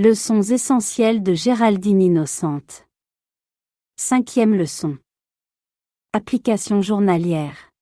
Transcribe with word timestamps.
Leçons 0.00 0.42
essentielles 0.42 1.24
de 1.24 1.34
Géraldine 1.34 2.00
Innocente. 2.00 2.86
Cinquième 3.96 4.54
leçon. 4.54 4.96
Application 6.12 6.82
journalière. 6.82 7.72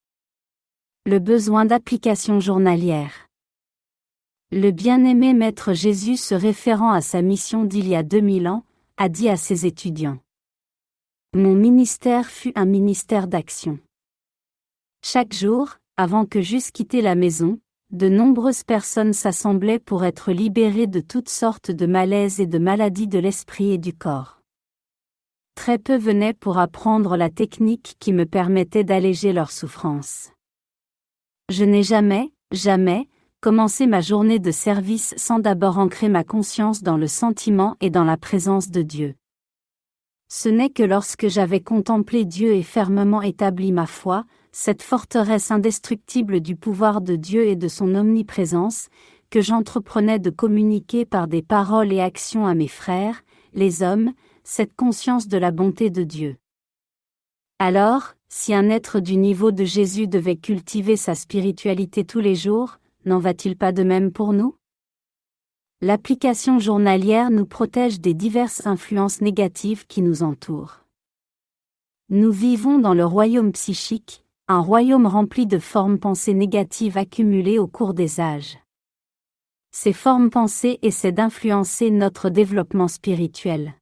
Le 1.04 1.18
besoin 1.18 1.66
d'application 1.66 2.40
journalière. 2.40 3.28
Le 4.50 4.70
bien-aimé 4.70 5.34
Maître 5.34 5.74
Jésus 5.74 6.16
se 6.16 6.34
référant 6.34 6.90
à 6.90 7.02
sa 7.02 7.20
mission 7.20 7.64
d'il 7.64 7.86
y 7.86 7.94
a 7.94 8.02
2000 8.02 8.48
ans, 8.48 8.64
a 8.96 9.10
dit 9.10 9.28
à 9.28 9.36
ses 9.36 9.66
étudiants. 9.66 10.18
Mon 11.34 11.54
ministère 11.54 12.30
fut 12.30 12.52
un 12.54 12.64
ministère 12.64 13.28
d'action. 13.28 13.78
Chaque 15.04 15.34
jour, 15.34 15.76
avant 15.98 16.24
que 16.24 16.40
j'eusse 16.40 16.70
quitté 16.70 17.02
la 17.02 17.14
maison, 17.14 17.60
de 17.96 18.08
nombreuses 18.08 18.62
personnes 18.62 19.14
s'assemblaient 19.14 19.78
pour 19.78 20.04
être 20.04 20.30
libérées 20.30 20.86
de 20.86 21.00
toutes 21.00 21.30
sortes 21.30 21.70
de 21.70 21.86
malaises 21.86 22.40
et 22.40 22.46
de 22.46 22.58
maladies 22.58 23.08
de 23.08 23.18
l'esprit 23.18 23.72
et 23.72 23.78
du 23.78 23.94
corps. 23.94 24.42
Très 25.54 25.78
peu 25.78 25.96
venaient 25.96 26.34
pour 26.34 26.58
apprendre 26.58 27.16
la 27.16 27.30
technique 27.30 27.96
qui 27.98 28.12
me 28.12 28.26
permettait 28.26 28.84
d'alléger 28.84 29.32
leurs 29.32 29.50
souffrances. 29.50 30.30
Je 31.48 31.64
n'ai 31.64 31.82
jamais, 31.82 32.32
jamais, 32.52 33.08
commencé 33.40 33.86
ma 33.86 34.02
journée 34.02 34.38
de 34.38 34.50
service 34.50 35.14
sans 35.16 35.38
d'abord 35.38 35.78
ancrer 35.78 36.10
ma 36.10 36.24
conscience 36.24 36.82
dans 36.82 36.98
le 36.98 37.06
sentiment 37.06 37.76
et 37.80 37.88
dans 37.88 38.04
la 38.04 38.18
présence 38.18 38.70
de 38.70 38.82
Dieu. 38.82 39.14
Ce 40.28 40.48
n'est 40.48 40.70
que 40.70 40.82
lorsque 40.82 41.28
j'avais 41.28 41.60
contemplé 41.60 42.24
Dieu 42.24 42.52
et 42.52 42.62
fermement 42.62 43.22
établi 43.22 43.72
ma 43.72 43.86
foi, 43.86 44.24
cette 44.58 44.82
forteresse 44.82 45.50
indestructible 45.50 46.40
du 46.40 46.56
pouvoir 46.56 47.02
de 47.02 47.14
Dieu 47.14 47.46
et 47.46 47.56
de 47.56 47.68
son 47.68 47.94
omniprésence, 47.94 48.88
que 49.28 49.42
j'entreprenais 49.42 50.18
de 50.18 50.30
communiquer 50.30 51.04
par 51.04 51.28
des 51.28 51.42
paroles 51.42 51.92
et 51.92 52.00
actions 52.00 52.46
à 52.46 52.54
mes 52.54 52.66
frères, 52.66 53.22
les 53.52 53.82
hommes, 53.82 54.14
cette 54.44 54.74
conscience 54.74 55.28
de 55.28 55.36
la 55.36 55.50
bonté 55.50 55.90
de 55.90 56.04
Dieu. 56.04 56.36
Alors, 57.58 58.14
si 58.30 58.54
un 58.54 58.70
être 58.70 58.98
du 58.98 59.18
niveau 59.18 59.52
de 59.52 59.64
Jésus 59.64 60.08
devait 60.08 60.36
cultiver 60.36 60.96
sa 60.96 61.14
spiritualité 61.14 62.04
tous 62.06 62.20
les 62.20 62.34
jours, 62.34 62.78
n'en 63.04 63.18
va-t-il 63.18 63.58
pas 63.58 63.72
de 63.72 63.82
même 63.82 64.10
pour 64.10 64.32
nous? 64.32 64.56
L'application 65.82 66.58
journalière 66.58 67.30
nous 67.30 67.44
protège 67.44 68.00
des 68.00 68.14
diverses 68.14 68.66
influences 68.66 69.20
négatives 69.20 69.86
qui 69.86 70.00
nous 70.00 70.22
entourent. 70.22 70.80
Nous 72.08 72.32
vivons 72.32 72.78
dans 72.78 72.94
le 72.94 73.04
royaume 73.04 73.52
psychique, 73.52 74.25
un 74.48 74.60
royaume 74.60 75.06
rempli 75.06 75.44
de 75.44 75.58
formes 75.58 75.98
pensées 75.98 76.32
négatives 76.32 76.96
accumulées 76.96 77.58
au 77.58 77.66
cours 77.66 77.94
des 77.94 78.20
âges. 78.20 78.58
Ces 79.72 79.92
formes 79.92 80.30
pensées 80.30 80.78
essaient 80.82 81.10
d'influencer 81.10 81.90
notre 81.90 82.30
développement 82.30 82.86
spirituel. 82.86 83.74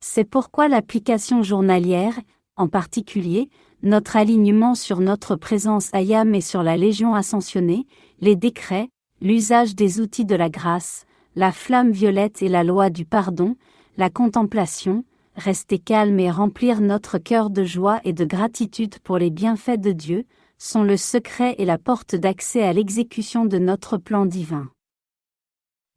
C'est 0.00 0.28
pourquoi 0.28 0.66
l'application 0.66 1.44
journalière, 1.44 2.18
en 2.56 2.66
particulier, 2.66 3.48
notre 3.84 4.16
alignement 4.16 4.74
sur 4.74 4.98
notre 4.98 5.36
présence 5.36 5.94
ayam 5.94 6.34
et 6.34 6.40
sur 6.40 6.64
la 6.64 6.76
Légion 6.76 7.14
ascensionnée, 7.14 7.86
les 8.20 8.34
décrets, 8.34 8.88
l'usage 9.20 9.76
des 9.76 10.00
outils 10.00 10.24
de 10.24 10.34
la 10.34 10.50
grâce, 10.50 11.06
la 11.36 11.52
flamme 11.52 11.92
violette 11.92 12.42
et 12.42 12.48
la 12.48 12.64
loi 12.64 12.90
du 12.90 13.04
pardon, 13.04 13.54
la 13.98 14.10
contemplation, 14.10 15.04
rester 15.36 15.78
calme 15.78 16.20
et 16.20 16.30
remplir 16.30 16.80
notre 16.80 17.18
cœur 17.18 17.50
de 17.50 17.64
joie 17.64 18.00
et 18.04 18.12
de 18.12 18.24
gratitude 18.24 18.98
pour 19.00 19.18
les 19.18 19.30
bienfaits 19.30 19.80
de 19.80 19.92
Dieu, 19.92 20.24
sont 20.58 20.82
le 20.82 20.96
secret 20.96 21.54
et 21.58 21.64
la 21.64 21.78
porte 21.78 22.14
d'accès 22.14 22.62
à 22.62 22.72
l'exécution 22.72 23.44
de 23.44 23.58
notre 23.58 23.96
plan 23.96 24.26
divin. 24.26 24.70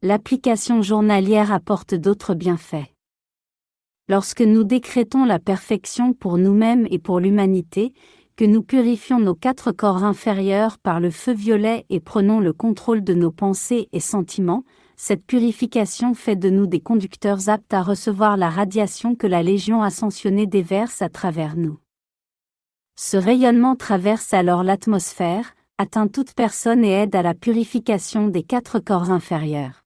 L'application 0.02 0.82
journalière 0.82 1.52
apporte 1.52 1.94
d'autres 1.94 2.34
bienfaits. 2.34 2.86
Lorsque 4.08 4.40
nous 4.42 4.64
décrétons 4.64 5.24
la 5.24 5.38
perfection 5.38 6.12
pour 6.12 6.38
nous-mêmes 6.38 6.86
et 6.90 6.98
pour 6.98 7.20
l'humanité, 7.20 7.92
que 8.36 8.44
nous 8.44 8.62
purifions 8.62 9.18
nos 9.18 9.34
quatre 9.34 9.72
corps 9.72 10.04
inférieurs 10.04 10.78
par 10.78 11.00
le 11.00 11.10
feu 11.10 11.32
violet 11.32 11.84
et 11.90 11.98
prenons 11.98 12.38
le 12.38 12.52
contrôle 12.52 13.02
de 13.02 13.12
nos 13.12 13.32
pensées 13.32 13.88
et 13.92 14.00
sentiments, 14.00 14.62
cette 15.00 15.24
purification 15.24 16.12
fait 16.12 16.34
de 16.34 16.50
nous 16.50 16.66
des 16.66 16.80
conducteurs 16.80 17.48
aptes 17.48 17.72
à 17.72 17.82
recevoir 17.82 18.36
la 18.36 18.50
radiation 18.50 19.14
que 19.14 19.28
la 19.28 19.44
Légion 19.44 19.80
ascensionnée 19.80 20.48
déverse 20.48 21.02
à 21.02 21.08
travers 21.08 21.56
nous. 21.56 21.78
Ce 22.96 23.16
rayonnement 23.16 23.76
traverse 23.76 24.34
alors 24.34 24.64
l'atmosphère, 24.64 25.54
atteint 25.78 26.08
toute 26.08 26.34
personne 26.34 26.84
et 26.84 26.90
aide 26.90 27.14
à 27.14 27.22
la 27.22 27.34
purification 27.34 28.26
des 28.26 28.42
quatre 28.42 28.80
corps 28.80 29.12
inférieurs. 29.12 29.84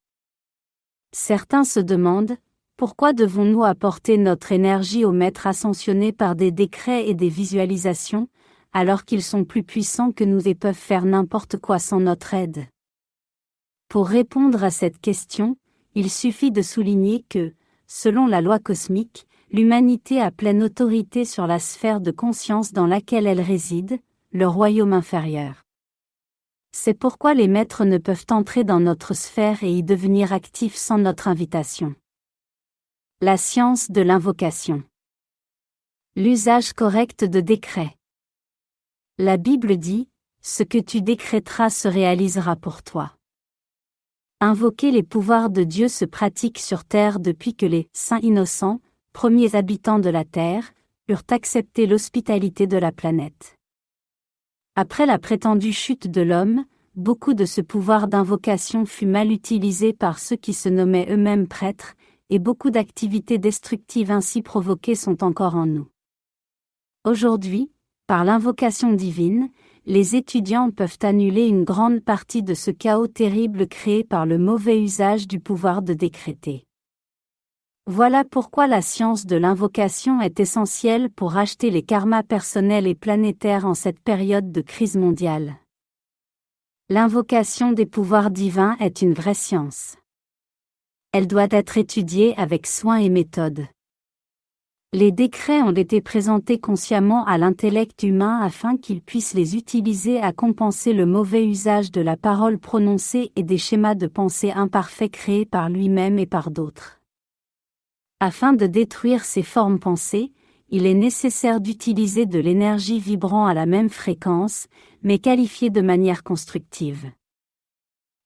Certains 1.15 1.65
se 1.65 1.79
demandent, 1.79 2.39
pourquoi 2.79 3.13
devons-nous 3.13 3.65
apporter 3.65 4.17
notre 4.17 4.51
énergie 4.51 5.05
au 5.05 5.13
Maître 5.13 5.47
ascensionné 5.47 6.13
par 6.13 6.37
des 6.37 6.53
décrets 6.53 7.07
et 7.07 7.13
des 7.13 7.29
visualisations, 7.29 8.29
alors 8.73 9.05
qu'ils 9.05 9.23
sont 9.23 9.45
plus 9.45 9.63
puissants 9.63 10.11
que 10.11 10.25
nous 10.25 10.49
et 10.49 10.55
peuvent 10.55 10.75
faire 10.75 11.05
n'importe 11.05 11.59
quoi 11.59 11.79
sans 11.79 12.01
notre 12.01 12.33
aide? 12.33 12.65
Pour 13.93 14.09
répondre 14.09 14.65
à 14.65 14.71
cette 14.71 14.99
question, 14.99 15.55
il 15.95 16.11
suffit 16.11 16.51
de 16.51 16.63
souligner 16.63 17.27
que, 17.29 17.53
selon 17.87 18.27
la 18.27 18.41
loi 18.41 18.59
cosmique, 18.59 19.27
l'humanité 19.51 20.19
a 20.19 20.31
pleine 20.31 20.63
autorité 20.63 21.27
sur 21.27 21.47
la 21.47 21.59
sphère 21.59 22.01
de 22.01 22.11
conscience 22.11 22.73
dans 22.73 22.87
laquelle 22.87 23.27
elle 23.27 23.43
réside, 23.43 23.99
le 24.33 24.49
royaume 24.49 24.95
inférieur. 24.95 25.65
C'est 26.75 26.95
pourquoi 26.95 27.35
les 27.35 27.49
maîtres 27.49 27.85
ne 27.85 27.99
peuvent 27.99 28.25
entrer 28.31 28.65
dans 28.65 28.81
notre 28.81 29.13
sphère 29.13 29.63
et 29.63 29.71
y 29.71 29.83
devenir 29.83 30.33
actifs 30.33 30.77
sans 30.77 30.97
notre 30.97 31.29
invitation. 31.29 31.95
La 33.21 33.37
science 33.37 33.91
de 33.91 34.01
l'invocation. 34.01 34.85
L'usage 36.17 36.73
correct 36.73 37.25
de 37.25 37.43
décrets. 37.43 37.95
La 39.19 39.37
Bible 39.37 39.77
dit, 39.77 40.09
Ce 40.41 40.63
que 40.63 40.79
tu 40.79 41.03
décréteras 41.03 41.69
se 41.69 41.89
réalisera 41.89 42.57
pour 42.57 42.83
toi. 42.83 43.15
Invoquer 44.45 44.91
les 44.91 45.05
pouvoirs 45.05 45.51
de 45.51 45.63
Dieu 45.63 45.87
se 45.87 46.05
pratique 46.05 46.59
sur 46.59 46.85
terre 46.85 47.21
depuis 47.21 47.55
que 47.55 47.65
les 47.65 47.89
saints 47.93 48.19
innocents, 48.23 48.81
premiers 49.13 49.55
habitants 49.55 50.01
de 50.01 50.11
la 50.11 50.25
terre, 50.25 50.73
eurent 51.09 51.23
accepté 51.31 51.87
l'hospitalité 51.87 52.67
de 52.67 52.77
la 52.77 52.91
planète. 52.91 53.57
Après 54.75 55.07
la 55.07 55.21
prétendue 55.21 55.73
chute 55.73 56.09
de 56.09 56.23
l'homme, 56.23 56.65
beaucoup 56.97 57.35
de 57.35 57.45
ce 57.45 57.61
pouvoir 57.61 58.09
d'invocation 58.09 58.85
fut 58.85 59.07
mal 59.07 59.31
utilisé 59.31 59.93
par 59.93 60.19
ceux 60.19 60.35
qui 60.35 60.55
se 60.55 60.69
nommaient 60.69 61.07
eux-mêmes 61.09 61.47
prêtres, 61.47 61.95
et 62.29 62.41
beaucoup 62.41 62.71
d'activités 62.71 63.39
destructives 63.39 64.11
ainsi 64.11 64.43
provoquées 64.43 64.97
sont 64.97 65.23
encore 65.23 65.55
en 65.55 65.67
nous. 65.67 65.87
Aujourd'hui, 67.05 67.71
par 68.09 68.25
l'invocation 68.25 68.93
divine, 68.93 69.51
les 69.87 70.15
étudiants 70.15 70.71
peuvent 70.71 70.99
annuler 71.03 71.47
une 71.47 71.65
grande 71.65 72.01
partie 72.01 72.43
de 72.43 72.55
ce 72.55 72.71
chaos 72.71 73.09
terrible 73.09 73.67
créé 73.67 74.05
par 74.05 74.27
le 74.27 74.39
mauvais 74.39 74.81
usage 74.81 75.27
du 75.27 75.41
pouvoir 75.41 75.83
de 75.83 75.93
décréter. 75.93 76.65
Voilà 77.89 78.23
pourquoi 78.25 78.69
la 78.69 78.81
science 78.81 79.27
de 79.27 79.35
l'invocation 79.35 80.21
est 80.21 80.39
essentielle 80.39 81.11
pour 81.11 81.33
racheter 81.33 81.71
les 81.71 81.83
karmas 81.83 82.23
personnels 82.23 82.87
et 82.87 82.95
planétaires 82.95 83.67
en 83.67 83.75
cette 83.75 83.99
période 83.99 84.53
de 84.53 84.61
crise 84.61 84.97
mondiale. 84.97 85.57
L'invocation 86.89 87.73
des 87.73 87.87
pouvoirs 87.87 88.31
divins 88.31 88.77
est 88.79 89.03
une 89.03 89.15
vraie 89.15 89.35
science. 89.35 89.97
Elle 91.11 91.27
doit 91.27 91.49
être 91.51 91.77
étudiée 91.77 92.35
avec 92.37 92.69
soin 92.69 92.99
et 92.99 93.09
méthode. 93.09 93.67
Les 94.95 95.11
décrets 95.11 95.63
ont 95.63 95.73
été 95.73 96.03
présentés 96.03 96.61
consciemment 96.61 97.25
à 97.25 97.39
l'intellect 97.39 98.03
humain 98.03 98.41
afin 98.43 98.77
qu'il 98.77 99.01
puisse 99.01 99.33
les 99.33 99.57
utiliser 99.57 100.21
à 100.21 100.35
compenser 100.35 100.93
le 100.93 101.07
mauvais 101.07 101.47
usage 101.47 101.91
de 101.91 102.03
la 102.03 102.19
parole 102.19 102.59
prononcée 102.59 103.33
et 103.35 103.43
des 103.43 103.57
schémas 103.57 103.95
de 103.95 104.07
pensée 104.07 104.51
imparfaits 104.51 105.11
créés 105.11 105.47
par 105.47 105.71
lui-même 105.71 106.19
et 106.19 106.27
par 106.27 106.51
d'autres. 106.51 107.01
Afin 108.21 108.53
de 108.53 108.67
détruire 108.67 109.25
ces 109.25 109.43
formes 109.43 109.79
pensées, 109.79 110.31
il 110.69 110.85
est 110.85 110.93
nécessaire 110.93 111.63
d'utiliser 111.63 112.27
de 112.27 112.39
l'énergie 112.39 112.99
vibrant 112.99 113.47
à 113.47 113.55
la 113.55 113.65
même 113.65 113.89
fréquence, 113.89 114.67
mais 115.03 115.19
qualifiée 115.19 115.71
de 115.71 115.81
manière 115.81 116.23
constructive. 116.23 117.11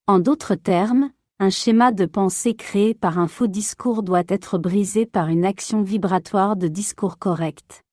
En 0.09 0.19
d'autres 0.19 0.57
termes, 0.57 1.11
un 1.39 1.51
schéma 1.51 1.93
de 1.93 2.07
pensée 2.07 2.55
créé 2.55 2.95
par 2.95 3.19
un 3.19 3.29
faux 3.29 3.47
discours 3.47 4.03
doit 4.03 4.25
être 4.27 4.57
brisé 4.57 5.05
par 5.05 5.29
une 5.29 5.45
action 5.45 5.83
vibratoire 5.83 6.57
de 6.57 6.67
discours 6.67 7.19
correct. 7.19 7.85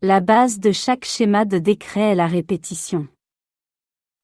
La 0.00 0.20
base 0.20 0.60
de 0.60 0.70
chaque 0.70 1.04
schéma 1.04 1.44
de 1.44 1.58
décret 1.58 2.12
est 2.12 2.14
la 2.14 2.28
répétition. 2.28 3.08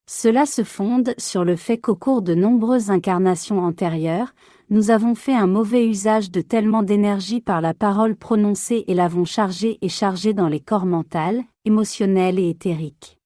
Cela 0.09 0.47
se 0.47 0.63
fonde 0.63 1.15
sur 1.19 1.45
le 1.45 1.57
fait 1.57 1.79
qu'au 1.79 1.97
cours 1.97 2.23
de 2.23 2.37
nombreuses 2.37 2.93
incarnations 2.93 3.59
antérieures, 3.59 4.35
nous 4.71 4.93
avons 4.93 5.17
fait 5.17 5.35
un 5.35 5.49
mauvais 5.49 5.85
usage 5.85 6.31
de 6.31 6.41
tellement 6.43 6.85
d'énergie 6.85 7.41
par 7.41 7.61
la 7.61 7.75
parole 7.75 8.15
prononcée 8.15 8.85
et 8.87 8.95
l'avons 8.95 9.25
chargée 9.25 9.79
et 9.83 9.89
chargée 9.89 10.33
dans 10.33 10.49
les 10.49 10.61
corps 10.61 10.87
mental, 10.87 11.43
émotionnels 11.65 12.39
et 12.39 12.51
éthériques. 12.51 13.19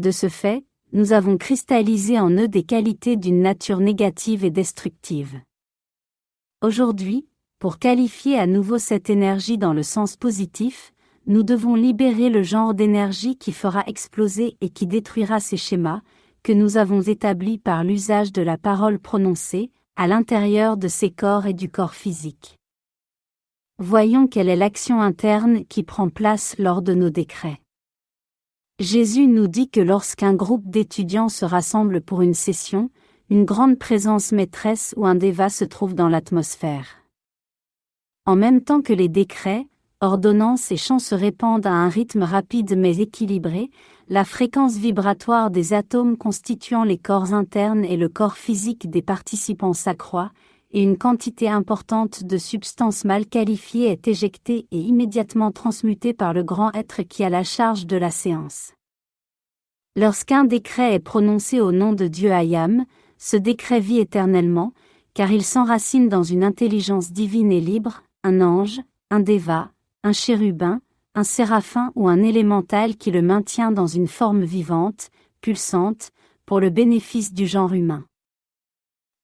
De 0.00 0.10
ce 0.10 0.30
fait, 0.30 0.64
nous 0.92 1.12
avons 1.12 1.36
cristallisé 1.36 2.18
en 2.18 2.30
eux 2.30 2.48
des 2.48 2.62
qualités 2.62 3.16
d'une 3.16 3.42
nature 3.42 3.80
négative 3.80 4.44
et 4.44 4.50
destructive. 4.50 5.40
Aujourd'hui, 6.62 7.26
pour 7.58 7.78
qualifier 7.78 8.38
à 8.38 8.46
nouveau 8.46 8.78
cette 8.78 9.10
énergie 9.10 9.58
dans 9.58 9.72
le 9.72 9.82
sens 9.82 10.16
positif, 10.16 10.92
nous 11.26 11.42
devons 11.42 11.74
libérer 11.74 12.30
le 12.30 12.42
genre 12.42 12.74
d'énergie 12.74 13.36
qui 13.36 13.52
fera 13.52 13.82
exploser 13.86 14.56
et 14.60 14.68
qui 14.68 14.86
détruira 14.86 15.40
ces 15.40 15.56
schémas, 15.56 16.02
que 16.42 16.52
nous 16.52 16.76
avons 16.76 17.02
établis 17.02 17.58
par 17.58 17.82
l'usage 17.82 18.32
de 18.32 18.42
la 18.42 18.56
parole 18.56 18.98
prononcée, 18.98 19.70
à 19.96 20.06
l'intérieur 20.06 20.76
de 20.76 20.88
ces 20.88 21.10
corps 21.10 21.46
et 21.46 21.54
du 21.54 21.68
corps 21.68 21.94
physique. 21.94 22.58
Voyons 23.78 24.26
quelle 24.26 24.48
est 24.48 24.56
l'action 24.56 25.00
interne 25.00 25.64
qui 25.64 25.82
prend 25.82 26.08
place 26.08 26.56
lors 26.58 26.82
de 26.82 26.94
nos 26.94 27.10
décrets. 27.10 27.60
Jésus 28.78 29.26
nous 29.26 29.46
dit 29.46 29.70
que 29.70 29.80
lorsqu'un 29.80 30.34
groupe 30.34 30.68
d'étudiants 30.68 31.30
se 31.30 31.46
rassemble 31.46 32.02
pour 32.02 32.20
une 32.20 32.34
session, 32.34 32.90
une 33.30 33.46
grande 33.46 33.78
présence 33.78 34.32
maîtresse 34.32 34.92
ou 34.98 35.06
un 35.06 35.14
déva 35.14 35.48
se 35.48 35.64
trouve 35.64 35.94
dans 35.94 36.10
l'atmosphère. 36.10 36.84
En 38.26 38.36
même 38.36 38.60
temps 38.60 38.82
que 38.82 38.92
les 38.92 39.08
décrets, 39.08 39.66
ordonnances 40.02 40.70
et 40.72 40.76
chants 40.76 40.98
se 40.98 41.14
répandent 41.14 41.66
à 41.66 41.72
un 41.72 41.88
rythme 41.88 42.22
rapide 42.22 42.76
mais 42.76 42.98
équilibré, 42.98 43.70
la 44.10 44.26
fréquence 44.26 44.76
vibratoire 44.76 45.50
des 45.50 45.72
atomes 45.72 46.18
constituant 46.18 46.84
les 46.84 46.98
corps 46.98 47.32
internes 47.32 47.84
et 47.86 47.96
le 47.96 48.10
corps 48.10 48.36
physique 48.36 48.90
des 48.90 49.00
participants 49.00 49.72
s'accroît, 49.72 50.32
et 50.72 50.82
une 50.82 50.98
quantité 50.98 51.48
importante 51.48 52.24
de 52.24 52.38
substances 52.38 53.04
mal 53.04 53.26
qualifiées 53.26 53.90
est 53.90 54.08
éjectée 54.08 54.66
et 54.70 54.78
immédiatement 54.78 55.52
transmutée 55.52 56.12
par 56.12 56.32
le 56.32 56.42
grand 56.42 56.72
être 56.72 57.02
qui 57.02 57.24
a 57.24 57.30
la 57.30 57.44
charge 57.44 57.86
de 57.86 57.96
la 57.96 58.10
séance. 58.10 58.72
Lorsqu'un 59.94 60.44
décret 60.44 60.94
est 60.94 60.98
prononcé 60.98 61.60
au 61.60 61.72
nom 61.72 61.92
de 61.92 62.06
Dieu 62.06 62.30
Ayam, 62.30 62.84
ce 63.16 63.36
décret 63.36 63.80
vit 63.80 63.98
éternellement, 63.98 64.72
car 65.14 65.32
il 65.32 65.42
s'enracine 65.42 66.08
dans 66.08 66.22
une 66.22 66.44
intelligence 66.44 67.12
divine 67.12 67.50
et 67.50 67.60
libre, 67.60 68.02
un 68.22 68.42
ange, 68.42 68.80
un 69.10 69.20
déva, 69.20 69.70
un 70.04 70.12
chérubin, 70.12 70.80
un 71.14 71.24
séraphin 71.24 71.92
ou 71.94 72.08
un 72.08 72.22
élémental 72.22 72.96
qui 72.96 73.10
le 73.10 73.22
maintient 73.22 73.72
dans 73.72 73.86
une 73.86 74.08
forme 74.08 74.44
vivante, 74.44 75.08
pulsante, 75.40 76.10
pour 76.44 76.60
le 76.60 76.68
bénéfice 76.68 77.32
du 77.32 77.46
genre 77.46 77.72
humain. 77.72 78.04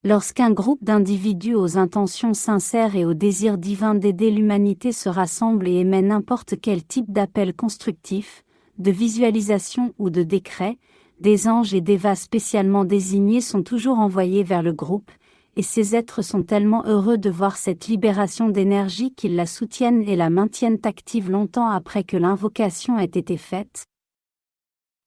Lorsqu'un 0.04 0.50
groupe 0.50 0.82
d'individus 0.82 1.54
aux 1.54 1.78
intentions 1.78 2.34
sincères 2.34 2.96
et 2.96 3.04
au 3.04 3.14
désir 3.14 3.56
divin 3.56 3.94
d'aider 3.94 4.32
l'humanité 4.32 4.90
se 4.90 5.08
rassemble 5.08 5.68
et 5.68 5.74
émet 5.74 6.02
n'importe 6.02 6.60
quel 6.60 6.84
type 6.84 7.12
d'appel 7.12 7.54
constructif, 7.54 8.42
de 8.78 8.90
visualisation 8.90 9.94
ou 10.00 10.10
de 10.10 10.24
décret, 10.24 10.76
des 11.20 11.46
anges 11.46 11.72
et 11.72 11.80
des 11.80 11.96
vas 11.96 12.16
spécialement 12.16 12.84
désignés 12.84 13.40
sont 13.40 13.62
toujours 13.62 14.00
envoyés 14.00 14.42
vers 14.42 14.64
le 14.64 14.72
groupe, 14.72 15.12
et 15.54 15.62
ces 15.62 15.94
êtres 15.94 16.22
sont 16.22 16.42
tellement 16.42 16.84
heureux 16.84 17.16
de 17.16 17.30
voir 17.30 17.56
cette 17.56 17.86
libération 17.86 18.48
d'énergie 18.48 19.14
qu'ils 19.14 19.36
la 19.36 19.46
soutiennent 19.46 20.02
et 20.02 20.16
la 20.16 20.30
maintiennent 20.30 20.80
active 20.82 21.30
longtemps 21.30 21.68
après 21.68 22.02
que 22.02 22.16
l'invocation 22.16 22.98
ait 22.98 23.04
été 23.04 23.36
faite, 23.36 23.84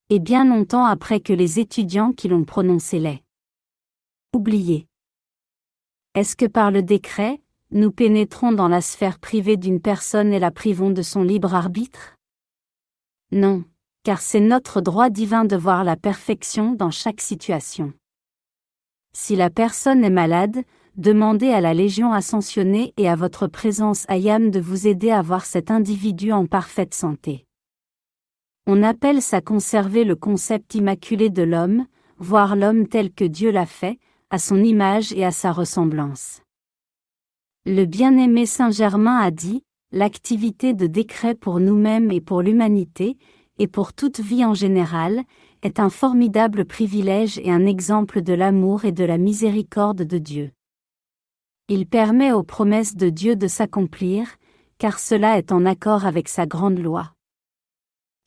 et 0.09 0.19
bien 0.19 0.45
longtemps 0.45 0.85
après 0.85 1.19
que 1.19 1.33
les 1.33 1.59
étudiants 1.59 2.13
qui 2.13 2.29
l'ont 2.29 2.45
prononcé 2.45 2.97
l'aient 2.97 3.24
oublié. 4.35 4.87
Est-ce 6.13 6.35
que 6.35 6.45
par 6.45 6.69
le 6.69 6.83
décret, 6.83 7.41
nous 7.71 7.91
pénétrons 7.91 8.51
dans 8.51 8.67
la 8.67 8.81
sphère 8.81 9.17
privée 9.17 9.55
d'une 9.55 9.79
personne 9.79 10.33
et 10.33 10.39
la 10.39 10.51
privons 10.51 10.91
de 10.91 11.01
son 11.01 11.23
libre 11.23 11.55
arbitre? 11.55 12.17
Non, 13.31 13.63
car 14.03 14.21
c'est 14.21 14.41
notre 14.41 14.81
droit 14.81 15.09
divin 15.09 15.45
de 15.45 15.55
voir 15.55 15.85
la 15.85 15.95
perfection 15.95 16.73
dans 16.73 16.91
chaque 16.91 17.21
situation. 17.21 17.93
Si 19.13 19.37
la 19.37 19.49
personne 19.49 20.03
est 20.03 20.09
malade, 20.09 20.63
demandez 20.97 21.49
à 21.49 21.61
la 21.61 21.73
Légion 21.73 22.11
ascensionnée 22.11 22.93
et 22.97 23.07
à 23.07 23.15
votre 23.15 23.47
présence 23.47 24.05
Ayam 24.09 24.51
de 24.51 24.59
vous 24.59 24.85
aider 24.85 25.11
à 25.11 25.21
voir 25.21 25.45
cet 25.45 25.71
individu 25.71 26.33
en 26.33 26.45
parfaite 26.45 26.93
santé. 26.93 27.45
On 28.67 28.83
appelle 28.83 29.21
ça 29.21 29.39
conserver 29.39 30.03
le 30.03 30.17
concept 30.17 30.75
immaculé 30.75 31.29
de 31.29 31.43
l'homme, 31.43 31.87
voir 32.17 32.57
l'homme 32.57 32.87
tel 32.87 33.13
que 33.13 33.25
Dieu 33.25 33.51
l'a 33.51 33.65
fait, 33.65 33.97
à 34.29 34.39
son 34.39 34.63
image 34.63 35.13
et 35.13 35.23
à 35.23 35.31
sa 35.31 35.51
ressemblance. 35.51 36.41
Le 37.65 37.85
bien-aimé 37.85 38.45
Saint 38.45 38.71
Germain 38.71 39.17
a 39.17 39.31
dit, 39.31 39.63
l'activité 39.91 40.73
de 40.73 40.87
décret 40.87 41.35
pour 41.35 41.59
nous-mêmes 41.59 42.11
et 42.11 42.21
pour 42.21 42.41
l'humanité, 42.41 43.17
et 43.57 43.67
pour 43.67 43.93
toute 43.93 44.19
vie 44.19 44.43
en 44.45 44.53
général, 44.53 45.23
est 45.61 45.79
un 45.79 45.89
formidable 45.89 46.65
privilège 46.65 47.39
et 47.39 47.51
un 47.51 47.65
exemple 47.65 48.21
de 48.21 48.33
l'amour 48.33 48.85
et 48.85 48.91
de 48.91 49.03
la 49.03 49.17
miséricorde 49.17 50.03
de 50.03 50.17
Dieu. 50.17 50.51
Il 51.67 51.87
permet 51.87 52.31
aux 52.31 52.43
promesses 52.43 52.95
de 52.95 53.09
Dieu 53.09 53.35
de 53.35 53.47
s'accomplir, 53.47 54.27
car 54.77 54.99
cela 54.99 55.39
est 55.39 55.51
en 55.51 55.65
accord 55.65 56.05
avec 56.05 56.27
sa 56.27 56.45
grande 56.45 56.77
loi. 56.77 57.14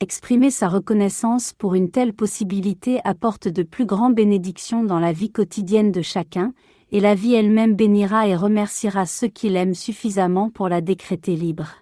Exprimer 0.01 0.49
sa 0.49 0.69
reconnaissance 0.69 1.51
pour 1.51 1.75
une 1.75 1.91
telle 1.91 2.13
possibilité 2.13 3.01
apporte 3.03 3.49
de 3.49 3.63
plus 3.63 3.85
grandes 3.85 4.15
bénédictions 4.15 4.85
dans 4.85 4.99
la 4.99 5.11
vie 5.11 5.29
quotidienne 5.29 5.91
de 5.91 6.01
chacun, 6.01 6.53
et 6.91 7.01
la 7.01 7.15
vie 7.15 7.33
elle-même 7.33 7.75
bénira 7.75 8.25
et 8.25 8.35
remerciera 8.35 9.05
ceux 9.05 9.27
qui 9.27 9.49
l'aiment 9.49 9.75
suffisamment 9.75 10.49
pour 10.49 10.69
la 10.69 10.79
décréter 10.79 11.35
libre. 11.35 11.75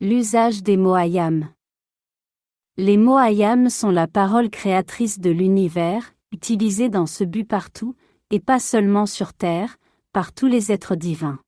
L'usage 0.00 0.64
des 0.64 0.76
mots 0.76 0.96
ayam. 0.96 1.48
Les 2.76 2.96
mots 2.96 3.18
ayam 3.18 3.70
sont 3.70 3.92
la 3.92 4.08
parole 4.08 4.50
créatrice 4.50 5.20
de 5.20 5.30
l'univers, 5.30 6.12
utilisée 6.32 6.88
dans 6.88 7.06
ce 7.06 7.22
but 7.22 7.44
partout, 7.44 7.94
et 8.32 8.40
pas 8.40 8.58
seulement 8.58 9.06
sur 9.06 9.32
Terre, 9.32 9.76
par 10.12 10.32
tous 10.32 10.48
les 10.48 10.72
êtres 10.72 10.96
divins. 10.96 11.38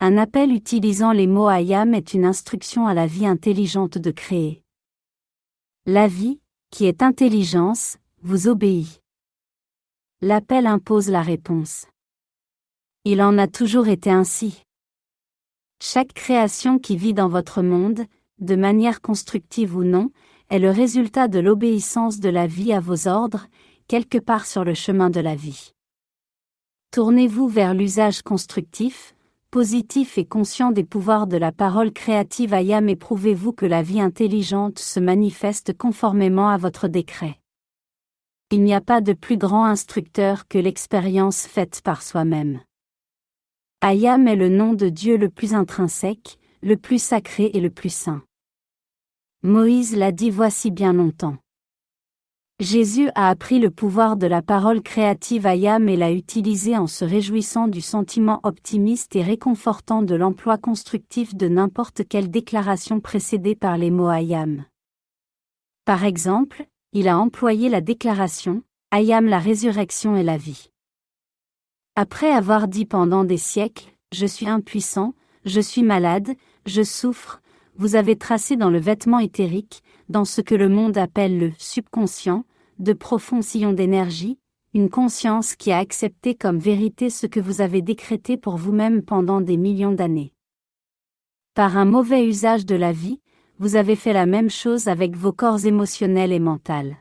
Un 0.00 0.16
appel 0.16 0.52
utilisant 0.52 1.10
les 1.10 1.26
mots 1.26 1.50
ayam 1.50 1.92
est 1.92 2.14
une 2.14 2.24
instruction 2.24 2.86
à 2.86 2.94
la 2.94 3.08
vie 3.08 3.26
intelligente 3.26 3.98
de 3.98 4.12
créer. 4.12 4.62
La 5.86 6.06
vie, 6.06 6.38
qui 6.70 6.86
est 6.86 7.02
intelligence, 7.02 7.96
vous 8.22 8.46
obéit. 8.46 9.02
L'appel 10.20 10.68
impose 10.68 11.08
la 11.08 11.20
réponse. 11.20 11.86
Il 13.04 13.20
en 13.20 13.38
a 13.38 13.48
toujours 13.48 13.88
été 13.88 14.08
ainsi. 14.08 14.62
Chaque 15.82 16.12
création 16.12 16.78
qui 16.78 16.96
vit 16.96 17.14
dans 17.14 17.28
votre 17.28 17.62
monde, 17.62 18.04
de 18.38 18.54
manière 18.54 19.00
constructive 19.00 19.74
ou 19.74 19.82
non, 19.82 20.12
est 20.48 20.60
le 20.60 20.70
résultat 20.70 21.26
de 21.26 21.40
l'obéissance 21.40 22.20
de 22.20 22.28
la 22.28 22.46
vie 22.46 22.72
à 22.72 22.78
vos 22.78 23.08
ordres, 23.08 23.48
quelque 23.88 24.18
part 24.18 24.46
sur 24.46 24.62
le 24.62 24.74
chemin 24.74 25.10
de 25.10 25.20
la 25.20 25.34
vie. 25.34 25.72
Tournez-vous 26.92 27.48
vers 27.48 27.74
l'usage 27.74 28.22
constructif, 28.22 29.16
positif 29.50 30.18
et 30.18 30.26
conscient 30.26 30.72
des 30.72 30.84
pouvoirs 30.84 31.26
de 31.26 31.38
la 31.38 31.52
parole 31.52 31.92
créative 31.92 32.52
Ayam 32.52 32.88
et 32.88 32.96
prouvez-vous 32.96 33.52
que 33.52 33.64
la 33.64 33.82
vie 33.82 34.00
intelligente 34.00 34.78
se 34.78 35.00
manifeste 35.00 35.76
conformément 35.76 36.50
à 36.50 36.58
votre 36.58 36.86
décret. 36.86 37.40
Il 38.50 38.62
n'y 38.62 38.74
a 38.74 38.80
pas 38.80 39.00
de 39.00 39.14
plus 39.14 39.38
grand 39.38 39.64
instructeur 39.64 40.48
que 40.48 40.58
l'expérience 40.58 41.46
faite 41.46 41.80
par 41.82 42.02
soi-même. 42.02 42.60
Ayam 43.80 44.28
est 44.28 44.36
le 44.36 44.48
nom 44.48 44.74
de 44.74 44.88
Dieu 44.88 45.16
le 45.16 45.30
plus 45.30 45.54
intrinsèque, 45.54 46.38
le 46.62 46.76
plus 46.76 47.02
sacré 47.02 47.50
et 47.54 47.60
le 47.60 47.70
plus 47.70 47.92
saint. 47.92 48.22
Moïse 49.42 49.96
l'a 49.96 50.12
dit 50.12 50.30
voici 50.30 50.70
bien 50.70 50.92
longtemps. 50.92 51.36
Jésus 52.60 53.08
a 53.14 53.28
appris 53.28 53.60
le 53.60 53.70
pouvoir 53.70 54.16
de 54.16 54.26
la 54.26 54.42
parole 54.42 54.82
créative 54.82 55.46
Ayam 55.46 55.88
et 55.88 55.96
l'a 55.96 56.10
utilisé 56.10 56.76
en 56.76 56.88
se 56.88 57.04
réjouissant 57.04 57.68
du 57.68 57.80
sentiment 57.80 58.40
optimiste 58.42 59.14
et 59.14 59.22
réconfortant 59.22 60.02
de 60.02 60.16
l'emploi 60.16 60.58
constructif 60.58 61.36
de 61.36 61.46
n'importe 61.46 62.02
quelle 62.08 62.32
déclaration 62.32 62.98
précédée 62.98 63.54
par 63.54 63.78
les 63.78 63.92
mots 63.92 64.08
Ayam. 64.08 64.64
Par 65.84 66.04
exemple, 66.04 66.66
il 66.92 67.06
a 67.06 67.16
employé 67.16 67.68
la 67.68 67.80
déclaration 67.80 68.64
Ayam 68.90 69.26
la 69.26 69.38
résurrection 69.38 70.16
et 70.16 70.24
la 70.24 70.36
vie. 70.36 70.72
Après 71.94 72.32
avoir 72.32 72.66
dit 72.66 72.86
pendant 72.86 73.22
des 73.22 73.38
siècles, 73.38 73.94
je 74.12 74.26
suis 74.26 74.48
impuissant, 74.48 75.14
je 75.44 75.60
suis 75.60 75.84
malade, 75.84 76.34
je 76.66 76.82
souffre, 76.82 77.40
vous 77.78 77.94
avez 77.94 78.16
tracé 78.16 78.56
dans 78.56 78.70
le 78.70 78.80
vêtement 78.80 79.20
éthérique, 79.20 79.82
dans 80.08 80.24
ce 80.24 80.40
que 80.40 80.56
le 80.56 80.68
monde 80.68 80.98
appelle 80.98 81.38
le 81.38 81.52
subconscient, 81.58 82.44
de 82.80 82.92
profonds 82.92 83.40
sillons 83.40 83.72
d'énergie, 83.72 84.38
une 84.74 84.90
conscience 84.90 85.54
qui 85.54 85.70
a 85.70 85.78
accepté 85.78 86.34
comme 86.34 86.58
vérité 86.58 87.08
ce 87.08 87.26
que 87.26 87.40
vous 87.40 87.60
avez 87.60 87.80
décrété 87.80 88.36
pour 88.36 88.56
vous-même 88.56 89.02
pendant 89.02 89.40
des 89.40 89.56
millions 89.56 89.92
d'années. 89.92 90.32
Par 91.54 91.76
un 91.76 91.84
mauvais 91.84 92.26
usage 92.26 92.66
de 92.66 92.74
la 92.74 92.92
vie, 92.92 93.20
vous 93.60 93.76
avez 93.76 93.96
fait 93.96 94.12
la 94.12 94.26
même 94.26 94.50
chose 94.50 94.88
avec 94.88 95.16
vos 95.16 95.32
corps 95.32 95.64
émotionnels 95.64 96.32
et 96.32 96.38
mentaux. 96.40 96.94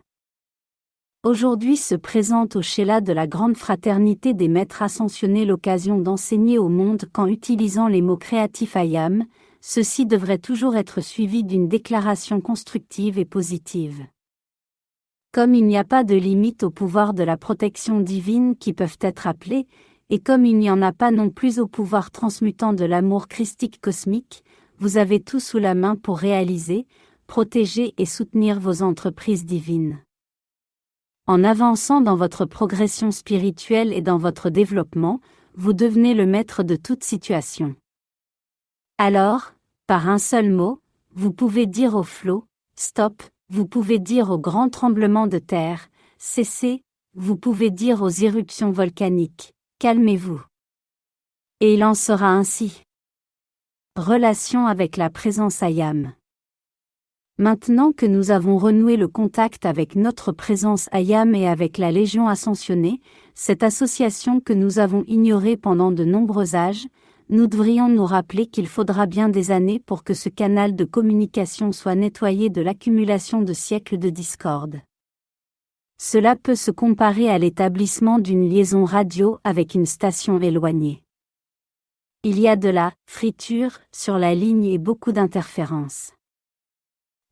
Aujourd'hui 1.24 1.76
se 1.76 1.96
présente 1.96 2.56
au 2.56 2.62
Sheila 2.62 3.02
de 3.02 3.14
la 3.14 3.28
Grande 3.28 3.58
Fraternité 3.58 4.34
des 4.34 4.48
Maîtres 4.48 4.84
Ascensionnés 4.84 5.46
l'occasion 5.46 5.98
d'enseigner 5.98 6.60
au 6.60 6.70
monde 6.70 7.06
qu'en 7.12 7.26
utilisant 7.26 7.88
les 7.88 8.02
mots 8.02 8.18
créatifs 8.18 8.76
ayam, 8.76 9.26
ceci 9.62 10.06
devrait 10.06 10.38
toujours 10.38 10.76
être 10.76 11.02
suivi 11.02 11.44
d'une 11.44 11.68
déclaration 11.68 12.42
constructive 12.42 13.18
et 13.18 13.26
positive. 13.26 14.06
Comme 15.32 15.54
il 15.54 15.66
n'y 15.66 15.78
a 15.78 15.84
pas 15.84 16.04
de 16.04 16.16
limite 16.16 16.64
au 16.64 16.70
pouvoir 16.70 17.14
de 17.14 17.24
la 17.24 17.38
protection 17.38 18.00
divine 18.00 18.56
qui 18.56 18.74
peuvent 18.74 18.98
être 19.02 19.28
appelés, 19.28 19.68
et 20.10 20.20
comme 20.20 20.46
il 20.46 20.58
n'y 20.58 20.72
en 20.72 20.82
a 20.82 20.94
pas 20.94 21.12
non 21.12 21.30
plus 21.30 21.60
au 21.60 21.68
pouvoir 21.68 22.12
transmutant 22.12 22.74
de 22.74 22.86
l'amour 22.86 23.28
christique 23.28 23.82
cosmique, 23.82 24.44
vous 24.80 24.98
avez 24.98 25.20
tout 25.20 25.40
sous 25.40 25.58
la 25.58 25.76
main 25.76 25.96
pour 25.96 26.18
réaliser, 26.18 26.86
protéger 27.28 27.94
et 27.98 28.06
soutenir 28.06 28.60
vos 28.60 28.82
entreprises 28.84 29.46
divines. 29.46 30.00
En 31.26 31.44
avançant 31.44 32.00
dans 32.00 32.16
votre 32.16 32.46
progression 32.46 33.12
spirituelle 33.12 33.92
et 33.92 34.02
dans 34.02 34.18
votre 34.18 34.50
développement, 34.50 35.20
vous 35.56 35.74
devenez 35.74 36.14
le 36.14 36.26
maître 36.26 36.64
de 36.64 36.78
toute 36.78 37.04
situation. 37.04 37.76
Alors, 39.00 39.54
par 39.86 40.10
un 40.10 40.18
seul 40.18 40.50
mot, 40.50 40.82
vous 41.14 41.32
pouvez 41.32 41.68
dire 41.68 41.94
au 41.94 42.02
flot, 42.02 42.46
stop, 42.76 43.22
vous 43.48 43.68
pouvez 43.68 44.00
dire 44.00 44.32
au 44.32 44.40
grand 44.40 44.70
tremblement 44.70 45.28
de 45.28 45.38
terre, 45.38 45.88
cessez, 46.18 46.84
vous 47.14 47.38
pouvez 47.38 47.70
dire 47.70 48.02
aux 48.02 48.10
éruptions 48.10 48.72
volcaniques, 48.72 49.54
calmez-vous. 49.78 50.42
Et 51.60 51.76
il 51.76 51.84
en 51.84 51.94
sera 51.94 52.32
ainsi. 52.32 52.82
Relation 53.96 54.66
avec 54.66 54.98
la 54.98 55.12
présence 55.12 55.62
Ayam. 55.62 56.14
Maintenant 57.38 57.92
que 57.92 58.08
nous 58.08 58.32
avons 58.32 58.58
renoué 58.58 58.98
le 58.98 59.08
contact 59.08 59.68
avec 59.68 59.96
notre 59.96 60.32
présence 60.32 60.90
Ayam 60.92 61.36
et 61.36 61.48
avec 61.48 61.78
la 61.78 61.92
Légion 61.92 62.28
ascensionnée, 62.28 63.00
cette 63.36 63.62
association 63.62 64.40
que 64.40 64.54
nous 64.54 64.80
avons 64.80 65.04
ignorée 65.06 65.56
pendant 65.56 65.92
de 65.92 66.04
nombreux 66.04 66.56
âges, 66.56 66.88
nous 67.30 67.48
devrions 67.48 67.90
nous 67.90 68.06
rappeler 68.06 68.48
qu'il 68.48 68.68
faudra 68.68 69.06
bien 69.06 69.28
des 69.28 69.52
années 69.52 69.80
pour 69.80 70.04
que 70.06 70.14
ce 70.14 70.30
canal 70.30 70.76
de 70.76 70.86
communication 70.86 71.74
soit 71.74 71.96
nettoyé 71.96 72.50
de 72.50 72.62
l'accumulation 72.62 73.42
de 73.42 73.52
siècles 73.52 73.98
de 73.98 74.10
discorde. 74.10 74.82
Cela 76.00 76.36
peut 76.36 76.56
se 76.56 76.72
comparer 76.72 77.30
à 77.30 77.38
l'établissement 77.38 78.20
d'une 78.20 78.48
liaison 78.48 78.86
radio 78.86 79.40
avec 79.44 79.74
une 79.76 79.86
station 79.86 80.40
éloignée. 80.40 81.04
Il 82.24 82.40
y 82.40 82.48
a 82.48 82.56
de 82.56 82.70
la 82.70 82.94
friture 83.08 83.80
sur 83.92 84.18
la 84.18 84.34
ligne 84.34 84.66
et 84.66 84.78
beaucoup 84.78 85.12
d'interférences. 85.12 86.14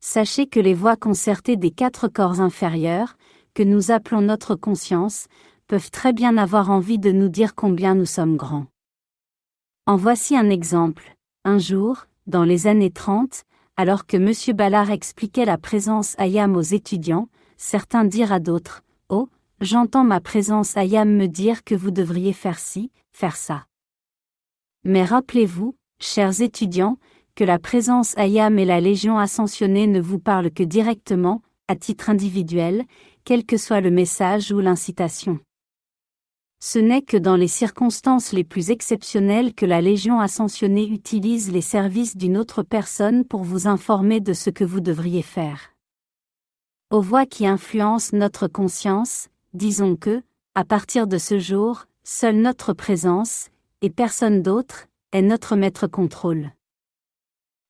Sachez 0.00 0.46
que 0.46 0.60
les 0.60 0.74
voix 0.74 0.96
concertées 0.96 1.56
des 1.56 1.70
quatre 1.70 2.08
corps 2.08 2.40
inférieurs, 2.40 3.16
que 3.54 3.62
nous 3.62 3.90
appelons 3.90 4.20
notre 4.20 4.56
conscience, 4.56 5.26
peuvent 5.68 5.90
très 5.90 6.12
bien 6.12 6.36
avoir 6.36 6.70
envie 6.70 6.98
de 6.98 7.12
nous 7.12 7.28
dire 7.28 7.54
combien 7.54 7.94
nous 7.94 8.04
sommes 8.04 8.36
grands. 8.36 8.66
En 9.88 9.94
voici 9.94 10.36
un 10.36 10.50
exemple. 10.50 11.14
Un 11.44 11.58
jour, 11.58 12.06
dans 12.26 12.42
les 12.42 12.66
années 12.66 12.90
30, 12.90 13.44
alors 13.76 14.04
que 14.04 14.16
M. 14.16 14.56
Ballard 14.56 14.90
expliquait 14.90 15.44
la 15.44 15.58
présence 15.58 16.16
Ayam 16.18 16.56
aux 16.56 16.60
étudiants, 16.60 17.28
certains 17.56 18.04
dirent 18.04 18.32
à 18.32 18.40
d'autres, 18.40 18.82
Oh, 19.08 19.28
j'entends 19.60 20.02
ma 20.02 20.20
présence 20.20 20.76
Ayam 20.76 21.08
me 21.14 21.28
dire 21.28 21.62
que 21.62 21.76
vous 21.76 21.92
devriez 21.92 22.32
faire 22.32 22.58
ci, 22.58 22.90
faire 23.12 23.36
ça. 23.36 23.66
Mais 24.82 25.04
rappelez-vous, 25.04 25.76
chers 26.00 26.40
étudiants, 26.40 26.98
que 27.36 27.44
la 27.44 27.60
présence 27.60 28.18
Ayam 28.18 28.58
et 28.58 28.64
la 28.64 28.80
Légion 28.80 29.18
ascensionnée 29.18 29.86
ne 29.86 30.00
vous 30.00 30.18
parlent 30.18 30.50
que 30.50 30.64
directement, 30.64 31.42
à 31.68 31.76
titre 31.76 32.10
individuel, 32.10 32.86
quel 33.22 33.46
que 33.46 33.56
soit 33.56 33.80
le 33.80 33.92
message 33.92 34.50
ou 34.50 34.58
l'incitation. 34.58 35.38
Ce 36.58 36.78
n'est 36.78 37.02
que 37.02 37.16
dans 37.16 37.36
les 37.36 37.48
circonstances 37.48 38.32
les 38.32 38.44
plus 38.44 38.70
exceptionnelles 38.70 39.54
que 39.54 39.66
la 39.66 39.80
Légion 39.80 40.20
ascensionnée 40.20 40.88
utilise 40.88 41.52
les 41.52 41.60
services 41.60 42.16
d'une 42.16 42.38
autre 42.38 42.62
personne 42.62 43.24
pour 43.24 43.42
vous 43.42 43.68
informer 43.68 44.20
de 44.20 44.32
ce 44.32 44.50
que 44.50 44.64
vous 44.64 44.80
devriez 44.80 45.22
faire. 45.22 45.72
Aux 46.90 47.02
voix 47.02 47.26
qui 47.26 47.46
influencent 47.46 48.16
notre 48.16 48.48
conscience, 48.48 49.28
disons 49.52 49.96
que, 49.96 50.22
à 50.54 50.64
partir 50.64 51.06
de 51.06 51.18
ce 51.18 51.38
jour, 51.38 51.84
seule 52.04 52.36
notre 52.36 52.72
présence, 52.72 53.50
et 53.82 53.90
personne 53.90 54.40
d'autre, 54.40 54.86
est 55.12 55.22
notre 55.22 55.56
maître 55.56 55.86
contrôle. 55.86 56.52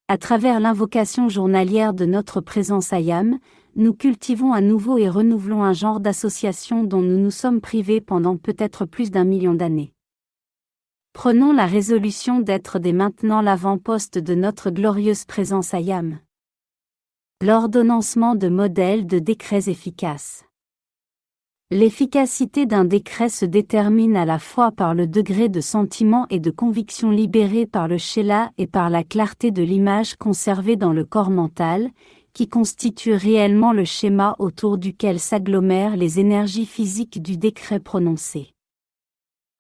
À 0.09 0.19
travers 0.19 0.61
l'invocation 0.61 1.29
journalière 1.29 1.93
de 1.93 2.05
notre 2.05 2.41
présence 2.41 2.93
Ayam, 2.93 3.41
nous 3.77 3.93
cultivons 3.93 4.55
à 4.55 4.63
nouveau 4.63 4.97
et 4.97 5.09
renouvelons 5.09 5.63
un 5.63 5.75
genre 5.75 6.01
d'association 6.01 6.83
dont 6.83 7.03
nous 7.03 7.19
nous 7.19 7.31
sommes 7.31 7.61
privés 7.61 8.01
pendant 8.01 8.39
peut-être 8.39 8.87
plus 8.87 9.11
d'un 9.11 9.25
million 9.25 9.53
d'années. 9.53 9.93
Prenons 11.13 11.53
la 11.53 11.67
résolution 11.67 12.41
d'être 12.41 12.79
dès 12.79 12.93
maintenant 12.93 13.43
l'avant-poste 13.43 14.19
de 14.19 14.35
notre 14.35 14.71
glorieuse 14.71 15.27
présence 15.27 15.75
Ayam. 15.75 16.19
L'ordonnancement 17.43 18.35
de 18.35 18.49
modèles 18.49 19.07
de 19.07 19.19
décrets 19.19 19.69
efficaces. 19.69 20.45
L'efficacité 21.71 22.65
d'un 22.65 22.85
décret 22.85 23.29
se 23.29 23.45
détermine 23.45 24.17
à 24.17 24.25
la 24.25 24.39
fois 24.39 24.71
par 24.71 24.95
le 24.95 25.07
degré 25.07 25.49
de 25.49 25.61
sentiment 25.61 26.27
et 26.31 26.39
de 26.39 26.51
conviction 26.51 27.11
libéré 27.11 27.67
par 27.67 27.89
le 27.89 27.99
Sheila 27.99 28.53
et 28.57 28.67
par 28.67 28.89
la 28.89 29.03
clarté 29.03 29.51
de 29.51 29.63
l'image 29.63 30.15
conservée 30.15 30.77
dans 30.77 30.93
le 30.93 31.05
corps 31.05 31.31
mental, 31.31 31.91
qui 32.37 32.49
constitue 32.49 33.15
réellement 33.15 33.73
le 33.73 33.87
schéma 33.87 34.37
autour 34.39 34.77
duquel 34.77 35.19
s'agglomèrent 35.19 35.97
les 35.97 36.21
énergies 36.21 36.67
physiques 36.67 37.23
du 37.23 37.39
décret 37.39 37.81
prononcé. 37.81 38.53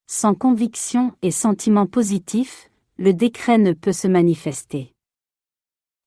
Sans 0.06 0.34
conviction 0.34 1.14
et 1.22 1.30
sentiment 1.30 1.86
positif, 1.86 2.68
le 2.98 3.14
décret 3.14 3.56
ne 3.56 3.72
peut 3.72 3.94
se 3.94 4.06
manifester. 4.06 4.92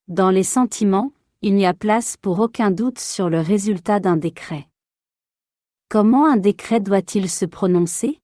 Dans 0.09 0.29
les 0.29 0.43
sentiments, 0.43 1.11
il 1.41 1.55
n'y 1.55 1.65
a 1.65 1.73
place 1.73 2.17
pour 2.17 2.39
aucun 2.39 2.69
doute 2.69 2.99
sur 2.99 3.31
le 3.31 3.39
résultat 3.39 3.99
d'un 3.99 4.17
décret. 4.17 4.67
Comment 5.89 6.27
un 6.27 6.37
décret 6.37 6.81
doit-il 6.81 7.31
se 7.31 7.45
prononcer? 7.45 8.19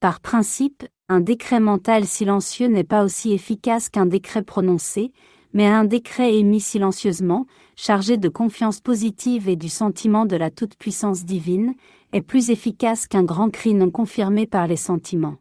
Par 0.00 0.18
principe, 0.18 0.84
un 1.08 1.20
décret 1.20 1.60
mental 1.60 2.06
silencieux 2.06 2.66
n'est 2.66 2.82
pas 2.82 3.04
aussi 3.04 3.30
efficace 3.32 3.88
qu'un 3.88 4.06
décret 4.06 4.42
prononcé, 4.42 5.12
mais 5.52 5.66
un 5.66 5.84
décret 5.84 6.36
émis 6.36 6.60
silencieusement, 6.60 7.46
chargé 7.76 8.16
de 8.16 8.28
confiance 8.28 8.80
positive 8.80 9.48
et 9.48 9.56
du 9.56 9.68
sentiment 9.68 10.26
de 10.26 10.36
la 10.36 10.50
toute-puissance 10.50 11.24
divine, 11.24 11.74
est 12.12 12.22
plus 12.22 12.50
efficace 12.50 13.06
qu'un 13.06 13.24
grand 13.24 13.50
cri 13.50 13.74
non 13.74 13.90
confirmé 13.90 14.46
par 14.46 14.66
les 14.66 14.76
sentiments. 14.76 15.36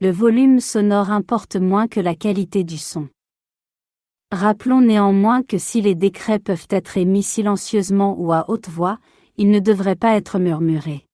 Le 0.00 0.10
volume 0.10 0.60
sonore 0.60 1.10
importe 1.10 1.56
moins 1.56 1.88
que 1.88 2.00
la 2.00 2.14
qualité 2.14 2.64
du 2.64 2.78
son. 2.78 3.08
Rappelons 4.32 4.80
néanmoins 4.80 5.42
que 5.42 5.58
si 5.58 5.80
les 5.80 5.94
décrets 5.94 6.40
peuvent 6.40 6.66
être 6.70 6.98
émis 6.98 7.22
silencieusement 7.22 8.16
ou 8.18 8.32
à 8.32 8.46
haute 8.48 8.68
voix, 8.68 8.98
il 9.36 9.50
ne 9.50 9.60
devrait 9.60 9.96
pas 9.96 10.16
être 10.16 10.38
murmuré. 10.38 11.06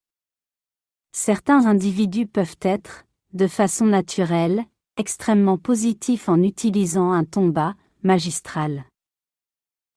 Certains 1.13 1.67
individus 1.67 2.27
peuvent 2.27 2.57
être, 2.63 3.05
de 3.33 3.47
façon 3.47 3.87
naturelle, 3.87 4.65
extrêmement 5.00 5.57
positifs 5.57 6.28
en 6.28 6.42
utilisant 6.42 7.11
un 7.11 7.25
ton 7.25 7.49
bas, 7.49 7.75
magistral. 8.02 8.85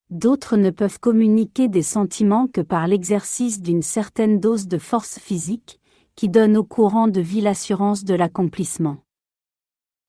D'autres 0.09 0.55
ne 0.55 0.69
peuvent 0.69 0.99
communiquer 0.99 1.67
des 1.67 1.83
sentiments 1.83 2.47
que 2.47 2.61
par 2.61 2.87
l'exercice 2.87 3.61
d'une 3.61 3.81
certaine 3.81 4.39
dose 4.39 4.67
de 4.67 4.77
force 4.77 5.19
physique, 5.19 5.81
qui 6.15 6.29
donne 6.29 6.55
au 6.55 6.63
courant 6.63 7.09
de 7.09 7.19
vie 7.19 7.41
l'assurance 7.41 8.05
de 8.05 8.13
l'accomplissement. 8.13 8.97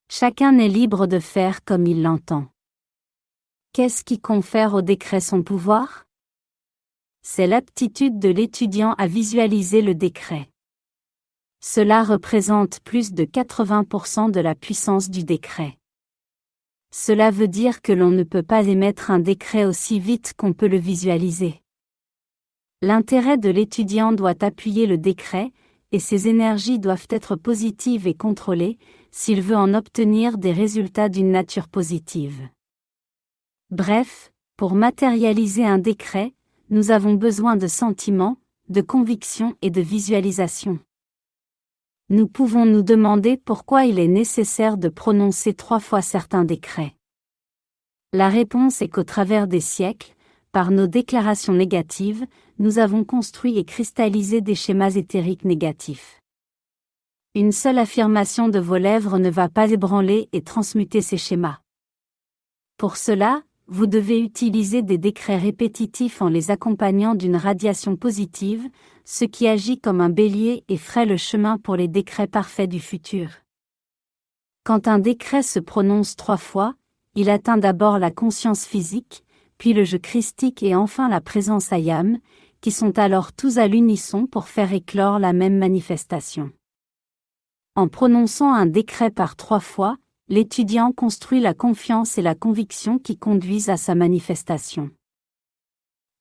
Chacun 0.09 0.57
est 0.59 0.69
libre 0.69 1.07
de 1.07 1.19
faire 1.19 1.65
comme 1.65 1.85
il 1.87 2.01
l'entend. 2.01 2.45
Qu'est-ce 3.73 4.05
qui 4.05 4.19
confère 4.19 4.75
au 4.75 4.81
décret 4.81 5.19
son 5.19 5.43
pouvoir? 5.43 6.05
C'est 7.21 7.47
l'aptitude 7.47 8.17
de 8.19 8.29
l'étudiant 8.29 8.93
à 8.93 9.07
visualiser 9.07 9.81
le 9.81 9.93
décret. 9.93 10.47
Cela 11.67 12.03
représente 12.03 12.79
plus 12.81 13.11
de 13.11 13.23
80% 13.25 14.29
de 14.29 14.39
la 14.39 14.53
puissance 14.53 15.09
du 15.09 15.23
décret. 15.23 15.79
Cela 16.93 17.31
veut 17.31 17.47
dire 17.47 17.81
que 17.81 17.91
l'on 17.91 18.11
ne 18.11 18.21
peut 18.21 18.43
pas 18.43 18.67
émettre 18.67 19.09
un 19.09 19.17
décret 19.17 19.65
aussi 19.65 19.99
vite 19.99 20.35
qu'on 20.37 20.53
peut 20.53 20.67
le 20.67 20.77
visualiser. 20.77 21.63
L'intérêt 22.83 23.39
de 23.39 23.49
l'étudiant 23.49 24.11
doit 24.11 24.43
appuyer 24.43 24.85
le 24.85 24.99
décret, 24.99 25.51
et 25.91 25.97
ses 25.97 26.27
énergies 26.27 26.77
doivent 26.77 27.07
être 27.09 27.35
positives 27.35 28.05
et 28.05 28.13
contrôlées, 28.13 28.77
s'il 29.09 29.41
veut 29.41 29.57
en 29.57 29.73
obtenir 29.73 30.37
des 30.37 30.51
résultats 30.51 31.09
d'une 31.09 31.31
nature 31.31 31.67
positive. 31.67 32.47
Bref, 33.71 34.31
pour 34.55 34.75
matérialiser 34.75 35.65
un 35.65 35.79
décret, 35.79 36.35
nous 36.69 36.91
avons 36.91 37.15
besoin 37.15 37.55
de 37.55 37.65
sentiments, 37.65 38.37
de 38.69 38.81
conviction 38.81 39.55
et 39.63 39.71
de 39.71 39.81
visualisation. 39.81 40.79
Nous 42.09 42.27
pouvons 42.27 42.67
nous 42.67 42.83
demander 42.83 43.35
pourquoi 43.35 43.85
il 43.85 43.97
est 43.97 44.07
nécessaire 44.07 44.77
de 44.77 44.89
prononcer 44.89 45.55
trois 45.55 45.79
fois 45.79 46.03
certains 46.03 46.45
décrets. 46.45 46.95
La 48.13 48.29
réponse 48.29 48.83
est 48.83 48.89
qu'au 48.89 49.03
travers 49.03 49.47
des 49.47 49.59
siècles, 49.59 50.13
par 50.51 50.69
nos 50.69 50.85
déclarations 50.85 51.53
négatives, 51.53 52.27
nous 52.59 52.77
avons 52.77 53.03
construit 53.03 53.57
et 53.57 53.65
cristallisé 53.65 54.41
des 54.41 54.53
schémas 54.53 54.91
éthériques 54.91 55.45
négatifs. 55.45 56.21
Une 57.33 57.51
seule 57.51 57.79
affirmation 57.79 58.49
de 58.49 58.59
vos 58.59 58.77
lèvres 58.77 59.17
ne 59.17 59.31
va 59.31 59.49
pas 59.49 59.71
ébranler 59.71 60.29
et 60.31 60.43
transmuter 60.43 61.01
ces 61.01 61.17
schémas. 61.17 61.59
Pour 62.77 62.97
cela, 62.97 63.41
vous 63.67 63.87
devez 63.87 64.19
utiliser 64.19 64.83
des 64.83 64.97
décrets 64.97 65.37
répétitifs 65.37 66.21
en 66.21 66.29
les 66.29 66.51
accompagnant 66.51 67.15
d'une 67.15 67.35
radiation 67.35 67.95
positive, 67.95 68.67
ce 69.03 69.25
qui 69.25 69.47
agit 69.47 69.79
comme 69.79 70.01
un 70.01 70.09
bélier 70.09 70.63
et 70.69 70.77
ferait 70.77 71.05
le 71.05 71.17
chemin 71.17 71.57
pour 71.57 71.75
les 71.75 71.87
décrets 71.87 72.27
parfaits 72.27 72.69
du 72.69 72.79
futur. 72.79 73.29
Quand 74.63 74.87
un 74.87 74.99
décret 74.99 75.43
se 75.43 75.59
prononce 75.59 76.15
trois 76.15 76.37
fois, 76.37 76.75
il 77.15 77.29
atteint 77.29 77.57
d'abord 77.57 77.97
la 77.97 78.11
conscience 78.11 78.65
physique, 78.65 79.23
puis 79.57 79.73
le 79.73 79.83
jeu 79.83 79.99
christique 79.99 80.63
et 80.63 80.75
enfin 80.75 81.09
la 81.09 81.21
présence 81.21 81.71
ayam, 81.71 82.19
qui 82.61 82.71
sont 82.71 82.97
alors 82.99 83.31
tous 83.31 83.57
à 83.57 83.67
l'unisson 83.67 84.25
pour 84.25 84.47
faire 84.47 84.73
éclore 84.73 85.19
la 85.19 85.33
même 85.33 85.57
manifestation. 85.57 86.51
En 87.75 87.87
prononçant 87.87 88.53
un 88.53 88.65
décret 88.65 89.11
par 89.11 89.35
trois 89.35 89.59
fois, 89.59 89.97
l'étudiant 90.27 90.91
construit 90.91 91.39
la 91.39 91.53
confiance 91.53 92.17
et 92.17 92.21
la 92.23 92.33
conviction 92.33 92.97
qui 92.97 93.17
conduisent 93.17 93.69
à 93.69 93.77
sa 93.77 93.93
manifestation. 93.93 94.89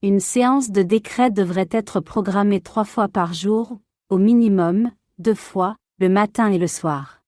Une 0.03 0.21
séance 0.21 0.71
de 0.71 0.83
décret 0.83 1.31
devrait 1.31 1.69
être 1.71 2.01
programmée 2.01 2.61
trois 2.61 2.85
fois 2.85 3.09
par 3.09 3.33
jour, 3.33 3.79
au 4.11 4.19
minimum, 4.19 4.91
deux 5.19 5.35
fois, 5.35 5.77
le 5.99 6.11
matin 6.11 6.51
et 6.51 6.59
le 6.59 6.67
soir. 6.67 7.23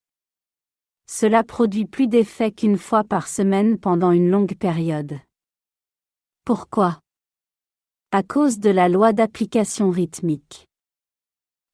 Cela 1.09 1.43
produit 1.43 1.85
plus 1.85 2.07
d'effet 2.07 2.51
qu'une 2.51 2.77
fois 2.77 3.03
par 3.03 3.27
semaine 3.27 3.79
pendant 3.79 4.11
une 4.11 4.29
longue 4.29 4.55
période. 4.55 5.17
Pourquoi? 6.45 6.99
À 8.11 8.21
cause 8.21 8.59
de 8.59 8.69
la 8.69 8.87
loi 8.87 9.13
d'application 9.13 9.89
rythmique. 9.89 10.67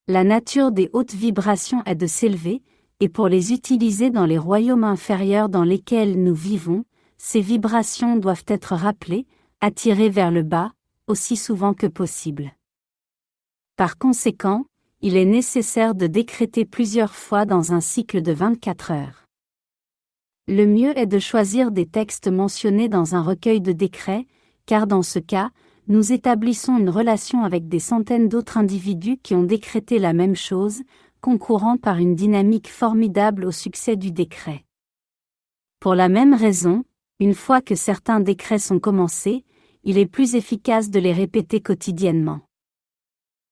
La 0.07 0.24
nature 0.24 0.72
des 0.72 0.89
hautes 0.93 1.13
vibrations 1.13 1.83
est 1.86 1.95
de 1.95 2.07
s'élever, 2.07 2.62
et 3.00 3.09
pour 3.09 3.27
les 3.27 3.53
utiliser 3.53 4.09
dans 4.09 4.25
les 4.25 4.38
royaumes 4.38 4.83
inférieurs 4.83 5.50
dans 5.50 5.63
lesquels 5.63 6.21
nous 6.21 6.35
vivons, 6.35 6.85
ces 7.17 7.41
vibrations 7.41 8.15
doivent 8.15 8.45
être 8.47 8.75
rappelées, 8.75 9.27
attirées 9.62 10.09
vers 10.09 10.31
le 10.31 10.43
bas, 10.43 10.71
aussi 11.07 11.35
souvent 11.35 11.73
que 11.73 11.88
possible. 11.88 12.51
Par 13.75 13.97
conséquent, 13.97 14.65
il 15.01 15.17
est 15.17 15.25
nécessaire 15.25 15.95
de 15.95 16.07
décréter 16.07 16.65
plusieurs 16.65 17.15
fois 17.15 17.45
dans 17.45 17.73
un 17.73 17.81
cycle 17.81 18.21
de 18.21 18.31
24 18.31 18.91
heures. 18.91 19.25
Le 20.47 20.65
mieux 20.65 20.97
est 20.97 21.05
de 21.05 21.19
choisir 21.19 21.71
des 21.71 21.85
textes 21.85 22.27
mentionnés 22.27 22.89
dans 22.89 23.15
un 23.15 23.21
recueil 23.21 23.62
de 23.62 23.71
décrets, 23.71 24.27
car 24.65 24.88
dans 24.88 25.01
ce 25.01 25.19
cas, 25.19 25.51
nous 25.88 26.13
établissons 26.13 26.77
une 26.77 26.89
relation 26.89 27.43
avec 27.43 27.67
des 27.67 27.79
centaines 27.79 28.29
d'autres 28.29 28.57
individus 28.57 29.17
qui 29.17 29.35
ont 29.35 29.43
décrété 29.43 30.00
la 30.00 30.13
même 30.13 30.35
chose, 30.35 30.81
concourant 31.23 31.77
par 31.77 31.99
une 31.99 32.15
dynamique 32.15 32.67
formidable 32.67 33.45
au 33.45 33.51
succès 33.51 33.95
du 33.95 34.11
décret. 34.11 34.65
Pour 35.79 35.95
la 35.95 36.09
même 36.09 36.33
raison, 36.33 36.83
une 37.21 37.33
fois 37.33 37.61
que 37.61 37.75
certains 37.75 38.19
décrets 38.19 38.59
sont 38.59 38.77
commencés, 38.77 39.45
il 39.85 39.97
est 39.97 40.05
plus 40.05 40.35
efficace 40.35 40.89
de 40.89 40.99
les 40.99 41.13
répéter 41.13 41.61
quotidiennement. 41.61 42.41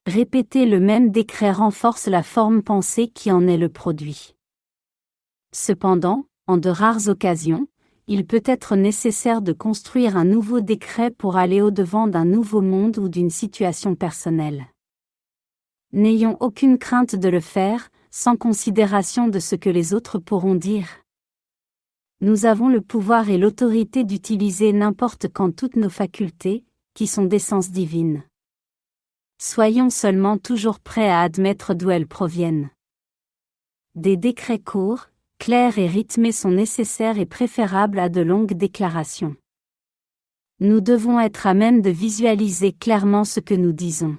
Répéter 0.05 0.65
le 0.65 0.81
même 0.81 1.11
décret 1.11 1.53
renforce 1.53 2.07
la 2.07 2.23
forme 2.23 2.61
pensée 2.61 3.07
qui 3.07 3.31
en 3.31 3.47
est 3.47 3.57
le 3.57 3.69
produit. 3.69 4.35
Cependant, 5.53 6.25
en 6.47 6.57
de 6.57 6.69
rares 6.69 7.07
occasions, 7.07 7.67
il 8.07 8.27
peut 8.27 8.43
être 8.43 8.75
nécessaire 8.75 9.41
de 9.41 9.53
construire 9.53 10.17
un 10.17 10.25
nouveau 10.25 10.59
décret 10.59 11.09
pour 11.09 11.37
aller 11.37 11.61
au-devant 11.61 12.07
d'un 12.07 12.25
nouveau 12.25 12.59
monde 12.59 12.97
ou 12.97 13.07
d'une 13.07 13.29
situation 13.29 13.95
personnelle. 13.95 14.70
N'ayons 15.93 16.38
aucune 16.39 16.77
crainte 16.77 17.15
de 17.15 17.27
le 17.27 17.41
faire, 17.41 17.89
sans 18.12 18.38
considération 18.38 19.27
de 19.27 19.39
ce 19.39 19.55
que 19.55 19.69
les 19.69 19.93
autres 19.93 20.19
pourront 20.19 20.55
dire. 20.55 20.88
Nous 22.21 22.45
avons 22.45 22.69
le 22.69 22.81
pouvoir 22.81 23.29
et 23.29 23.38
l'autorité 23.38 24.03
d'utiliser 24.03 24.74
n'importe 24.74 25.27
quand 25.27 25.55
toutes 25.55 25.75
nos 25.75 25.89
facultés, 25.89 26.63
qui 26.93 27.07
sont 27.07 27.25
d'essence 27.25 27.71
divine. 27.71 28.24
Soyons 29.41 29.89
seulement 29.89 30.38
toujours 30.38 30.79
prêts 30.79 31.10
à 31.10 31.21
admettre 31.21 31.74
d'où 31.74 31.89
elles 31.89 32.07
proviennent. 32.07 32.69
Des 33.95 34.15
décrets 34.15 34.60
courts, 34.60 35.10
clairs 35.39 35.77
et 35.77 35.88
rythmés 35.88 36.31
sont 36.31 36.51
nécessaires 36.51 37.17
et 37.17 37.25
préférables 37.25 37.99
à 37.99 38.08
de 38.08 38.21
longues 38.21 38.54
déclarations. 38.54 39.36
Nous 40.60 40.80
devons 40.80 41.19
être 41.19 41.47
à 41.47 41.54
même 41.54 41.82
de 41.82 41.89
visualiser 41.89 42.71
clairement 42.71 43.25
ce 43.25 43.39
que 43.39 43.56
nous 43.56 43.73
disons. 43.73 44.17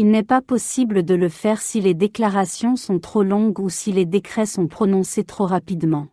Il 0.00 0.12
n'est 0.12 0.22
pas 0.22 0.40
possible 0.40 1.02
de 1.02 1.14
le 1.14 1.28
faire 1.28 1.60
si 1.60 1.80
les 1.80 1.92
déclarations 1.92 2.76
sont 2.76 3.00
trop 3.00 3.24
longues 3.24 3.58
ou 3.58 3.68
si 3.68 3.90
les 3.90 4.06
décrets 4.06 4.46
sont 4.46 4.68
prononcés 4.68 5.24
trop 5.24 5.44
rapidement. 5.44 6.06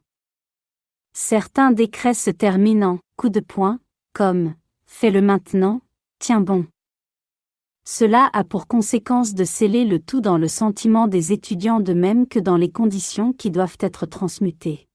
Certains 1.13 1.71
décrets 1.71 2.15
se 2.15 2.31
terminent 2.31 2.93
en 2.93 2.99
coup 3.15 3.29
de 3.29 3.41
poing, 3.41 3.79
comme 4.11 4.55
Fais-le 4.87 5.21
maintenant, 5.21 5.81
tiens 6.17 6.41
bon. 6.41 6.65
Cela 7.87 8.27
a 8.33 8.43
pour 8.43 8.65
conséquence 8.65 9.35
de 9.35 9.43
sceller 9.43 9.85
le 9.85 9.99
tout 9.99 10.19
dans 10.19 10.39
le 10.39 10.47
sentiment 10.47 11.07
des 11.07 11.31
étudiants 11.31 11.79
de 11.79 11.93
même 11.93 12.27
que 12.27 12.39
dans 12.39 12.57
les 12.57 12.71
conditions 12.71 13.33
qui 13.33 13.51
doivent 13.51 13.77
être 13.79 14.07
transmutées. 14.07 14.87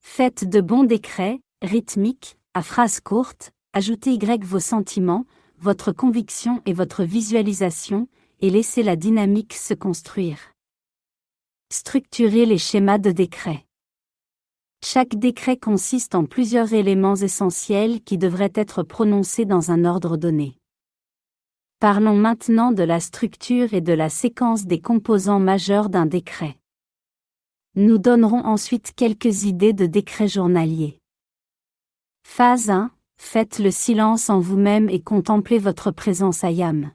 Faites 0.00 0.48
de 0.48 0.62
bons 0.62 0.84
décrets, 0.84 1.40
rythmiques, 1.60 2.38
à 2.54 2.62
phrases 2.62 3.00
courtes, 3.00 3.52
ajoutez 3.74 4.14
Y 4.14 4.42
vos 4.44 4.60
sentiments, 4.60 5.26
votre 5.58 5.92
conviction 5.92 6.62
et 6.66 6.72
votre 6.72 7.04
visualisation, 7.04 8.08
et 8.40 8.50
laissez 8.50 8.82
la 8.82 8.96
dynamique 8.96 9.54
se 9.54 9.74
construire. 9.74 10.38
Structurez 11.72 12.46
les 12.46 12.58
schémas 12.58 12.98
de 12.98 13.10
décret. 13.10 13.64
Chaque 14.84 15.16
décret 15.16 15.56
consiste 15.56 16.14
en 16.14 16.24
plusieurs 16.26 16.74
éléments 16.74 17.16
essentiels 17.16 18.02
qui 18.02 18.18
devraient 18.18 18.52
être 18.54 18.82
prononcés 18.82 19.46
dans 19.46 19.70
un 19.70 19.84
ordre 19.84 20.16
donné. 20.16 20.58
Parlons 21.80 22.16
maintenant 22.16 22.72
de 22.72 22.82
la 22.82 23.00
structure 23.00 23.74
et 23.74 23.80
de 23.80 23.92
la 23.92 24.08
séquence 24.08 24.64
des 24.64 24.80
composants 24.80 25.40
majeurs 25.40 25.88
d'un 25.88 26.06
décret. 26.06 26.56
Nous 27.74 27.98
donnerons 27.98 28.44
ensuite 28.44 28.92
quelques 28.94 29.44
idées 29.44 29.74
de 29.74 29.86
décrets 29.86 30.28
journaliers. 30.28 30.98
Phase 32.22 32.70
1 32.70 32.90
Faites 33.18 33.58
le 33.58 33.70
silence 33.70 34.30
en 34.30 34.40
vous-même 34.40 34.88
et 34.88 35.00
contemplez 35.00 35.58
votre 35.58 35.90
présence 35.90 36.44
à 36.44 36.50
Yam. 36.50 36.90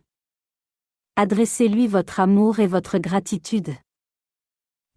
Adressez-lui 1.16 1.88
votre 1.88 2.20
amour 2.20 2.60
et 2.60 2.68
votre 2.68 2.98
gratitude. 2.98 3.74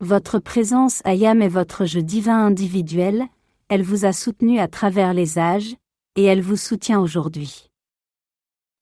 Votre 0.00 0.38
présence 0.38 1.00
à 1.04 1.14
Yam 1.14 1.42
est 1.42 1.48
votre 1.48 1.86
jeu 1.86 2.02
divin 2.02 2.46
individuel, 2.46 3.26
elle 3.68 3.82
vous 3.82 4.04
a 4.04 4.12
soutenu 4.12 4.58
à 4.58 4.68
travers 4.68 5.14
les 5.14 5.38
âges, 5.38 5.76
et 6.16 6.24
elle 6.24 6.42
vous 6.42 6.56
soutient 6.56 7.00
aujourd'hui. 7.00 7.70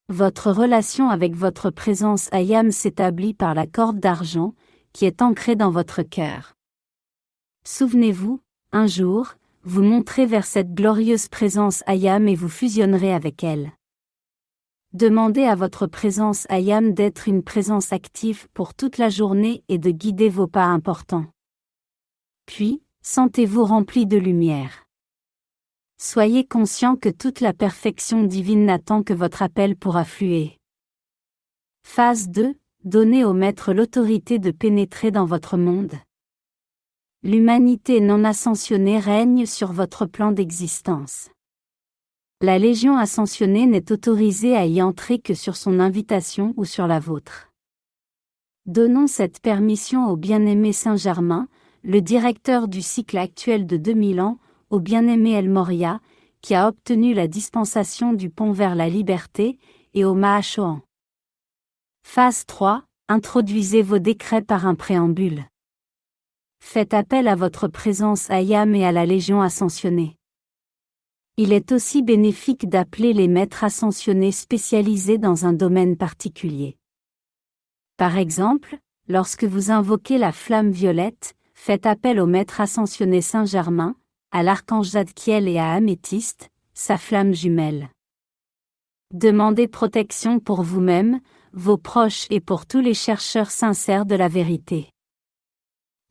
Votre 0.08 0.50
relation 0.50 1.08
avec 1.08 1.34
votre 1.34 1.70
présence 1.70 2.28
Ayam 2.32 2.70
s'établit 2.70 3.34
par 3.34 3.54
la 3.54 3.66
corde 3.66 4.00
d'argent, 4.00 4.54
qui 4.92 5.06
est 5.06 5.22
ancrée 5.22 5.56
dans 5.56 5.70
votre 5.70 6.02
cœur. 6.02 6.54
Souvenez-vous, 7.64 8.40
un 8.72 8.86
jour, 8.86 9.34
vous 9.64 9.82
montrez 9.82 10.26
vers 10.26 10.44
cette 10.44 10.74
glorieuse 10.74 11.28
présence 11.28 11.84
Ayam 11.86 12.26
et 12.26 12.34
vous 12.34 12.48
fusionnerez 12.48 13.12
avec 13.12 13.44
elle. 13.44 13.72
Demandez 14.92 15.44
à 15.44 15.54
votre 15.54 15.86
présence 15.86 16.46
Ayam 16.50 16.92
d'être 16.92 17.28
une 17.28 17.42
présence 17.42 17.92
active 17.92 18.48
pour 18.54 18.74
toute 18.74 18.98
la 18.98 19.08
journée 19.08 19.62
et 19.68 19.78
de 19.78 19.90
guider 19.90 20.28
vos 20.28 20.48
pas 20.48 20.64
importants. 20.64 21.26
Puis, 22.44 22.82
sentez-vous 23.02 23.64
rempli 23.64 24.06
de 24.06 24.18
lumière. 24.18 24.84
Soyez 25.96 26.44
conscient 26.44 26.96
que 26.96 27.08
toute 27.08 27.40
la 27.40 27.52
perfection 27.52 28.24
divine 28.24 28.66
n'attend 28.66 29.04
que 29.04 29.14
votre 29.14 29.42
appel 29.42 29.76
pour 29.76 29.96
affluer. 29.96 30.58
Phase 31.84 32.28
2. 32.28 32.54
Donnez 32.84 33.24
au 33.24 33.32
Maître 33.32 33.72
l'autorité 33.72 34.40
de 34.40 34.50
pénétrer 34.50 35.12
dans 35.12 35.24
votre 35.24 35.56
monde 35.56 35.94
l'humanité 37.24 38.00
non 38.00 38.24
ascensionnée 38.24 38.98
règne 38.98 39.46
sur 39.46 39.72
votre 39.72 40.06
plan 40.06 40.32
d'existence. 40.32 41.30
La 42.40 42.58
Légion 42.58 42.96
ascensionnée 42.96 43.66
n'est 43.66 43.92
autorisée 43.92 44.56
à 44.56 44.66
y 44.66 44.82
entrer 44.82 45.20
que 45.20 45.32
sur 45.32 45.54
son 45.54 45.78
invitation 45.78 46.52
ou 46.56 46.64
sur 46.64 46.88
la 46.88 46.98
vôtre. 46.98 47.52
Donnons 48.66 49.06
cette 49.06 49.38
permission 49.38 50.08
au 50.08 50.16
bien-aimé 50.16 50.72
Saint-Germain, 50.72 51.46
le 51.84 52.00
directeur 52.00 52.66
du 52.66 52.82
cycle 52.82 53.18
actuel 53.18 53.66
de 53.66 53.76
2000 53.76 54.20
ans, 54.20 54.38
au 54.70 54.80
bien-aimé 54.80 55.30
El 55.30 55.48
Moria, 55.48 56.00
qui 56.40 56.56
a 56.56 56.66
obtenu 56.66 57.14
la 57.14 57.28
dispensation 57.28 58.14
du 58.14 58.30
pont 58.30 58.50
vers 58.50 58.74
la 58.74 58.88
liberté, 58.88 59.60
et 59.94 60.04
au 60.04 60.14
Mahachohan. 60.14 60.80
Phase 62.02 62.46
3. 62.46 62.82
Introduisez 63.08 63.82
vos 63.82 64.00
décrets 64.00 64.42
par 64.42 64.66
un 64.66 64.74
préambule. 64.74 65.44
Faites 66.64 66.94
appel 66.94 67.28
à 67.28 67.34
votre 67.34 67.68
présence 67.68 68.30
à 68.30 68.40
Yam 68.40 68.74
et 68.74 68.86
à 68.86 68.92
la 68.92 69.04
Légion 69.04 69.42
ascensionnée. 69.42 70.16
Il 71.36 71.52
est 71.52 71.70
aussi 71.70 72.02
bénéfique 72.02 72.66
d'appeler 72.66 73.12
les 73.12 73.28
maîtres 73.28 73.64
ascensionnés 73.64 74.32
spécialisés 74.32 75.18
dans 75.18 75.44
un 75.44 75.52
domaine 75.52 75.98
particulier. 75.98 76.78
Par 77.98 78.16
exemple, 78.16 78.78
lorsque 79.06 79.44
vous 79.44 79.70
invoquez 79.70 80.16
la 80.16 80.32
flamme 80.32 80.70
violette, 80.70 81.34
faites 81.52 81.84
appel 81.84 82.18
au 82.18 82.26
maître 82.26 82.60
ascensionné 82.60 83.20
Saint-Germain, 83.20 83.96
à 84.30 84.42
l'archange 84.42 84.90
Zadkiel 84.90 85.48
et 85.48 85.58
à 85.58 85.72
Améthyste, 85.72 86.48
sa 86.72 86.96
flamme 86.96 87.34
jumelle. 87.34 87.90
Demandez 89.12 89.68
protection 89.68 90.38
pour 90.38 90.62
vous-même, 90.62 91.20
vos 91.52 91.76
proches 91.76 92.28
et 92.30 92.40
pour 92.40 92.64
tous 92.64 92.80
les 92.80 92.94
chercheurs 92.94 93.50
sincères 93.50 94.06
de 94.06 94.14
la 94.14 94.28
vérité. 94.28 94.91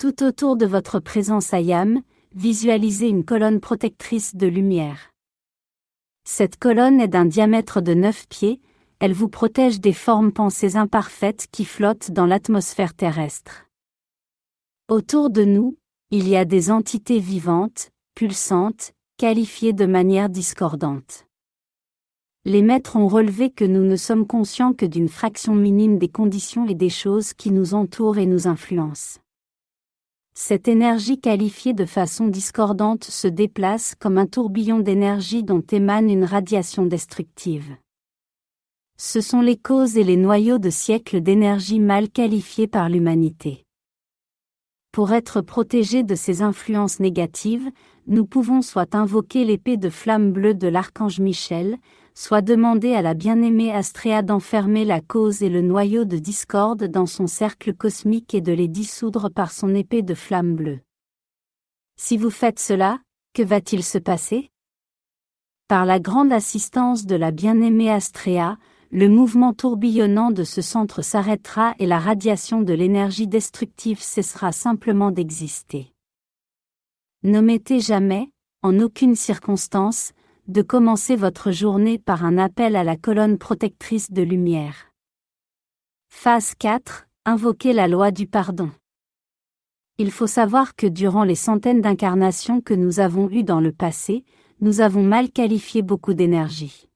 Tout 0.02 0.24
autour 0.24 0.58
de 0.58 0.66
votre 0.66 1.00
présence 1.00 1.54
Ayam, 1.54 2.02
visualisez 2.34 3.08
une 3.08 3.24
colonne 3.24 3.60
protectrice 3.60 4.36
de 4.36 4.48
lumière. 4.48 5.12
Cette 6.24 6.58
colonne 6.58 7.00
est 7.00 7.08
d'un 7.08 7.26
diamètre 7.26 7.82
de 7.82 7.94
9 7.94 8.28
pieds, 8.28 8.62
elle 8.98 9.14
vous 9.14 9.30
protège 9.30 9.80
des 9.80 9.94
formes 9.94 10.32
pensées 10.32 10.76
imparfaites 10.76 11.46
qui 11.52 11.66
flottent 11.66 12.10
dans 12.10 12.26
l'atmosphère 12.26 12.96
terrestre. 12.96 13.68
Autour 14.90 15.30
de 15.30 15.44
nous, 15.44 15.78
il 16.10 16.28
y 16.28 16.36
a 16.36 16.46
des 16.46 16.72
entités 16.72 17.20
vivantes, 17.20 17.92
pulsantes, 18.16 18.94
qualifiées 19.18 19.74
de 19.74 19.86
manière 19.86 20.30
discordante. 20.30 21.28
Les 22.44 22.64
maîtres 22.64 22.96
ont 22.96 23.08
relevé 23.08 23.52
que 23.52 23.66
nous 23.66 23.86
ne 23.86 23.98
sommes 23.98 24.26
conscients 24.26 24.74
que 24.74 24.88
d'une 24.88 25.10
fraction 25.10 25.54
minime 25.54 26.00
des 26.00 26.10
conditions 26.10 26.68
et 26.68 26.74
des 26.74 26.90
choses 26.90 27.36
qui 27.36 27.52
nous 27.52 27.76
entourent 27.76 28.18
et 28.18 28.26
nous 28.26 28.48
influencent. 28.48 29.20
Cette 30.34 30.70
énergie 30.70 31.20
qualifiée 31.20 31.74
de 31.74 31.86
façon 31.86 32.28
discordante 32.28 33.04
se 33.04 33.28
déplace 33.28 33.96
comme 34.00 34.18
un 34.18 34.26
tourbillon 34.26 34.80
d'énergie 34.80 35.44
dont 35.44 35.64
émane 35.72 36.10
une 36.10 36.24
radiation 36.24 36.86
destructive. 36.86 37.76
Ce 38.98 39.20
sont 39.20 39.42
les 39.42 39.58
causes 39.58 39.98
et 39.98 40.06
les 40.06 40.16
noyaux 40.16 40.58
de 40.58 40.70
siècles 40.70 41.22
d'énergie 41.22 41.80
mal 41.80 42.10
qualifiée 42.10 42.68
par 42.68 42.88
l'humanité. 42.88 43.66
Pour 44.94 45.12
être 45.12 45.42
protégés 45.42 46.04
de 46.04 46.16
ces 46.16 46.42
influences 46.42 47.00
négatives, 47.00 47.70
nous 48.08 48.26
pouvons 48.26 48.62
soit 48.62 48.96
invoquer 48.96 49.44
l'épée 49.44 49.78
de 49.78 49.90
flamme 49.90 50.32
bleue 50.32 50.54
de 50.54 50.68
l'archange 50.68 51.20
Michel, 51.20 51.78
soit 52.14 52.42
demander 52.42 52.94
à 52.94 53.02
la 53.02 53.14
bien-aimée 53.14 53.72
Astréa 53.72 54.22
d'enfermer 54.22 54.86
la 54.86 55.02
cause 55.02 55.42
et 55.42 55.50
le 55.50 55.62
noyau 55.62 56.06
de 56.06 56.18
discorde 56.18 56.86
dans 56.86 57.06
son 57.06 57.28
cercle 57.28 57.74
cosmique 57.74 58.34
et 58.34 58.42
de 58.42 58.52
les 58.52 58.68
dissoudre 58.68 59.30
par 59.30 59.52
son 59.52 59.74
épée 59.74 60.02
de 60.02 60.14
flamme 60.14 60.56
bleue. 60.56 60.80
Si 61.96 62.18
vous 62.18 62.30
faites 62.30 62.60
cela, 62.60 63.00
que 63.34 63.44
va-t-il 63.44 63.84
se 63.84 63.98
passer? 63.98 64.50
Par 65.68 65.86
la 65.86 66.00
grande 66.00 66.34
assistance 66.34 67.06
de 67.06 67.16
la 67.16 67.32
bien-aimée 67.32 67.90
Astréa, 67.90 68.58
le 68.92 69.08
mouvement 69.08 69.54
tourbillonnant 69.54 70.32
de 70.32 70.44
ce 70.44 70.62
centre 70.62 71.02
s'arrêtera 71.02 71.76
et 71.80 71.86
la 71.86 71.98
radiation 71.98 72.62
de 72.62 72.74
l'énergie 72.74 73.28
destructive 73.28 74.02
cessera 74.02 74.52
simplement 74.52 75.12
d'exister. 75.12 75.94
N'omettez 77.24 77.80
jamais, 77.80 78.32
en 78.64 78.80
aucune 78.80 79.16
circonstance, 79.16 80.12
de 80.48 80.62
commencer 80.62 81.16
votre 81.16 81.52
journée 81.52 82.00
par 82.00 82.26
un 82.26 82.38
appel 82.38 82.76
à 82.76 82.84
la 82.84 82.98
colonne 82.98 83.38
protectrice 83.38 84.12
de 84.12 84.22
lumière. 84.22 84.92
Phase 86.10 86.56
4. 86.56 87.08
Invoquer 87.26 87.74
la 87.74 87.88
loi 87.88 88.12
du 88.12 88.28
pardon. 88.28 88.72
Il 89.98 90.10
faut 90.10 90.28
savoir 90.28 90.76
que 90.76 90.88
durant 90.88 91.24
les 91.24 91.36
centaines 91.36 91.82
d'incarnations 91.82 92.60
que 92.60 92.74
nous 92.74 93.00
avons 93.00 93.30
eues 93.30 93.44
dans 93.44 93.60
le 93.62 93.72
passé, 93.72 94.26
nous 94.60 94.82
avons 94.82 95.04
mal 95.04 95.30
qualifié 95.32 95.84
beaucoup 95.84 96.14
d'énergie. 96.14 96.88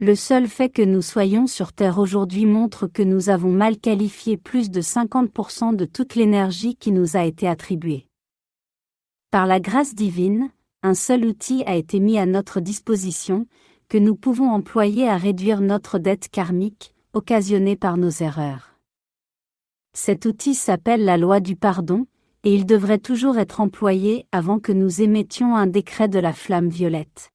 Le 0.00 0.14
seul 0.14 0.48
fait 0.48 0.68
que 0.68 0.82
nous 0.82 1.02
soyons 1.02 1.46
sur 1.46 1.72
Terre 1.72 1.98
aujourd'hui 1.98 2.44
montre 2.44 2.86
que 2.86 3.02
nous 3.02 3.30
avons 3.30 3.52
mal 3.52 3.78
qualifié 3.78 4.36
plus 4.36 4.70
de 4.70 4.80
50% 4.80 5.74
de 5.74 5.84
toute 5.84 6.16
l'énergie 6.16 6.76
qui 6.76 6.92
nous 6.92 7.16
a 7.16 7.24
été 7.24 7.48
attribuée. 7.48 8.08
Par 9.30 9.46
la 9.46 9.60
grâce 9.60 9.94
divine, 9.94 10.50
un 10.82 10.94
seul 10.94 11.24
outil 11.24 11.62
a 11.66 11.76
été 11.76 12.00
mis 12.00 12.18
à 12.18 12.26
notre 12.26 12.60
disposition, 12.60 13.46
que 13.88 13.98
nous 13.98 14.16
pouvons 14.16 14.50
employer 14.50 15.08
à 15.08 15.16
réduire 15.16 15.60
notre 15.60 15.98
dette 15.98 16.28
karmique, 16.28 16.94
occasionnée 17.12 17.76
par 17.76 17.96
nos 17.96 18.10
erreurs. 18.10 18.78
Cet 19.94 20.26
outil 20.26 20.54
s'appelle 20.54 21.04
la 21.04 21.16
loi 21.16 21.40
du 21.40 21.56
pardon, 21.56 22.06
et 22.44 22.54
il 22.54 22.66
devrait 22.66 22.98
toujours 22.98 23.38
être 23.38 23.60
employé 23.60 24.26
avant 24.30 24.58
que 24.58 24.72
nous 24.72 25.00
émettions 25.02 25.56
un 25.56 25.66
décret 25.66 26.08
de 26.08 26.18
la 26.18 26.32
flamme 26.32 26.68
violette. 26.68 27.32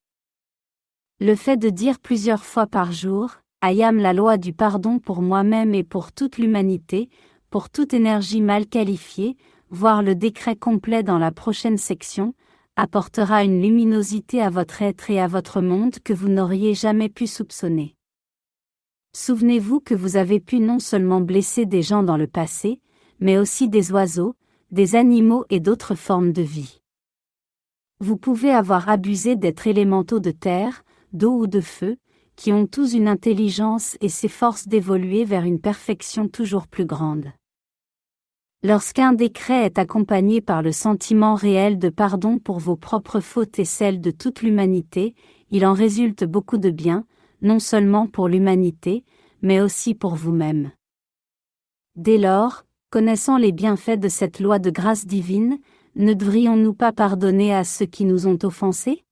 Le 1.20 1.36
fait 1.36 1.58
de 1.58 1.70
dire 1.70 2.00
plusieurs 2.00 2.44
fois 2.44 2.68
par 2.68 2.92
jour, 2.92 3.38
Ayam 3.62 3.98
la 3.98 4.14
loi 4.14 4.38
du 4.38 4.54
pardon 4.54 5.00
pour 5.00 5.22
moi-même 5.22 5.76
et 5.76 5.84
pour 5.84 6.12
toute 6.12 6.38
l'humanité, 6.38 7.10
pour 7.50 7.70
toute 7.70 7.94
énergie 7.94 8.42
mal 8.42 8.66
qualifiée, 8.66 9.38
voir 9.70 10.02
le 10.02 10.16
décret 10.16 10.56
complet 10.56 11.04
dans 11.04 11.20
la 11.20 11.32
prochaine 11.32 11.78
section, 11.78 12.34
apportera 12.76 13.44
une 13.44 13.62
luminosité 13.62 14.42
à 14.42 14.50
votre 14.50 14.82
être 14.82 15.10
et 15.10 15.20
à 15.20 15.28
votre 15.28 15.62
monde 15.62 16.00
que 16.04 16.14
vous 16.14 16.30
n'auriez 16.30 16.74
jamais 16.74 17.10
pu 17.10 17.28
soupçonner. 17.28 17.96
Souvenez-vous 19.14 19.82
que 19.82 19.94
vous 19.94 20.16
avez 20.16 20.40
pu 20.40 20.60
non 20.60 20.80
seulement 20.80 21.20
blesser 21.20 21.66
des 21.66 21.82
gens 21.82 22.02
dans 22.02 22.18
le 22.18 22.28
passé, 22.28 22.80
mais 23.20 23.38
aussi 23.38 23.68
des 23.68 23.92
oiseaux, 23.92 24.36
des 24.72 24.96
animaux 24.96 25.46
et 25.50 25.60
d'autres 25.60 25.96
formes 25.96 26.32
de 26.32 26.42
vie. 26.42 26.82
Vous 28.00 28.18
pouvez 28.18 28.52
avoir 28.52 28.88
abusé 28.88 29.36
d'êtres 29.36 29.68
élémentaux 29.68 30.20
de 30.20 30.32
terre, 30.32 30.84
d'eau 31.12 31.34
ou 31.40 31.48
de 31.48 31.62
feu, 31.62 31.98
qui 32.38 32.54
ont 32.54 32.66
tous 32.66 32.94
une 32.94 33.08
intelligence 33.08 33.98
et 34.02 34.10
s'efforcent 34.10 34.68
d'évoluer 34.68 35.26
vers 35.26 35.44
une 35.44 35.60
perfection 35.60 36.28
toujours 36.28 36.68
plus 36.68 36.86
grande. 36.86 37.32
Lorsqu'un 38.64 39.14
décret 39.14 39.66
est 39.66 39.80
accompagné 39.80 40.40
par 40.40 40.62
le 40.62 40.72
sentiment 40.72 41.34
réel 41.34 41.80
de 41.80 41.90
pardon 41.90 42.38
pour 42.38 42.60
vos 42.60 42.76
propres 42.76 43.20
fautes 43.20 43.58
et 43.58 43.66
celles 43.66 44.02
de 44.02 44.12
toute 44.12 44.44
l'humanité, 44.44 45.16
il 45.50 45.66
en 45.66 45.74
résulte 45.74 46.26
beaucoup 46.26 46.60
de 46.60 46.70
bien, 46.70 47.06
non 47.42 47.58
seulement 47.58 48.06
pour 48.06 48.28
l'humanité, 48.28 49.04
mais 49.42 49.62
aussi 49.62 49.96
pour 49.96 50.14
vous-même. 50.14 50.72
Dès 51.96 52.20
lors, 52.20 52.66
connaissant 52.92 53.38
les 53.38 53.52
bienfaits 53.52 54.00
de 54.00 54.10
cette 54.10 54.40
loi 54.40 54.60
de 54.60 54.70
grâce 54.70 55.08
divine, 55.08 55.58
ne 55.96 56.14
devrions-nous 56.14 56.76
pas 56.76 56.92
pardonner 56.92 57.56
à 57.56 57.64
ceux 57.64 57.88
qui 57.88 58.06
nous 58.06 58.28
ont 58.28 58.38
offensés? 58.44 59.04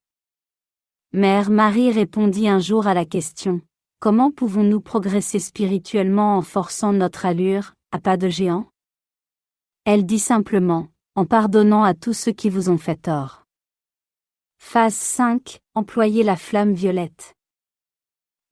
Mère 1.11 1.49
Marie 1.49 1.91
répondit 1.91 2.47
un 2.47 2.59
jour 2.59 2.85
à 2.85 2.93
la 2.93 3.05
question 3.05 3.61
Comment 3.99 4.29
pouvons-nous 4.29 4.79
progresser 4.79 5.39
spirituellement 5.39 6.37
en 6.37 6.43
forçant 6.43 6.93
notre 6.93 7.25
allure, 7.25 7.73
à 7.91 7.99
pas 7.99 8.15
de 8.15 8.29
géant? 8.29 8.67
Elle 9.91 10.05
dit 10.05 10.19
simplement, 10.19 10.87
en 11.15 11.25
pardonnant 11.25 11.83
à 11.83 11.95
tous 11.95 12.13
ceux 12.13 12.31
qui 12.31 12.51
vous 12.51 12.69
ont 12.69 12.77
fait 12.77 13.01
tort. 13.01 13.47
Phase 14.59 14.93
5. 14.93 15.61
Employez 15.73 16.21
la 16.21 16.35
flamme 16.35 16.73
violette. 16.73 17.33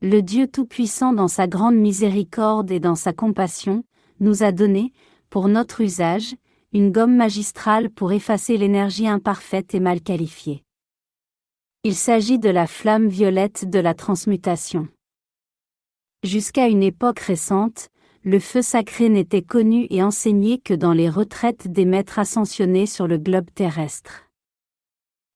Le 0.01 0.21
Dieu 0.21 0.47
Tout-Puissant 0.47 1.13
dans 1.13 1.27
sa 1.27 1.45
grande 1.45 1.75
miséricorde 1.75 2.71
et 2.71 2.79
dans 2.79 2.95
sa 2.95 3.13
compassion, 3.13 3.83
nous 4.19 4.41
a 4.41 4.51
donné, 4.51 4.93
pour 5.29 5.47
notre 5.47 5.81
usage, 5.81 6.35
une 6.73 6.91
gomme 6.91 7.15
magistrale 7.15 7.91
pour 7.91 8.13
effacer 8.13 8.57
l'énergie 8.57 9.07
imparfaite 9.07 9.75
et 9.75 9.79
mal 9.79 10.01
qualifiée. 10.01 10.63
Il 11.83 11.93
s'agit 11.93 12.39
de 12.39 12.49
la 12.49 12.65
flamme 12.65 13.09
violette 13.09 13.69
de 13.69 13.77
la 13.77 13.93
transmutation. 13.93 14.87
Jusqu'à 16.23 16.67
une 16.67 16.81
époque 16.81 17.19
récente, 17.19 17.89
le 18.27 18.39
feu 18.39 18.61
sacré 18.61 19.07
n'était 19.07 19.41
connu 19.41 19.87
et 19.89 20.03
enseigné 20.03 20.59
que 20.59 20.73
dans 20.73 20.91
les 20.91 21.09
retraites 21.09 21.71
des 21.71 21.85
maîtres 21.85 22.19
ascensionnés 22.19 22.85
sur 22.85 23.07
le 23.07 23.17
globe 23.17 23.49
terrestre. 23.55 24.25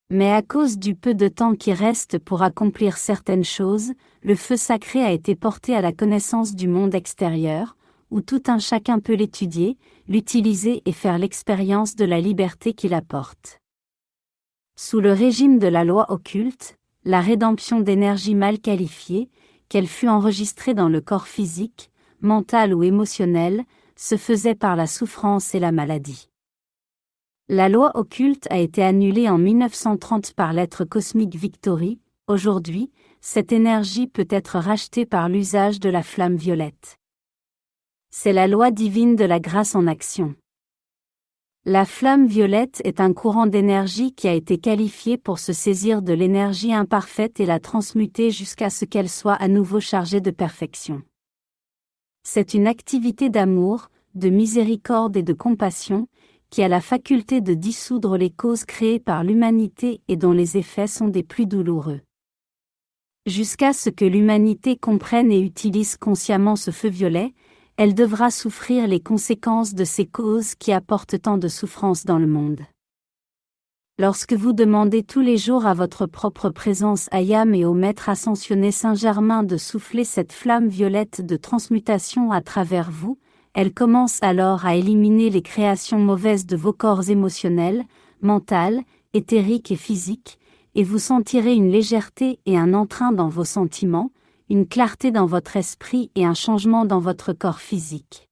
Mais 0.10 0.30
à 0.30 0.41
cause 0.41 0.77
du 0.77 0.93
peu 0.93 1.13
de 1.13 1.30
temps 1.30 1.56
qui 1.56 1.71
reste 1.71 2.19
pour 2.19 2.41
accomplir 2.43 2.97
certaines 2.97 3.45
choses, 3.45 3.93
le 4.23 4.36
feu 4.36 4.58
sacré 4.58 5.01
a 5.06 5.13
été 5.13 5.36
porté 5.36 5.73
à 5.73 5.80
la 5.80 5.93
connaissance 5.93 6.54
du 6.54 6.67
monde 6.67 6.93
extérieur, 6.93 7.77
où 8.10 8.19
tout 8.19 8.43
un 8.47 8.60
chacun 8.60 8.99
peut 8.99 9.15
l'étudier, 9.15 9.77
l'utiliser 10.10 10.82
et 10.84 10.91
faire 10.91 11.17
l'expérience 11.17 11.95
de 11.95 12.04
la 12.04 12.19
liberté 12.19 12.73
qu'il 12.73 12.93
apporte. 12.93 13.62
Sous 14.75 14.99
le 14.99 15.13
régime 15.13 15.60
de 15.60 15.67
la 15.67 15.86
loi 15.86 16.12
occulte, 16.12 16.75
la 17.06 17.21
rédemption 17.21 17.80
d'énergie 17.80 18.36
mal 18.36 18.60
qualifiée, 18.60 19.30
qu'elle 19.69 19.88
fut 19.88 20.10
enregistrée 20.10 20.73
dans 20.73 20.89
le 20.89 20.99
corps 20.99 21.27
physique, 21.27 21.90
mental 22.21 22.73
ou 22.73 22.84
émotionnel, 22.84 23.63
se 23.95 24.17
faisait 24.17 24.55
par 24.55 24.75
la 24.75 24.88
souffrance 24.88 25.53
et 25.53 25.60
la 25.60 25.71
maladie. 25.71 26.29
La 27.49 27.69
loi 27.69 27.91
occulte 27.95 28.47
a 28.49 28.60
été 28.60 28.81
annulée 28.81 29.27
en 29.27 29.38
1930 29.38 30.34
par 30.34 30.53
l'être 30.53 30.86
cosmique 30.86 31.36
Victory, 31.36 31.99
aujourd'hui, 32.27 32.91
cette 33.19 33.51
énergie 33.51 34.07
peut 34.07 34.27
être 34.29 34.57
rachetée 34.57 35.05
par 35.05 35.29
l'usage 35.29 35.79
de 35.79 35.89
la 35.89 36.01
flamme 36.01 36.36
violette. 36.36 36.97
C'est 38.10 38.34
la 38.34 38.47
loi 38.47 38.71
divine 38.71 39.15
de 39.15 39.25
la 39.25 39.39
grâce 39.39 39.75
en 39.75 39.86
action. 39.86 40.36
La 41.65 41.86
flamme 41.86 42.25
violette 42.25 42.81
est 42.86 42.99
un 42.99 43.13
courant 43.13 43.45
d'énergie 43.45 44.13
qui 44.15 44.27
a 44.27 44.34
été 44.34 44.57
qualifié 44.57 45.17
pour 45.17 45.38
se 45.38 45.53
saisir 45.53 46.01
de 46.01 46.12
l'énergie 46.12 46.73
imparfaite 46.73 47.39
et 47.39 47.45
la 47.45 47.60
transmuter 47.60 48.31
jusqu'à 48.31 48.71
ce 48.71 48.84
qu'elle 48.86 49.10
soit 49.10 49.36
à 49.36 49.47
nouveau 49.47 49.79
chargée 49.79 50.21
de 50.21 50.31
perfection. 50.31 51.03
C'est 52.23 52.53
une 52.53 52.67
activité 52.67 53.29
d'amour, 53.29 53.89
de 54.15 54.29
miséricorde 54.29 55.17
et 55.17 55.23
de 55.23 55.34
compassion, 55.34 56.07
qui 56.49 56.62
a 56.63 56.67
la 56.67 56.81
faculté 56.81 57.41
de 57.41 57.53
dissoudre 57.53 58.17
les 58.17 58.29
causes 58.29 58.65
créées 58.65 58.99
par 58.99 59.23
l'humanité 59.23 60.01
et 60.07 60.17
dont 60.17 60.34
les 60.34 60.57
effets 60.57 60.88
sont 60.88 61.07
des 61.07 61.23
plus 61.23 61.45
douloureux. 61.45 62.01
Jusqu'à 63.25 63.71
ce 63.71 63.89
que 63.89 64.05
l'humanité 64.05 64.75
comprenne 64.75 65.31
et 65.31 65.39
utilise 65.39 65.95
consciemment 65.95 66.55
ce 66.55 66.71
feu 66.71 66.89
violet, 66.89 67.34
elle 67.77 67.93
devra 67.93 68.31
souffrir 68.31 68.88
les 68.88 68.99
conséquences 68.99 69.73
de 69.73 69.86
ces 69.86 70.05
causes 70.05 70.55
qui 70.55 70.71
apportent 70.71 71.21
tant 71.21 71.38
de 71.38 71.47
souffrance 71.47 72.05
dans 72.05 72.19
le 72.19 72.27
monde. 72.27 72.62
Lorsque 74.01 74.33
vous 74.33 74.51
demandez 74.51 75.03
tous 75.03 75.19
les 75.19 75.37
jours 75.37 75.67
à 75.67 75.75
votre 75.75 76.07
propre 76.07 76.49
présence 76.49 77.07
Ayam 77.11 77.53
et 77.53 77.65
au 77.65 77.75
Maître 77.75 78.09
ascensionné 78.09 78.71
Saint-Germain 78.71 79.43
de 79.43 79.57
souffler 79.57 80.05
cette 80.05 80.33
flamme 80.33 80.69
violette 80.69 81.23
de 81.23 81.35
transmutation 81.35 82.31
à 82.31 82.41
travers 82.41 82.89
vous, 82.89 83.19
elle 83.53 83.71
commence 83.71 84.17
alors 84.23 84.65
à 84.65 84.75
éliminer 84.75 85.29
les 85.29 85.43
créations 85.43 85.99
mauvaises 85.99 86.47
de 86.47 86.55
vos 86.55 86.73
corps 86.73 87.11
émotionnels, 87.11 87.83
mentales, 88.23 88.81
éthériques 89.13 89.71
et 89.71 89.75
physiques, 89.75 90.39
et 90.73 90.83
vous 90.83 90.97
sentirez 90.97 91.53
une 91.53 91.69
légèreté 91.69 92.39
et 92.47 92.57
un 92.57 92.73
entrain 92.73 93.11
dans 93.11 93.29
vos 93.29 93.45
sentiments, 93.45 94.09
une 94.49 94.67
clarté 94.67 95.11
dans 95.11 95.27
votre 95.27 95.57
esprit 95.57 96.09
et 96.15 96.25
un 96.25 96.33
changement 96.33 96.85
dans 96.85 96.99
votre 96.99 97.33
corps 97.33 97.59
physique. 97.59 98.31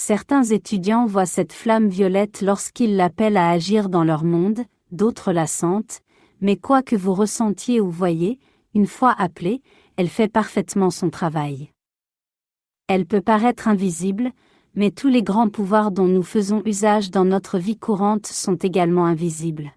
Certains 0.00 0.44
étudiants 0.44 1.06
voient 1.06 1.26
cette 1.26 1.52
flamme 1.52 1.88
violette 1.88 2.40
lorsqu'ils 2.40 2.94
l'appellent 2.94 3.36
à 3.36 3.50
agir 3.50 3.88
dans 3.88 4.04
leur 4.04 4.22
monde, 4.22 4.60
d'autres 4.92 5.32
la 5.32 5.48
sentent, 5.48 6.02
mais 6.40 6.56
quoi 6.56 6.84
que 6.84 6.94
vous 6.94 7.12
ressentiez 7.12 7.80
ou 7.80 7.90
voyez, 7.90 8.38
une 8.76 8.86
fois 8.86 9.12
appelée, 9.18 9.60
elle 9.96 10.08
fait 10.08 10.28
parfaitement 10.28 10.90
son 10.90 11.10
travail. 11.10 11.72
Elle 12.86 13.06
peut 13.06 13.20
paraître 13.20 13.66
invisible, 13.66 14.30
mais 14.76 14.92
tous 14.92 15.08
les 15.08 15.24
grands 15.24 15.48
pouvoirs 15.48 15.90
dont 15.90 16.06
nous 16.06 16.22
faisons 16.22 16.62
usage 16.64 17.10
dans 17.10 17.24
notre 17.24 17.58
vie 17.58 17.76
courante 17.76 18.28
sont 18.28 18.54
également 18.54 19.04
invisibles. 19.04 19.72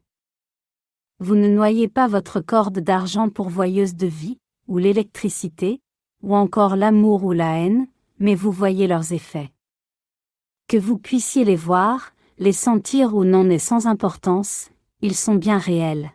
Vous 1.19 1.35
ne 1.35 1.47
noyez 1.47 1.87
pas 1.87 2.07
votre 2.07 2.41
corde 2.41 2.77
d'argent 2.77 3.29
pourvoyeuse 3.29 3.95
de 3.95 4.07
vie, 4.07 4.37
ou 4.67 4.77
l'électricité, 4.77 5.81
ou 6.21 6.35
encore 6.35 6.75
l'amour 6.75 7.23
ou 7.23 7.31
la 7.31 7.57
haine, 7.57 7.87
mais 8.19 8.35
vous 8.35 8.51
voyez 8.51 8.85
leurs 8.85 9.13
effets. 9.13 9.51
Que 10.71 10.77
vous 10.77 10.97
puissiez 10.97 11.43
les 11.43 11.57
voir, 11.57 12.13
les 12.37 12.53
sentir 12.53 13.13
ou 13.13 13.25
non 13.25 13.49
est 13.49 13.59
sans 13.59 13.87
importance, 13.87 14.69
ils 15.01 15.17
sont 15.17 15.35
bien 15.35 15.57
réels. 15.57 16.13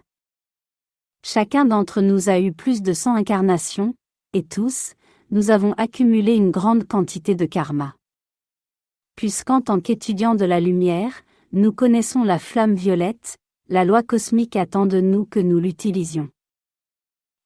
Chacun 1.23 1.67
d'entre 1.67 2.01
nous 2.01 2.31
a 2.31 2.41
eu 2.41 2.55
plus 2.55 2.81
de 2.81 2.95
cent 2.95 3.15
incarnations, 3.17 3.95
et 4.33 4.43
tous, 4.43 4.95
nous 5.31 5.51
avons 5.51 5.75
accumulé 5.75 6.37
une 6.37 6.51
grande 6.51 6.89
quantité 6.89 7.35
de 7.35 7.45
karma. 7.45 7.97
Puisqu'en 9.15 9.61
tant 9.61 9.79
qu'étudiants 9.79 10.35
de 10.35 10.47
la 10.47 10.59
lumière, 10.59 11.13
nous 11.53 11.71
connaissons 11.71 12.25
la 12.25 12.39
flamme 12.39 12.77
violette, 12.77 13.37
la 13.69 13.85
loi 13.85 14.03
cosmique 14.03 14.57
attend 14.57 14.87
de 14.87 15.03
nous 15.03 15.27
que 15.27 15.39
nous 15.39 15.59
l'utilisions. 15.59 16.31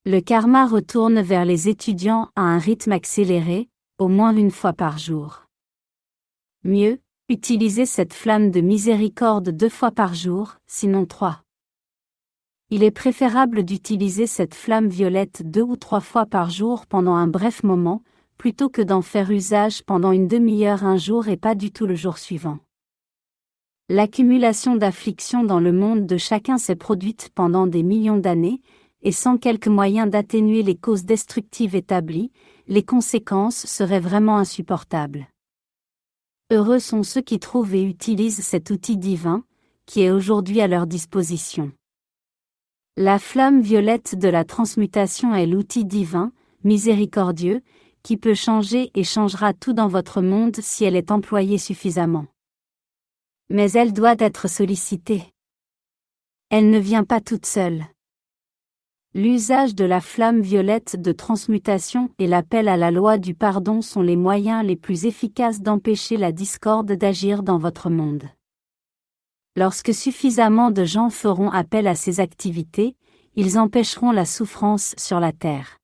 Le 0.06 0.20
karma 0.20 0.64
retourne 0.64 1.20
vers 1.22 1.44
les 1.44 1.68
étudiants 1.68 2.28
à 2.36 2.42
un 2.42 2.58
rythme 2.58 2.92
accéléré, 2.92 3.68
au 3.98 4.06
moins 4.06 4.32
une 4.32 4.52
fois 4.52 4.74
par 4.74 4.96
jour. 4.98 5.49
Mieux, 6.64 6.98
utilisez 7.30 7.86
cette 7.86 8.12
flamme 8.12 8.50
de 8.50 8.60
miséricorde 8.60 9.48
deux 9.48 9.70
fois 9.70 9.90
par 9.90 10.12
jour, 10.12 10.56
sinon 10.66 11.06
trois. 11.06 11.42
Il 12.68 12.82
est 12.82 12.90
préférable 12.90 13.64
d'utiliser 13.64 14.26
cette 14.26 14.54
flamme 14.54 14.88
violette 14.88 15.42
deux 15.42 15.62
ou 15.62 15.76
trois 15.76 16.00
fois 16.00 16.26
par 16.26 16.50
jour 16.50 16.86
pendant 16.86 17.14
un 17.14 17.28
bref 17.28 17.62
moment, 17.62 18.02
plutôt 18.36 18.68
que 18.68 18.82
d'en 18.82 19.00
faire 19.00 19.30
usage 19.30 19.82
pendant 19.84 20.12
une 20.12 20.28
demi-heure 20.28 20.84
un 20.84 20.98
jour 20.98 21.28
et 21.28 21.38
pas 21.38 21.54
du 21.54 21.72
tout 21.72 21.86
le 21.86 21.94
jour 21.94 22.18
suivant. 22.18 22.58
L'accumulation 23.88 24.76
d'afflictions 24.76 25.44
dans 25.44 25.60
le 25.60 25.72
monde 25.72 26.06
de 26.06 26.18
chacun 26.18 26.58
s'est 26.58 26.76
produite 26.76 27.30
pendant 27.34 27.66
des 27.66 27.82
millions 27.82 28.18
d'années, 28.18 28.60
et 29.00 29.12
sans 29.12 29.38
quelques 29.38 29.68
moyens 29.68 30.10
d'atténuer 30.10 30.62
les 30.62 30.76
causes 30.76 31.06
destructives 31.06 31.74
établies, 31.74 32.32
les 32.68 32.82
conséquences 32.82 33.64
seraient 33.64 33.98
vraiment 33.98 34.36
insupportables. 34.36 35.26
Heureux 36.50 36.78
sont 36.78 37.02
ceux 37.02 37.20
qui 37.20 37.38
trouvent 37.38 37.74
et 37.74 37.82
utilisent 37.82 38.44
cet 38.44 38.70
outil 38.70 38.96
divin, 38.96 39.44
qui 39.86 40.02
est 40.02 40.10
aujourd'hui 40.10 40.60
à 40.60 40.66
leur 40.66 40.86
disposition. 40.86 41.72
La 42.96 43.18
flamme 43.18 43.60
violette 43.60 44.16
de 44.16 44.28
la 44.28 44.44
transmutation 44.44 45.34
est 45.34 45.46
l'outil 45.46 45.84
divin, 45.84 46.32
miséricordieux, 46.64 47.62
qui 48.02 48.16
peut 48.16 48.34
changer 48.34 48.90
et 48.94 49.04
changera 49.04 49.52
tout 49.52 49.72
dans 49.72 49.88
votre 49.88 50.22
monde 50.22 50.56
si 50.60 50.84
elle 50.84 50.96
est 50.96 51.10
employée 51.10 51.58
suffisamment 51.58 52.26
mais 53.50 53.72
elle 53.72 53.92
doit 53.92 54.14
être 54.18 54.48
sollicitée. 54.48 55.24
Elle 56.50 56.70
ne 56.70 56.78
vient 56.78 57.04
pas 57.04 57.20
toute 57.20 57.46
seule. 57.46 57.84
L'usage 59.12 59.74
de 59.74 59.84
la 59.84 60.00
flamme 60.00 60.40
violette 60.40 60.94
de 60.94 61.10
transmutation 61.10 62.10
et 62.20 62.28
l'appel 62.28 62.68
à 62.68 62.76
la 62.76 62.92
loi 62.92 63.18
du 63.18 63.34
pardon 63.34 63.82
sont 63.82 64.02
les 64.02 64.14
moyens 64.14 64.64
les 64.64 64.76
plus 64.76 65.04
efficaces 65.04 65.60
d'empêcher 65.60 66.16
la 66.16 66.30
discorde 66.30 66.92
d'agir 66.92 67.42
dans 67.42 67.58
votre 67.58 67.90
monde. 67.90 68.22
Lorsque 69.56 69.92
suffisamment 69.92 70.70
de 70.70 70.84
gens 70.84 71.10
feront 71.10 71.50
appel 71.50 71.88
à 71.88 71.96
ces 71.96 72.20
activités, 72.20 72.94
ils 73.34 73.58
empêcheront 73.58 74.12
la 74.12 74.24
souffrance 74.24 74.94
sur 74.96 75.18
la 75.18 75.32
terre. 75.32 75.78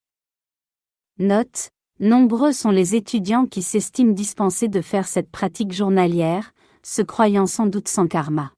Note, 1.19 1.71
nombreux 1.99 2.53
sont 2.53 2.71
les 2.71 2.95
étudiants 2.95 3.47
qui 3.47 3.63
s'estiment 3.63 4.13
dispensés 4.13 4.69
de 4.69 4.81
faire 4.81 5.09
cette 5.09 5.33
pratique 5.33 5.73
journalière, 5.73 6.53
se 6.85 7.03
croyant 7.03 7.49
sans 7.49 7.67
doute 7.67 7.89
sans 7.89 8.07
karma. 8.07 8.53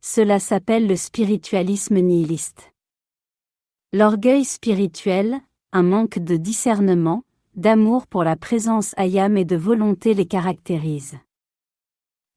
Cela 0.00 0.38
s'appelle 0.38 0.86
le 0.86 0.94
spiritualisme 0.94 1.98
nihiliste. 1.98 2.70
L'orgueil 3.94 4.44
spirituel, 4.44 5.40
un 5.72 5.82
manque 5.82 6.18
de 6.18 6.36
discernement, 6.36 7.22
d'amour 7.54 8.06
pour 8.06 8.22
la 8.22 8.36
présence 8.36 8.92
ayam 8.98 9.38
et 9.38 9.46
de 9.46 9.56
volonté 9.56 10.12
les 10.12 10.26
caractérise. 10.26 11.16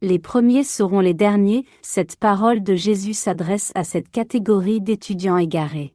Les 0.02 0.18
premiers 0.18 0.64
seront 0.64 1.02
les 1.02 1.14
derniers, 1.14 1.66
cette 1.82 2.16
parole 2.16 2.64
de 2.64 2.76
Jésus 2.76 3.14
s'adresse 3.14 3.74
à 3.76 3.84
cette 3.84 4.08
catégorie 4.08 4.80
d'étudiants 4.80 5.36
égarés. 5.36 5.94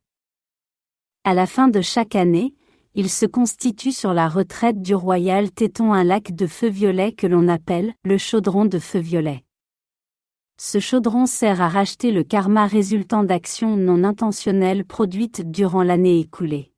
À 1.24 1.32
la 1.32 1.46
fin 1.46 1.68
de 1.68 1.80
chaque 1.80 2.16
année, 2.16 2.52
il 2.94 3.08
se 3.08 3.24
constitue 3.24 3.92
sur 3.92 4.12
la 4.12 4.28
retraite 4.28 4.82
du 4.82 4.94
royal 4.94 5.50
Téton 5.50 5.94
un 5.94 6.04
lac 6.04 6.34
de 6.34 6.46
feu 6.46 6.68
violet 6.68 7.12
que 7.12 7.26
l'on 7.26 7.48
appelle 7.48 7.94
le 8.04 8.18
chaudron 8.18 8.66
de 8.66 8.78
feu 8.78 8.98
violet. 8.98 9.45
Ce 10.58 10.80
chaudron 10.80 11.26
sert 11.26 11.60
à 11.60 11.68
racheter 11.68 12.12
le 12.12 12.22
karma 12.22 12.66
résultant 12.66 13.24
d'actions 13.24 13.76
non 13.76 14.04
intentionnelles 14.04 14.86
produites 14.86 15.50
durant 15.50 15.82
l'année 15.82 16.18
écoulée. 16.18 16.72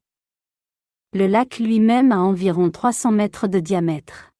Le 1.14 1.28
lac 1.28 1.60
lui-même 1.60 2.10
a 2.10 2.18
environ 2.18 2.70
300 2.70 3.12
mètres 3.12 3.46
de 3.46 3.60
diamètre. 3.60 4.32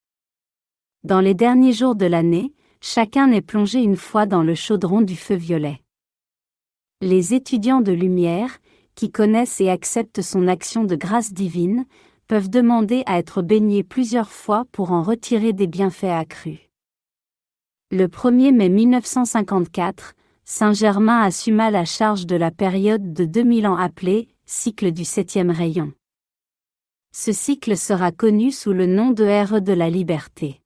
Dans 1.04 1.20
les 1.20 1.34
derniers 1.34 1.72
jours 1.72 1.94
de 1.94 2.04
l'année, 2.04 2.52
chacun 2.80 3.30
est 3.30 3.40
plongé 3.40 3.78
une 3.78 3.96
fois 3.96 4.26
dans 4.26 4.42
le 4.42 4.56
chaudron 4.56 5.02
du 5.02 5.14
feu 5.14 5.36
violet. 5.36 5.80
Les 7.00 7.32
étudiants 7.32 7.80
de 7.80 7.92
lumière, 7.92 8.58
qui 8.96 9.12
connaissent 9.12 9.60
et 9.60 9.70
acceptent 9.70 10.20
son 10.20 10.48
action 10.48 10.82
de 10.82 10.96
grâce 10.96 11.32
divine, 11.32 11.86
peuvent 12.26 12.50
demander 12.50 13.04
à 13.06 13.18
être 13.18 13.42
baignés 13.42 13.84
plusieurs 13.84 14.30
fois 14.30 14.64
pour 14.72 14.90
en 14.90 15.02
retirer 15.02 15.52
des 15.52 15.68
bienfaits 15.68 16.04
accrus. 16.04 16.67
Le 17.90 18.06
1er 18.06 18.52
mai 18.52 18.68
1954, 18.68 20.12
Saint-Germain 20.44 21.22
assuma 21.22 21.70
la 21.70 21.86
charge 21.86 22.26
de 22.26 22.36
la 22.36 22.50
période 22.50 23.14
de 23.14 23.24
2000 23.24 23.66
ans 23.66 23.76
appelée 23.76 24.28
cycle 24.44 24.92
du 24.92 25.06
septième 25.06 25.50
rayon. 25.50 25.94
Ce 27.14 27.32
cycle 27.32 27.78
sera 27.78 28.12
connu 28.12 28.52
sous 28.52 28.74
le 28.74 28.84
nom 28.84 29.12
de 29.12 29.24
ère 29.24 29.62
de 29.62 29.72
la 29.72 29.88
liberté. 29.88 30.60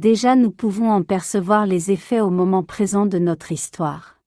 Déjà 0.00 0.34
nous 0.34 0.50
pouvons 0.50 0.90
en 0.90 1.04
percevoir 1.04 1.64
les 1.64 1.92
effets 1.92 2.20
au 2.20 2.30
moment 2.30 2.64
présent 2.64 3.06
de 3.06 3.20
notre 3.20 3.52
histoire. 3.52 4.20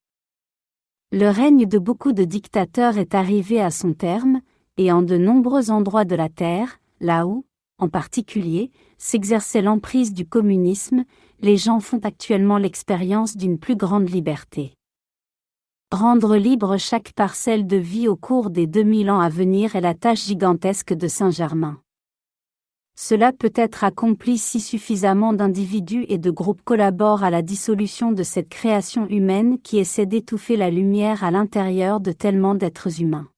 Le 1.12 1.28
règne 1.28 1.66
de 1.66 1.80
beaucoup 1.80 2.14
de 2.14 2.24
dictateurs 2.24 2.98
est 2.98 3.14
arrivé 3.14 3.60
à 3.60 3.72
son 3.72 3.92
terme, 3.92 4.40
et 4.78 4.90
en 4.94 5.02
de 5.02 5.18
nombreux 5.18 5.70
endroits 5.70 6.06
de 6.06 6.16
la 6.16 6.30
Terre, 6.30 6.80
là 7.02 7.28
où, 7.28 7.44
en 7.78 7.90
particulier, 7.90 8.72
s'exerçait 8.98 9.62
l'emprise 9.62 10.14
du 10.14 10.26
communisme, 10.26 11.04
les 11.42 11.58
gens 11.58 11.80
font 11.80 12.00
actuellement 12.04 12.58
l'expérience 12.58 13.36
d'une 13.36 13.60
plus 13.60 13.76
grande 13.76 14.10
liberté. 14.10 14.74
Rendre 15.92 16.38
libre 16.38 16.78
chaque 16.78 17.14
parcelle 17.14 17.68
de 17.68 17.78
vie 17.78 18.08
au 18.08 18.16
cours 18.16 18.50
des 18.50 18.66
2000 18.66 19.12
ans 19.12 19.20
à 19.20 19.30
venir 19.30 19.76
est 19.76 19.82
la 19.82 19.94
tâche 19.94 20.26
gigantesque 20.26 20.94
de 20.94 21.08
Saint-Germain. 21.08 21.80
Cela 22.96 23.32
peut 23.32 23.52
être 23.56 23.84
accompli 23.84 24.38
si 24.38 24.60
suffisamment 24.60 25.34
d'individus 25.34 26.06
et 26.10 26.20
de 26.20 26.30
groupes 26.30 26.62
collaborent 26.64 27.24
à 27.24 27.32
la 27.32 27.42
dissolution 27.42 28.12
de 28.12 28.22
cette 28.22 28.50
création 28.50 29.08
humaine 29.08 29.60
qui 29.60 29.80
essaie 29.80 30.06
d'étouffer 30.06 30.56
la 30.58 30.70
lumière 30.70 31.24
à 31.24 31.32
l'intérieur 31.32 32.00
de 32.00 32.12
tellement 32.12 32.54
d'êtres 32.54 33.02
humains. 33.02 33.30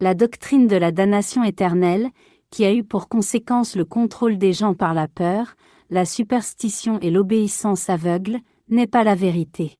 La 0.00 0.14
doctrine 0.14 0.68
de 0.68 0.76
la 0.76 0.92
damnation 0.92 1.42
éternelle, 1.42 2.10
qui 2.50 2.64
a 2.64 2.72
eu 2.72 2.84
pour 2.84 3.08
conséquence 3.08 3.74
le 3.74 3.84
contrôle 3.84 4.38
des 4.38 4.52
gens 4.52 4.74
par 4.74 4.94
la 4.94 5.08
peur, 5.08 5.56
la 5.90 6.04
superstition 6.04 6.98
et 7.00 7.10
l'obéissance 7.10 7.88
aveugle, 7.88 8.40
n'est 8.68 8.86
pas 8.86 9.04
la 9.04 9.14
vérité. 9.14 9.76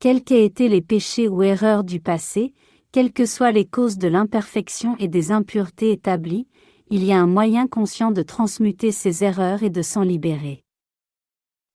Quels 0.00 0.24
qu'aient 0.24 0.44
été 0.44 0.68
les 0.68 0.80
péchés 0.80 1.28
ou 1.28 1.42
erreurs 1.42 1.84
du 1.84 2.00
passé, 2.00 2.54
quelles 2.92 3.12
que 3.12 3.26
soient 3.26 3.52
les 3.52 3.66
causes 3.66 3.98
de 3.98 4.08
l'imperfection 4.08 4.96
et 4.98 5.08
des 5.08 5.30
impuretés 5.30 5.92
établies, 5.92 6.48
il 6.90 7.04
y 7.04 7.12
a 7.12 7.20
un 7.20 7.26
moyen 7.26 7.68
conscient 7.68 8.10
de 8.10 8.22
transmuter 8.22 8.90
ces 8.90 9.22
erreurs 9.22 9.62
et 9.62 9.70
de 9.70 9.82
s'en 9.82 10.02
libérer. 10.02 10.64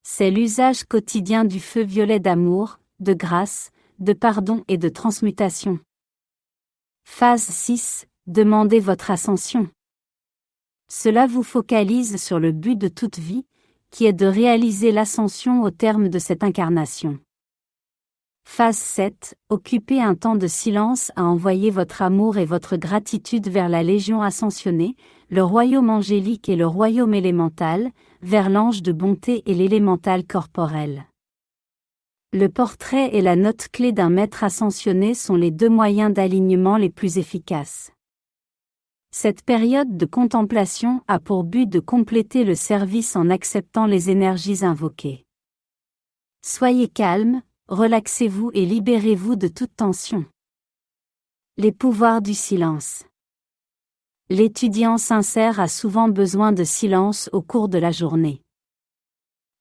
C'est 0.03 0.29
l'usage 0.29 0.83
quotidien 0.83 1.45
du 1.45 1.59
feu 1.59 1.83
violet 1.83 2.19
d'amour, 2.19 2.79
de 2.99 3.13
grâce, 3.13 3.71
de 3.99 4.13
pardon 4.13 4.63
et 4.67 4.77
de 4.77 4.89
transmutation. 4.89 5.79
Phase 7.05 7.43
6. 7.43 8.07
Demandez 8.27 8.79
votre 8.79 9.09
ascension. 9.09 9.69
Cela 10.97 11.27
vous 11.27 11.43
focalise 11.43 12.15
sur 12.23 12.39
le 12.39 12.53
but 12.53 12.77
de 12.77 12.87
toute 12.87 13.19
vie, 13.19 13.45
qui 13.91 14.05
est 14.05 14.13
de 14.13 14.25
réaliser 14.25 14.93
l'ascension 14.93 15.61
au 15.61 15.69
terme 15.69 16.07
de 16.07 16.19
cette 16.19 16.41
incarnation. 16.41 17.19
Phase 18.47 18.77
7. 18.77 19.35
Occupez 19.49 20.01
un 20.01 20.15
temps 20.15 20.37
de 20.37 20.47
silence 20.47 21.11
à 21.17 21.25
envoyer 21.25 21.69
votre 21.69 22.01
amour 22.01 22.37
et 22.37 22.45
votre 22.45 22.77
gratitude 22.77 23.49
vers 23.49 23.67
la 23.67 23.83
Légion 23.83 24.21
ascensionnée, 24.21 24.95
le 25.29 25.43
royaume 25.43 25.89
angélique 25.89 26.47
et 26.47 26.55
le 26.55 26.65
royaume 26.65 27.13
élémental, 27.13 27.91
vers 28.21 28.49
l'ange 28.49 28.81
de 28.81 28.93
bonté 28.93 29.43
et 29.47 29.53
l'élémental 29.53 30.25
corporel. 30.25 31.07
Le 32.31 32.47
portrait 32.47 33.13
et 33.13 33.21
la 33.21 33.35
note 33.35 33.67
clé 33.67 33.91
d'un 33.91 34.09
maître 34.09 34.45
ascensionné 34.45 35.13
sont 35.13 35.35
les 35.35 35.51
deux 35.51 35.69
moyens 35.69 36.13
d'alignement 36.13 36.77
les 36.77 36.89
plus 36.89 37.17
efficaces. 37.17 37.91
Cette 39.17 39.43
période 39.43 39.95
de 39.95 40.05
contemplation 40.05 41.01
a 41.07 41.19
pour 41.19 41.45
but 41.45 41.69
de 41.69 41.79
compléter 41.79 42.43
le 42.43 42.53
service 42.53 43.15
en 43.15 43.29
acceptant 43.29 43.85
les 43.85 44.09
énergies 44.09 44.65
invoquées. 44.65 45.25
Soyez 46.45 46.89
calme, 46.89 47.41
relaxez-vous 47.69 48.51
et 48.53 48.65
libérez-vous 48.65 49.37
de 49.37 49.47
toute 49.47 49.73
tension. 49.73 50.25
Les 51.55 51.71
pouvoirs 51.71 52.21
du 52.21 52.33
silence. 52.33 53.05
L'étudiant 54.29 54.97
sincère 54.97 55.61
a 55.61 55.69
souvent 55.69 56.09
besoin 56.09 56.51
de 56.51 56.65
silence 56.65 57.29
au 57.31 57.41
cours 57.41 57.69
de 57.69 57.77
la 57.77 57.91
journée. 57.91 58.41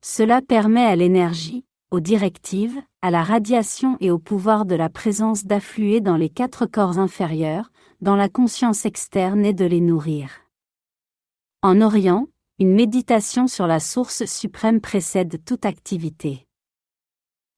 Cela 0.05 0.43
permet 0.43 0.85
à 0.85 0.97
l'énergie, 0.97 1.65
aux 1.93 2.01
directives, 2.01 2.83
à 3.03 3.13
la 3.13 3.23
radiation 3.23 3.99
et 4.01 4.11
au 4.11 4.19
pouvoir 4.19 4.65
de 4.67 4.75
la 4.75 4.89
présence 4.89 5.45
d'affluer 5.45 6.01
dans 6.01 6.17
les 6.17 6.29
quatre 6.29 6.67
corps 6.67 6.99
inférieurs, 6.99 7.71
dans 8.05 8.17
la 8.17 8.29
conscience 8.29 8.85
externe 8.85 9.47
et 9.47 9.55
de 9.55 9.65
les 9.65 9.81
nourrir. 9.81 10.29
En 11.63 11.81
Orient, 11.81 12.27
une 12.59 12.75
méditation 12.75 13.47
sur 13.49 13.67
la 13.67 13.81
source 13.81 14.27
suprême 14.27 14.83
précède 14.83 15.43
toute 15.47 15.65
activité. 15.65 16.47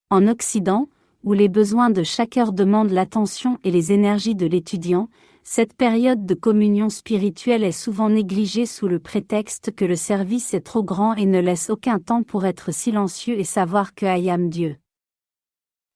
En 0.09 0.25
Occident, 0.25 0.87
où 1.25 1.33
les 1.33 1.49
besoins 1.49 1.89
de 1.89 2.01
chaque 2.01 2.37
heure 2.37 2.53
demandent 2.53 2.91
l'attention 2.91 3.59
et 3.65 3.71
les 3.71 3.91
énergies 3.91 4.35
de 4.35 4.45
l'étudiant, 4.45 5.09
cette 5.43 5.73
période 5.73 6.25
de 6.25 6.33
communion 6.33 6.87
spirituelle 6.87 7.65
est 7.65 7.73
souvent 7.73 8.09
négligée 8.09 8.65
sous 8.65 8.87
le 8.87 8.99
prétexte 8.99 9.75
que 9.75 9.83
le 9.83 9.97
service 9.97 10.53
est 10.53 10.61
trop 10.61 10.81
grand 10.81 11.13
et 11.15 11.25
ne 11.25 11.41
laisse 11.41 11.69
aucun 11.69 11.99
temps 11.99 12.23
pour 12.23 12.45
être 12.45 12.73
silencieux 12.73 13.37
et 13.37 13.43
savoir 13.43 13.93
que 13.93 14.05
I 14.05 14.29
am 14.29 14.49
Dieu. 14.49 14.77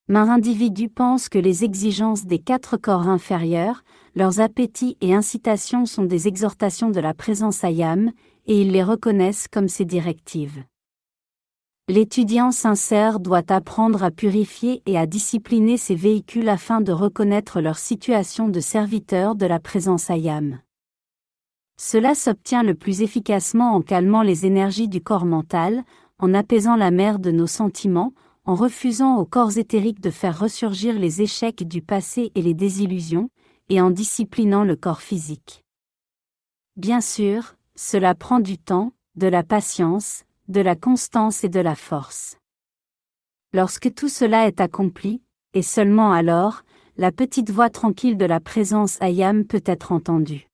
Main 0.09 0.27
individu 0.27 0.89
pense 0.89 1.29
que 1.29 1.39
les 1.39 1.63
exigences 1.63 2.25
des 2.25 2.39
quatre 2.39 2.75
corps 2.75 3.07
inférieurs, 3.07 3.85
leurs 4.15 4.39
appétits 4.39 4.97
et 5.01 5.13
incitations 5.13 5.85
sont 5.85 6.03
des 6.03 6.27
exhortations 6.27 6.89
de 6.89 6.99
la 6.99 7.13
présence 7.13 7.63
Ayam, 7.63 8.11
et 8.45 8.61
ils 8.61 8.71
les 8.71 8.83
reconnaissent 8.83 9.47
comme 9.47 9.67
ses 9.67 9.85
directives. 9.85 10.63
L'étudiant 11.87 12.51
sincère 12.51 13.19
doit 13.19 13.51
apprendre 13.51 14.03
à 14.03 14.11
purifier 14.11 14.81
et 14.85 14.97
à 14.97 15.05
discipliner 15.05 15.77
ses 15.77 15.95
véhicules 15.95 16.49
afin 16.49 16.79
de 16.79 16.91
reconnaître 16.91 17.59
leur 17.59 17.77
situation 17.77 18.47
de 18.47 18.59
serviteur 18.59 19.35
de 19.35 19.45
la 19.45 19.59
présence 19.59 20.09
Ayam. 20.09 20.59
Cela 21.77 22.13
s'obtient 22.13 22.63
le 22.63 22.75
plus 22.75 23.01
efficacement 23.01 23.73
en 23.73 23.81
calmant 23.81 24.21
les 24.21 24.45
énergies 24.45 24.87
du 24.87 25.01
corps 25.01 25.25
mental, 25.25 25.83
en 26.19 26.33
apaisant 26.33 26.75
la 26.75 26.91
mer 26.91 27.17
de 27.17 27.31
nos 27.31 27.47
sentiments, 27.47 28.13
en 28.45 28.55
refusant 28.55 29.17
aux 29.17 29.25
corps 29.25 29.57
éthériques 29.57 29.99
de 30.01 30.11
faire 30.11 30.39
ressurgir 30.39 30.97
les 30.97 31.21
échecs 31.21 31.67
du 31.67 31.81
passé 31.81 32.31
et 32.35 32.41
les 32.41 32.53
désillusions, 32.53 33.29
et 33.71 33.79
en 33.79 33.89
disciplinant 33.89 34.65
le 34.65 34.75
corps 34.75 35.01
physique. 35.01 35.63
Bien 36.75 36.99
sûr, 36.99 37.55
cela 37.75 38.15
prend 38.15 38.41
du 38.41 38.57
temps, 38.57 38.91
de 39.15 39.27
la 39.27 39.43
patience, 39.43 40.25
de 40.49 40.59
la 40.59 40.75
constance 40.75 41.45
et 41.45 41.49
de 41.49 41.61
la 41.61 41.75
force. 41.75 42.37
Lorsque 43.53 43.93
tout 43.93 44.09
cela 44.09 44.47
est 44.47 44.59
accompli, 44.59 45.21
et 45.53 45.61
seulement 45.61 46.11
alors, 46.11 46.63
la 46.97 47.13
petite 47.13 47.49
voix 47.49 47.69
tranquille 47.69 48.17
de 48.17 48.25
la 48.25 48.41
présence 48.41 49.01
Ayam 49.01 49.45
peut 49.45 49.63
être 49.65 49.93
entendue. 49.93 50.49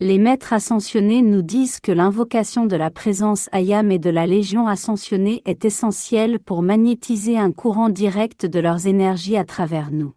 Les 0.00 0.18
maîtres 0.18 0.52
ascensionnés 0.52 1.22
nous 1.22 1.42
disent 1.42 1.78
que 1.78 1.92
l'invocation 1.92 2.66
de 2.66 2.74
la 2.74 2.90
présence 2.90 3.48
Ayam 3.52 3.92
et 3.92 4.00
de 4.00 4.10
la 4.10 4.26
Légion 4.26 4.66
ascensionnée 4.66 5.40
est 5.44 5.64
essentielle 5.64 6.40
pour 6.40 6.62
magnétiser 6.62 7.38
un 7.38 7.52
courant 7.52 7.90
direct 7.90 8.44
de 8.44 8.58
leurs 8.58 8.88
énergies 8.88 9.36
à 9.36 9.44
travers 9.44 9.92
nous. 9.92 10.14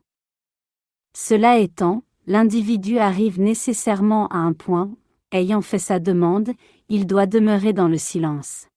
Cela 1.17 1.59
étant, 1.59 2.03
l'individu 2.27 2.97
arrive 2.97 3.39
nécessairement 3.39 4.27
à 4.27 4.37
un 4.39 4.51
point, 4.51 4.91
ayant 5.31 5.61
fait 5.61 5.79
sa 5.79 5.97
demande, 5.97 6.51
il 6.89 7.07
doit 7.07 7.25
demeurer 7.25 7.71
dans 7.71 7.87
le 7.87 7.97
silence. 7.97 8.67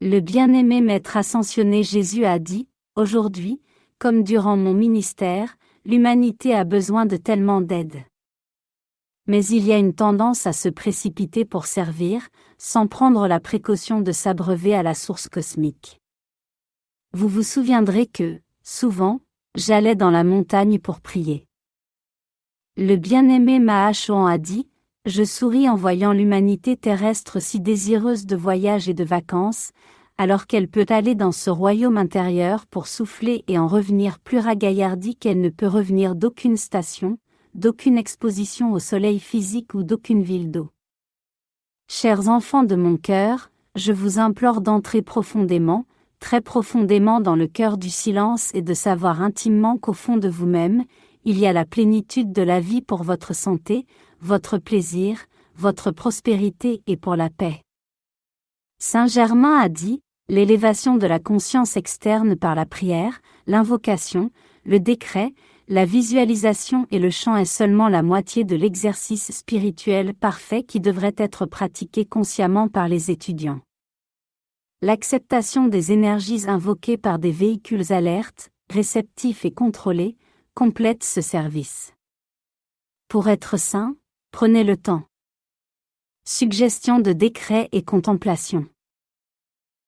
Le 0.00 0.20
bien-aimé 0.20 0.80
Maître 0.80 1.16
ascensionné 1.16 1.82
Jésus 1.82 2.24
a 2.24 2.38
dit, 2.38 2.68
Aujourd'hui, 2.94 3.60
comme 3.98 4.22
durant 4.22 4.56
mon 4.56 4.72
ministère, 4.72 5.56
l'humanité 5.84 6.54
a 6.54 6.62
besoin 6.62 7.06
de 7.06 7.16
tellement 7.16 7.60
d'aide. 7.60 8.04
Mais 9.26 9.44
il 9.46 9.66
y 9.66 9.72
a 9.72 9.78
une 9.78 9.94
tendance 9.94 10.46
à 10.46 10.52
se 10.52 10.68
précipiter 10.68 11.44
pour 11.44 11.66
servir, 11.66 12.28
sans 12.56 12.86
prendre 12.86 13.26
la 13.26 13.40
précaution 13.40 14.00
de 14.00 14.12
s'abreuver 14.12 14.76
à 14.76 14.84
la 14.84 14.94
source 14.94 15.28
cosmique. 15.28 16.00
Vous 17.12 17.26
vous 17.26 17.42
souviendrez 17.42 18.06
que, 18.06 18.40
souvent, 18.62 19.20
j'allais 19.56 19.96
dans 19.96 20.10
la 20.10 20.22
montagne 20.22 20.78
pour 20.78 21.00
prier. 21.00 21.46
Le 22.76 22.96
bien-aimé 22.96 23.58
Mahachohan 23.58 24.26
a 24.26 24.36
dit, 24.36 24.68
je 25.06 25.24
souris 25.24 25.68
en 25.68 25.76
voyant 25.76 26.12
l'humanité 26.12 26.76
terrestre 26.76 27.40
si 27.40 27.60
désireuse 27.60 28.26
de 28.26 28.36
voyage 28.36 28.88
et 28.88 28.94
de 28.94 29.04
vacances, 29.04 29.70
alors 30.18 30.46
qu'elle 30.46 30.68
peut 30.68 30.86
aller 30.90 31.14
dans 31.14 31.32
ce 31.32 31.48
royaume 31.48 31.96
intérieur 31.96 32.66
pour 32.66 32.86
souffler 32.86 33.44
et 33.48 33.58
en 33.58 33.66
revenir 33.66 34.18
plus 34.18 34.38
ragaillardie 34.38 35.16
qu'elle 35.16 35.40
ne 35.40 35.48
peut 35.48 35.66
revenir 35.66 36.16
d'aucune 36.16 36.56
station, 36.58 37.18
d'aucune 37.54 37.96
exposition 37.96 38.72
au 38.72 38.78
soleil 38.78 39.18
physique 39.18 39.72
ou 39.72 39.82
d'aucune 39.82 40.22
ville 40.22 40.50
d'eau. 40.50 40.70
Chers 41.88 42.28
enfants 42.28 42.64
de 42.64 42.76
mon 42.76 42.96
cœur, 42.98 43.50
je 43.74 43.92
vous 43.92 44.18
implore 44.18 44.60
d'entrer 44.60 45.02
profondément, 45.02 45.86
très 46.20 46.40
profondément 46.40 47.20
dans 47.20 47.36
le 47.36 47.46
cœur 47.46 47.78
du 47.78 47.90
silence 47.90 48.50
et 48.54 48.62
de 48.62 48.74
savoir 48.74 49.22
intimement 49.22 49.76
qu'au 49.76 49.92
fond 49.92 50.16
de 50.16 50.28
vous-même, 50.28 50.84
il 51.24 51.38
y 51.38 51.46
a 51.46 51.52
la 51.52 51.64
plénitude 51.64 52.32
de 52.32 52.42
la 52.42 52.60
vie 52.60 52.82
pour 52.82 53.02
votre 53.02 53.34
santé, 53.34 53.86
votre 54.20 54.58
plaisir, 54.58 55.26
votre 55.56 55.90
prospérité 55.90 56.82
et 56.86 56.96
pour 56.96 57.16
la 57.16 57.30
paix. 57.30 57.62
Saint 58.78 59.06
Germain 59.06 59.58
a 59.58 59.68
dit, 59.68 60.00
l'élévation 60.28 60.96
de 60.96 61.06
la 61.06 61.18
conscience 61.18 61.76
externe 61.76 62.36
par 62.36 62.54
la 62.54 62.66
prière, 62.66 63.20
l'invocation, 63.46 64.30
le 64.64 64.80
décret, 64.80 65.32
la 65.68 65.84
visualisation 65.84 66.86
et 66.90 66.98
le 66.98 67.10
chant 67.10 67.36
est 67.36 67.44
seulement 67.44 67.88
la 67.88 68.02
moitié 68.02 68.44
de 68.44 68.54
l'exercice 68.54 69.32
spirituel 69.32 70.14
parfait 70.14 70.62
qui 70.62 70.78
devrait 70.78 71.14
être 71.16 71.46
pratiqué 71.46 72.04
consciemment 72.04 72.68
par 72.68 72.86
les 72.86 73.10
étudiants. 73.10 73.60
L'acceptation 74.86 75.66
des 75.66 75.90
énergies 75.90 76.48
invoquées 76.48 76.96
par 76.96 77.18
des 77.18 77.32
véhicules 77.32 77.92
alertes, 77.92 78.52
réceptifs 78.70 79.44
et 79.44 79.50
contrôlés, 79.50 80.16
complète 80.54 81.02
ce 81.02 81.20
service. 81.20 81.92
Pour 83.08 83.26
être 83.26 83.56
saint, 83.56 83.96
Prenez 84.30 84.62
le 84.62 84.76
temps. 84.76 85.02
Suggestion 86.24 87.00
de 87.00 87.12
décret 87.12 87.68
et 87.72 87.82
contemplation. 87.82 88.68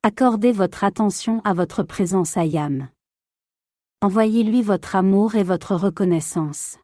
Accordez 0.03 0.51
votre 0.51 0.83
attention 0.83 1.43
à 1.45 1.55
votre 1.55 1.85
présence 1.85 2.37
Ayam. 2.37 2.89
Envoyez-lui 4.01 4.63
votre 4.63 4.97
amour 4.97 5.37
et 5.37 5.45
votre 5.45 5.77
reconnaissance. 5.77 6.77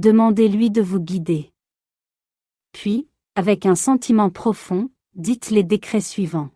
Demandez-lui 0.00 0.72
de 0.72 0.82
vous 0.82 0.98
guider. 0.98 1.52
Puis, 2.72 3.08
avec 3.36 3.64
un 3.64 3.76
sentiment 3.76 4.30
profond, 4.30 4.90
dites 5.14 5.50
les 5.50 5.62
décrets 5.62 6.00
suivants. 6.00 6.50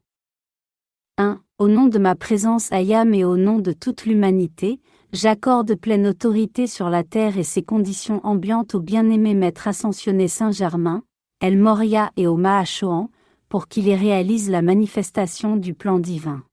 1. 1.21 1.41
Au 1.59 1.69
nom 1.69 1.87
de 1.87 1.99
ma 1.99 2.15
présence 2.15 2.73
Ayam 2.73 3.15
et 3.15 3.25
au 3.25 3.37
nom 3.37 3.59
de 3.59 3.73
toute 3.73 4.07
l'humanité, 4.07 4.81
J'accorde 5.13 5.75
pleine 5.75 6.07
autorité 6.07 6.69
sur 6.69 6.89
la 6.89 7.03
terre 7.03 7.37
et 7.37 7.43
ses 7.43 7.65
conditions 7.65 8.21
ambiantes 8.25 8.77
au 8.77 8.81
bien-aimé 8.81 9.35
maître 9.35 9.67
ascensionné 9.67 10.29
Saint-Germain, 10.29 11.03
El 11.41 11.59
Moria 11.59 12.13
et 12.17 12.29
au 12.29 12.37
Mahachohan, 12.37 13.11
pour 13.49 13.67
qu'il 13.67 13.89
y 13.89 13.95
réalise 13.97 14.49
la 14.51 14.63
manifestation 14.63 15.57
du 15.57 15.75
plan 15.75 15.99
divin. 15.99 16.45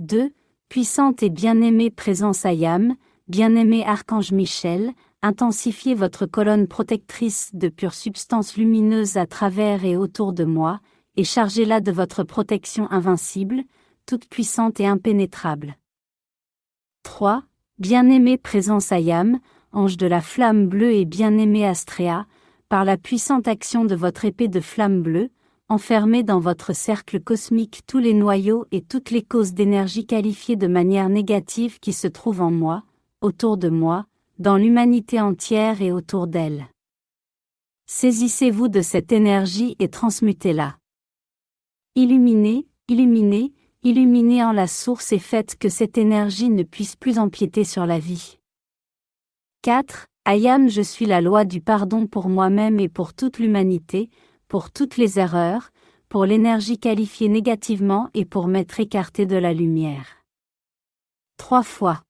2. 0.00 0.30
Puissante 0.68 1.24
et 1.24 1.30
bien-aimée 1.30 1.90
présence 1.90 2.46
Ayam, 2.46 2.94
bien-aimé 3.26 3.82
Archange 3.84 4.30
Michel, 4.30 4.92
intensifiez 5.22 5.96
votre 5.96 6.26
colonne 6.26 6.68
protectrice 6.68 7.50
de 7.54 7.68
pure 7.68 7.94
substance 7.94 8.56
lumineuse 8.56 9.16
à 9.16 9.26
travers 9.26 9.84
et 9.84 9.96
autour 9.96 10.32
de 10.32 10.44
moi, 10.44 10.78
et 11.16 11.24
chargez-la 11.24 11.80
de 11.80 11.92
votre 11.92 12.24
protection 12.24 12.90
invincible, 12.90 13.64
toute 14.06 14.28
puissante 14.28 14.80
et 14.80 14.86
impénétrable. 14.86 15.76
3. 17.02 17.42
Bien-aimé 17.78 18.38
présence 18.38 18.92
Ayam, 18.92 19.38
ange 19.72 19.96
de 19.96 20.06
la 20.06 20.20
flamme 20.20 20.68
bleue 20.68 20.92
et 20.92 21.04
bien-aimé 21.04 21.66
Astrea, 21.66 22.26
par 22.68 22.84
la 22.84 22.96
puissante 22.96 23.48
action 23.48 23.84
de 23.84 23.94
votre 23.94 24.24
épée 24.24 24.48
de 24.48 24.60
flamme 24.60 25.02
bleue, 25.02 25.30
enfermez 25.68 26.22
dans 26.22 26.40
votre 26.40 26.74
cercle 26.74 27.20
cosmique 27.20 27.82
tous 27.86 27.98
les 27.98 28.14
noyaux 28.14 28.66
et 28.72 28.82
toutes 28.82 29.10
les 29.10 29.22
causes 29.22 29.52
d'énergie 29.52 30.06
qualifiées 30.06 30.56
de 30.56 30.66
manière 30.66 31.08
négative 31.08 31.80
qui 31.80 31.92
se 31.92 32.08
trouvent 32.08 32.42
en 32.42 32.50
moi, 32.50 32.84
autour 33.20 33.56
de 33.56 33.68
moi, 33.68 34.06
dans 34.38 34.56
l'humanité 34.56 35.20
entière 35.20 35.82
et 35.82 35.92
autour 35.92 36.26
d'elle. 36.26 36.66
Saisissez-vous 37.86 38.68
de 38.68 38.80
cette 38.80 39.12
énergie 39.12 39.76
et 39.78 39.88
transmutez-la. 39.88 40.76
Illuminez, 41.94 42.66
illuminez, 42.88 43.52
illuminez 43.82 44.42
en 44.42 44.52
la 44.52 44.66
source 44.66 45.12
et 45.12 45.18
faites 45.18 45.58
que 45.58 45.68
cette 45.68 45.98
énergie 45.98 46.48
ne 46.48 46.62
puisse 46.62 46.96
plus 46.96 47.18
empiéter 47.18 47.64
sur 47.64 47.84
la 47.84 47.98
vie. 47.98 48.38
4. 49.60 50.06
Ayam 50.24 50.70
je 50.70 50.80
suis 50.80 51.04
la 51.04 51.20
loi 51.20 51.44
du 51.44 51.60
pardon 51.60 52.06
pour 52.06 52.30
moi-même 52.30 52.80
et 52.80 52.88
pour 52.88 53.12
toute 53.12 53.38
l'humanité, 53.38 54.08
pour 54.48 54.70
toutes 54.70 54.96
les 54.96 55.18
erreurs, 55.18 55.68
pour 56.08 56.24
l'énergie 56.24 56.78
qualifiée 56.78 57.28
négativement 57.28 58.08
et 58.14 58.24
pour 58.24 58.48
m'être 58.48 58.80
écarté 58.80 59.26
de 59.26 59.36
la 59.36 59.52
lumière. 59.52 60.24
Trois 61.36 61.62
fois. 61.62 62.04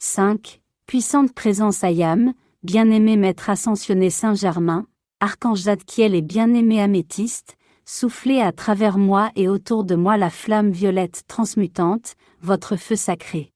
5. 0.00 0.60
Puissante 0.86 1.32
présence 1.32 1.84
Ayam, 1.84 2.34
bien-aimé 2.64 3.16
Maître 3.16 3.50
ascensionné 3.50 4.10
Saint-Germain, 4.10 4.88
Archange 5.20 5.60
Zadkiel 5.60 6.16
et 6.16 6.22
bien-aimé 6.22 6.80
Améthyste, 6.80 7.56
soufflez 7.84 8.40
à 8.40 8.52
travers 8.52 8.98
moi 8.98 9.30
et 9.36 9.48
autour 9.48 9.84
de 9.84 9.94
moi 9.94 10.16
la 10.16 10.30
flamme 10.30 10.70
violette 10.70 11.24
transmutante, 11.28 12.16
votre 12.40 12.76
feu 12.76 12.96
sacré. 12.96 13.52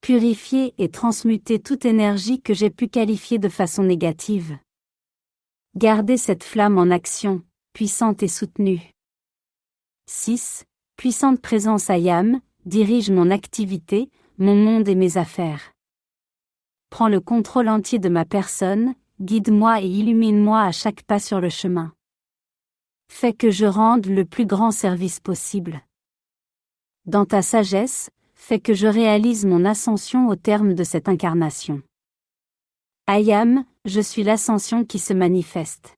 Purifiez 0.00 0.74
et 0.78 0.88
transmutez 0.88 1.58
toute 1.58 1.84
énergie 1.84 2.40
que 2.40 2.54
j'ai 2.54 2.70
pu 2.70 2.88
qualifier 2.88 3.38
de 3.38 3.48
façon 3.48 3.82
négative. 3.82 4.56
Gardez 5.76 6.16
cette 6.16 6.44
flamme 6.44 6.78
en 6.78 6.90
action, 6.90 7.42
puissante 7.72 8.22
et 8.22 8.28
soutenue. 8.28 8.92
6. 10.06 10.64
Puissante 10.96 11.40
présence 11.40 11.90
Ayam, 11.90 12.40
dirige 12.64 13.10
mon 13.10 13.30
activité, 13.30 14.10
mon 14.38 14.54
monde 14.54 14.88
et 14.88 14.94
mes 14.94 15.16
affaires. 15.16 15.72
Prends 16.90 17.08
le 17.08 17.20
contrôle 17.20 17.68
entier 17.68 17.98
de 17.98 18.08
ma 18.08 18.24
personne, 18.24 18.94
guide-moi 19.20 19.82
et 19.82 19.88
illumine-moi 19.88 20.62
à 20.62 20.72
chaque 20.72 21.02
pas 21.02 21.18
sur 21.18 21.40
le 21.40 21.48
chemin. 21.50 21.92
Fais 23.08 23.32
que 23.32 23.50
je 23.50 23.66
rende 23.66 24.06
le 24.06 24.24
plus 24.24 24.46
grand 24.46 24.70
service 24.70 25.20
possible. 25.20 25.82
Dans 27.06 27.24
ta 27.24 27.42
sagesse, 27.42 28.10
fais 28.34 28.60
que 28.60 28.74
je 28.74 28.86
réalise 28.86 29.46
mon 29.46 29.64
ascension 29.64 30.28
au 30.28 30.36
terme 30.36 30.74
de 30.74 30.84
cette 30.84 31.08
incarnation. 31.08 31.82
Ayam, 33.06 33.64
je 33.84 34.00
suis 34.00 34.24
l'ascension 34.24 34.84
qui 34.84 34.98
se 34.98 35.12
manifeste. 35.12 35.96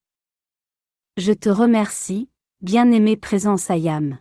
Je 1.16 1.32
te 1.32 1.48
remercie, 1.48 2.28
bien-aimé 2.60 3.16
présence 3.16 3.70
Ayam. 3.70 4.18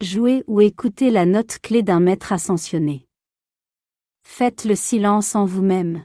Jouez 0.00 0.44
ou 0.46 0.60
écoutez 0.60 1.10
la 1.10 1.24
note 1.24 1.58
clé 1.60 1.82
d'un 1.82 2.00
maître 2.00 2.32
ascensionné. 2.32 3.06
Faites 4.22 4.64
le 4.64 4.74
silence 4.74 5.34
en 5.34 5.46
vous-même. 5.46 6.04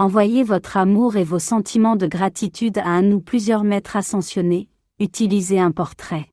Envoyez 0.00 0.44
votre 0.44 0.78
amour 0.78 1.18
et 1.18 1.24
vos 1.24 1.38
sentiments 1.38 1.94
de 1.94 2.06
gratitude 2.06 2.78
à 2.78 2.86
un 2.86 3.12
ou 3.12 3.20
plusieurs 3.20 3.64
maîtres 3.64 3.96
ascensionnés, 3.96 4.70
utilisez 4.98 5.60
un 5.60 5.72
portrait. 5.72 6.30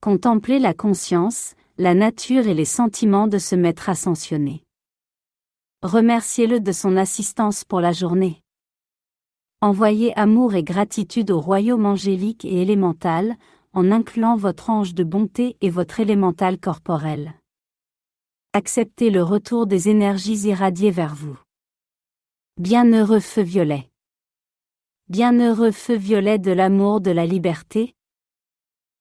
Contemplez 0.00 0.58
la 0.58 0.74
conscience, 0.74 1.54
la 1.76 1.94
nature 1.94 2.48
et 2.48 2.54
les 2.54 2.64
sentiments 2.64 3.28
de 3.28 3.38
ce 3.38 3.54
maître 3.54 3.88
ascensionné. 3.88 4.64
Remerciez-le 5.84 6.58
de 6.58 6.72
son 6.72 6.96
assistance 6.96 7.62
pour 7.62 7.80
la 7.80 7.92
journée. 7.92 8.42
Envoyez 9.60 10.12
amour 10.18 10.56
et 10.56 10.64
gratitude 10.64 11.30
au 11.30 11.40
royaume 11.40 11.86
angélique 11.86 12.44
et 12.44 12.60
élémental, 12.60 13.36
en 13.72 13.92
incluant 13.92 14.34
votre 14.34 14.68
ange 14.68 14.94
de 14.94 15.04
bonté 15.04 15.56
et 15.60 15.70
votre 15.70 16.00
élémental 16.00 16.58
corporel. 16.58 17.34
Acceptez 18.52 19.10
le 19.10 19.22
retour 19.22 19.68
des 19.68 19.88
énergies 19.88 20.48
irradiées 20.48 20.90
vers 20.90 21.14
vous. 21.14 21.38
Bienheureux 22.58 23.20
feu 23.20 23.42
violet. 23.42 23.88
Bienheureux 25.08 25.70
feu 25.70 25.94
violet 25.94 26.40
de 26.40 26.50
l'amour 26.50 27.00
de 27.00 27.12
la 27.12 27.24
liberté. 27.24 27.94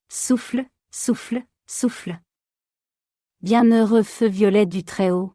Souffle, 0.09 0.63
souffle, 0.91 1.43
souffle. 1.65 2.19
Bienheureux 3.41 4.03
feu 4.03 4.27
violet 4.27 4.67
du 4.67 4.83
Très-Haut. 4.83 5.33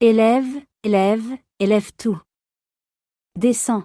Élève, 0.00 0.46
élève, 0.82 1.36
élève 1.58 1.92
tout. 1.92 2.18
Descends. 3.36 3.84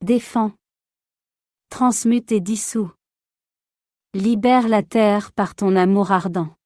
Défends. 0.00 0.52
Transmute 1.68 2.32
et 2.32 2.40
dissout. 2.40 2.90
Libère 4.14 4.66
la 4.68 4.82
terre 4.82 5.30
par 5.32 5.54
ton 5.54 5.76
amour 5.76 6.10
ardent. 6.10 6.56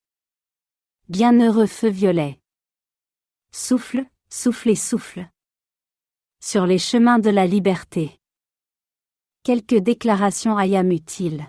Bienheureux 1.08 1.66
feu 1.66 1.88
violet. 1.88 2.40
Souffle, 3.50 4.06
souffle 4.30 4.70
et 4.70 4.76
souffle. 4.76 5.31
Sur 6.44 6.66
les 6.66 6.78
chemins 6.78 7.20
de 7.20 7.30
la 7.30 7.46
liberté. 7.46 8.18
Quelques 9.44 9.76
déclarations 9.76 10.58
ayam 10.58 10.90
utiles. 10.90 11.46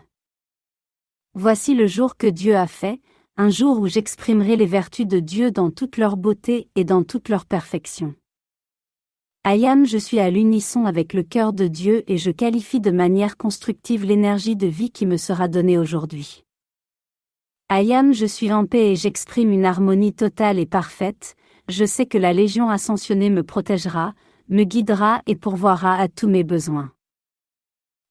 Voici 1.33 1.73
le 1.73 1.87
jour 1.87 2.15
que 2.15 2.27
Dieu 2.27 2.55
a 2.55 2.67
fait, 2.67 3.01
un 3.35 3.49
jour 3.49 3.79
où 3.79 3.87
j'exprimerai 3.87 4.55
les 4.55 4.67
vertus 4.67 5.07
de 5.07 5.19
Dieu 5.19 5.49
dans 5.49 5.71
toute 5.71 5.97
leur 5.97 6.15
beauté 6.15 6.69
et 6.75 6.83
dans 6.83 7.03
toute 7.03 7.29
leur 7.29 7.47
perfection. 7.47 8.13
Ayam 9.43 9.83
je 9.87 9.97
suis 9.97 10.19
à 10.19 10.29
l'unisson 10.29 10.85
avec 10.85 11.13
le 11.13 11.23
cœur 11.23 11.53
de 11.53 11.67
Dieu 11.67 12.03
et 12.05 12.19
je 12.19 12.29
qualifie 12.29 12.79
de 12.79 12.91
manière 12.91 13.35
constructive 13.35 14.05
l'énergie 14.05 14.55
de 14.55 14.67
vie 14.67 14.91
qui 14.91 15.07
me 15.07 15.17
sera 15.17 15.47
donnée 15.47 15.79
aujourd'hui. 15.79 16.43
Ayam 17.67 18.13
je 18.13 18.27
suis 18.27 18.53
en 18.53 18.67
paix 18.67 18.91
et 18.91 18.95
j'exprime 18.95 19.51
une 19.51 19.65
harmonie 19.65 20.13
totale 20.13 20.59
et 20.59 20.67
parfaite, 20.67 21.35
je 21.67 21.83
sais 21.83 22.05
que 22.05 22.19
la 22.19 22.31
Légion 22.31 22.69
ascensionnée 22.69 23.31
me 23.31 23.41
protégera, 23.41 24.13
me 24.49 24.63
guidera 24.63 25.21
et 25.25 25.35
pourvoira 25.35 25.95
à 25.95 26.07
tous 26.07 26.27
mes 26.27 26.43
besoins. 26.43 26.91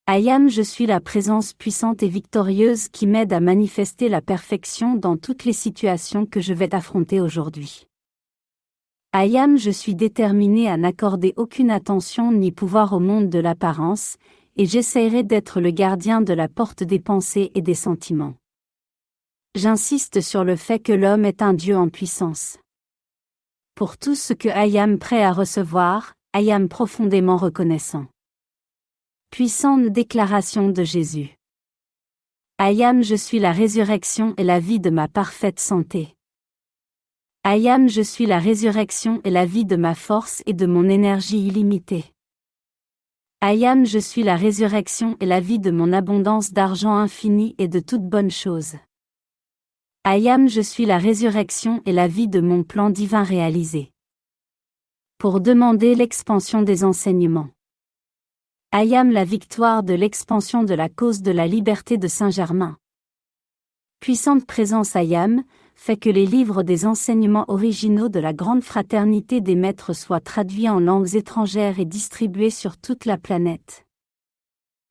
Ayam 0.07 0.49
je 0.49 0.63
suis 0.63 0.87
la 0.87 1.01
présence 1.01 1.53
puissante 1.53 2.03
et 2.03 2.09
victorieuse 2.09 2.89
qui 2.89 3.07
m'aide 3.07 3.33
à 3.33 3.41
manifester 3.41 4.09
la 4.09 4.21
perfection 4.21 4.97
dans 4.97 5.17
toutes 5.17 5.45
les 5.45 5.53
situations 5.53 6.27
que 6.27 6.41
je 6.41 6.53
vais 6.53 6.75
affronter 6.75 7.21
aujourd'hui. 7.21 7.87
Ayam 9.13 9.57
je 9.59 9.71
suis 9.71 9.95
déterminé 9.95 10.69
à 10.69 10.77
n'accorder 10.77 11.35
aucune 11.37 11.71
attention 11.71 12.33
ni 12.33 12.51
pouvoir 12.51 12.95
au 12.95 12.99
monde 12.99 13.29
de 13.29 13.39
l'apparence, 13.39 14.17
et 14.57 14.67
j'essaierai 14.67 15.23
d'être 15.23 15.61
le 15.61 15.71
gardien 15.71 16.21
de 16.21 16.33
la 16.33 16.49
porte 16.49 16.83
des 16.83 16.99
pensées 16.99 17.53
et 17.55 17.63
des 17.63 17.75
sentiments. 17.75 18.35
J'insiste 19.55 20.21
sur 20.21 20.45
le 20.45 20.57
fait 20.57 20.79
que 20.79 20.93
l'homme 20.93 21.25
est 21.25 21.43
un 21.43 21.55
Dieu 21.55 21.77
en 21.77 21.89
puissance. 21.89 22.59
Pour 23.75 23.99
tout 23.99 24.15
ce 24.15 24.33
que 24.33 24.49
Ayam 24.49 24.99
prêt 24.99 25.23
à 25.23 25.33
recevoir, 25.33 26.15
Ayam 26.35 26.67
profondément 26.67 27.37
reconnaissant. 27.37 28.07
Puissante 29.29 29.91
déclaration 29.91 30.71
de 30.71 30.83
Jésus. 30.83 31.37
Ayam 32.57 33.03
je 33.03 33.15
suis 33.15 33.39
la 33.39 33.53
résurrection 33.53 34.33
et 34.39 34.43
la 34.43 34.59
vie 34.59 34.81
de 34.81 34.89
ma 34.89 35.09
parfaite 35.09 35.61
santé. 35.61 36.17
Ayam 37.45 37.87
je 37.87 38.01
suis 38.01 38.25
la 38.25 38.39
résurrection 38.39 39.21
et 39.25 39.31
la 39.31 39.45
vie 39.45 39.67
de 39.67 39.77
ma 39.77 39.95
force 39.95 40.43
et 40.47 40.55
de 40.55 40.65
mon 40.65 40.89
énergie 40.89 41.47
illimitée. 41.47 42.07
Ayam 43.43 43.85
je 43.85 43.99
suis 43.99 44.23
la 44.23 44.37
résurrection 44.37 45.19
et 45.21 45.27
la 45.27 45.41
vie 45.41 45.59
de 45.59 45.71
mon 45.71 45.93
abondance 45.93 46.55
d'argent 46.55 46.95
infini 46.95 47.55
et 47.59 47.69
de 47.69 47.79
toutes 47.79 48.09
bonnes 48.09 48.31
choses. 48.31 48.77
Ayam 50.05 50.49
je 50.49 50.63
suis 50.63 50.87
la 50.87 50.97
résurrection 50.97 51.83
et 51.85 51.93
la 51.93 52.09
vie 52.09 52.29
de 52.29 52.41
mon 52.41 52.65
plan 52.65 52.89
divin 52.89 53.23
réalisé. 53.23 53.92
Pour 55.23 55.41
demander 55.41 55.95
l'expansion 55.95 56.63
des 56.63 56.83
enseignements. 56.83 57.51
Ayam 58.73 59.13
la 59.13 59.25
victoire 59.25 59.85
de 59.85 59.95
l'expansion 59.95 60.65
de 60.65 60.75
la 60.75 60.89
cause 60.89 61.23
de 61.23 61.31
la 61.31 61.47
liberté 61.47 61.97
de 61.97 62.09
Saint-Germain. 62.09 62.77
Puissante 64.01 64.45
présence 64.45 64.97
Ayam, 64.97 65.45
fait 65.77 65.97
que 65.97 66.11
les 66.11 66.27
livres 66.27 66.65
des 66.65 66.87
enseignements 66.87 67.45
originaux 67.47 68.09
de 68.09 68.19
la 68.19 68.33
grande 68.33 68.65
fraternité 68.65 69.41
des 69.41 69.55
maîtres 69.55 69.93
soient 69.93 70.19
traduits 70.19 70.69
en 70.69 70.81
langues 70.81 71.15
étrangères 71.15 71.79
et 71.79 71.85
distribués 71.85 72.51
sur 72.51 72.77
toute 72.77 73.05
la 73.05 73.17
planète. 73.17 73.87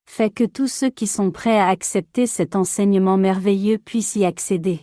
Fais 0.06 0.30
que 0.30 0.46
tous 0.46 0.70
ceux 0.70 0.92
qui 0.92 1.08
sont 1.08 1.32
prêts 1.32 1.60
à 1.60 1.68
accepter 1.68 2.26
cet 2.26 2.56
enseignement 2.56 3.18
merveilleux 3.18 3.80
puissent 3.80 4.16
y 4.16 4.24
accéder. 4.24 4.80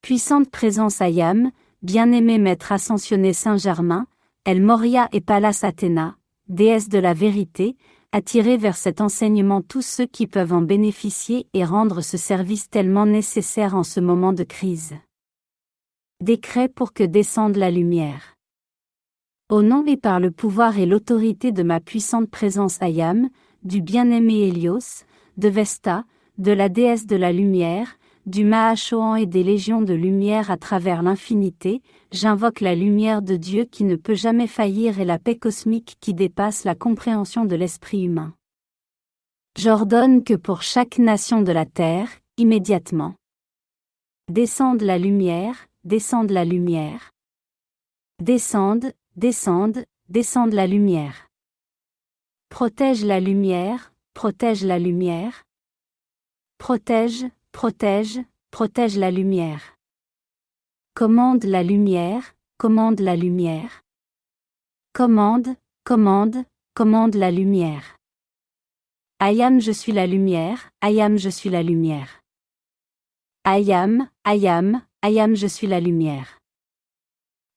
Puissante 0.00 0.48
présence 0.48 1.00
Ayam, 1.00 1.50
bien-aimé 1.82 2.38
maître 2.38 2.70
ascensionné 2.70 3.32
Saint-Germain, 3.32 4.06
El 4.44 4.60
Moria 4.60 5.08
et 5.12 5.20
Pallas 5.20 5.60
Athéna, 5.62 6.16
déesse 6.48 6.88
de 6.88 6.98
la 6.98 7.14
vérité, 7.14 7.76
attirez 8.10 8.56
vers 8.56 8.76
cet 8.76 9.00
enseignement 9.00 9.62
tous 9.62 9.82
ceux 9.82 10.06
qui 10.06 10.26
peuvent 10.26 10.52
en 10.52 10.62
bénéficier 10.62 11.46
et 11.54 11.64
rendre 11.64 12.00
ce 12.00 12.16
service 12.16 12.68
tellement 12.68 13.06
nécessaire 13.06 13.76
en 13.76 13.84
ce 13.84 14.00
moment 14.00 14.32
de 14.32 14.42
crise. 14.42 14.96
Décret 16.20 16.68
pour 16.68 16.92
que 16.92 17.04
descende 17.04 17.54
la 17.54 17.70
lumière. 17.70 18.34
Au 19.48 19.62
nom 19.62 19.86
et 19.86 19.96
par 19.96 20.18
le 20.18 20.32
pouvoir 20.32 20.76
et 20.76 20.86
l'autorité 20.86 21.52
de 21.52 21.62
ma 21.62 21.78
puissante 21.78 22.28
présence 22.28 22.82
Ayam, 22.82 23.28
du 23.62 23.80
bien-aimé 23.80 24.48
Hélios, 24.48 25.04
de 25.36 25.48
Vesta, 25.48 26.04
de 26.38 26.50
la 26.50 26.68
déesse 26.68 27.06
de 27.06 27.14
la 27.14 27.32
lumière, 27.32 27.96
du 28.26 28.44
Mahachohan 28.44 29.16
et 29.16 29.26
des 29.26 29.42
légions 29.42 29.82
de 29.82 29.94
lumière 29.94 30.50
à 30.50 30.56
travers 30.56 31.02
l'infinité, 31.02 31.82
j'invoque 32.12 32.60
la 32.60 32.74
lumière 32.74 33.22
de 33.22 33.36
Dieu 33.36 33.64
qui 33.64 33.84
ne 33.84 33.96
peut 33.96 34.14
jamais 34.14 34.46
faillir 34.46 35.00
et 35.00 35.04
la 35.04 35.18
paix 35.18 35.36
cosmique 35.36 35.96
qui 36.00 36.14
dépasse 36.14 36.64
la 36.64 36.74
compréhension 36.74 37.44
de 37.44 37.56
l'esprit 37.56 38.04
humain. 38.04 38.34
J'ordonne 39.58 40.24
que 40.24 40.34
pour 40.34 40.62
chaque 40.62 40.98
nation 40.98 41.42
de 41.42 41.52
la 41.52 41.66
terre, 41.66 42.08
immédiatement, 42.36 43.14
descende 44.30 44.82
la 44.82 44.98
lumière, 44.98 45.66
descende 45.84 46.30
la 46.30 46.44
lumière. 46.44 47.10
Descende, 48.20 48.92
descende, 49.16 49.84
descende 50.08 50.52
la 50.52 50.66
lumière. 50.66 51.28
Protège 52.48 53.04
la 53.04 53.18
lumière, 53.18 53.92
protège 54.14 54.64
la 54.64 54.78
lumière. 54.78 55.42
Protège, 56.58 57.26
protège, 57.52 58.18
protège 58.50 58.96
la 58.96 59.10
lumière. 59.10 59.76
Commande 60.94 61.44
la 61.44 61.62
lumière, 61.62 62.34
commande 62.56 63.00
la 63.00 63.14
lumière. 63.14 63.82
Commande, 64.94 65.54
commande, 65.84 66.44
commande 66.74 67.14
la 67.14 67.30
lumière. 67.30 67.98
Ayam 69.20 69.60
je 69.60 69.70
suis 69.70 69.92
la 69.92 70.06
lumière, 70.06 70.70
Ayam 70.80 71.18
je 71.18 71.28
suis 71.28 71.50
la 71.50 71.62
lumière. 71.62 72.22
Ayam, 73.44 74.08
Ayam, 74.24 74.82
Ayam 75.02 75.36
je 75.36 75.46
suis 75.46 75.66
la 75.66 75.80
lumière. 75.80 76.38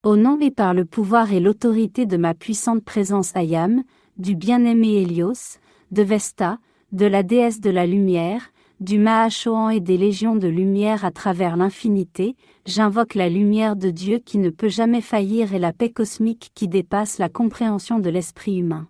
Au 0.04 0.18
nom 0.18 0.40
et 0.40 0.52
par 0.52 0.74
le 0.74 0.86
pouvoir 0.86 1.32
et 1.32 1.40
l'autorité 1.40 2.06
de 2.06 2.18
ma 2.18 2.34
puissante 2.36 2.84
présence 2.84 3.36
Ayam, 3.36 3.84
du 4.18 4.36
bien-aimé 4.36 5.02
Hélios, 5.02 5.58
de 5.92 6.04
Vesta, 6.04 6.60
de 6.92 7.06
la 7.06 7.24
déesse 7.24 7.60
de 7.60 7.70
la 7.70 7.86
lumière, 7.88 8.52
du 8.80 9.00
Mahachohan 9.00 9.70
et 9.70 9.80
des 9.80 9.98
légions 9.98 10.36
de 10.36 10.48
lumière 10.48 11.06
à 11.06 11.12
travers 11.12 11.58
l'infinité, 11.58 12.36
j'invoque 12.66 13.16
la 13.16 13.30
lumière 13.30 13.76
de 13.76 13.90
Dieu 13.90 14.20
qui 14.20 14.38
ne 14.38 14.50
peut 14.50 14.70
jamais 14.70 15.02
faillir 15.02 15.54
et 15.54 15.60
la 15.60 15.74
paix 15.74 15.92
cosmique 15.92 16.52
qui 16.54 16.68
dépasse 16.68 17.18
la 17.18 17.30
compréhension 17.30 18.00
de 18.00 18.10
l'esprit 18.10 18.58
humain. 18.58 18.88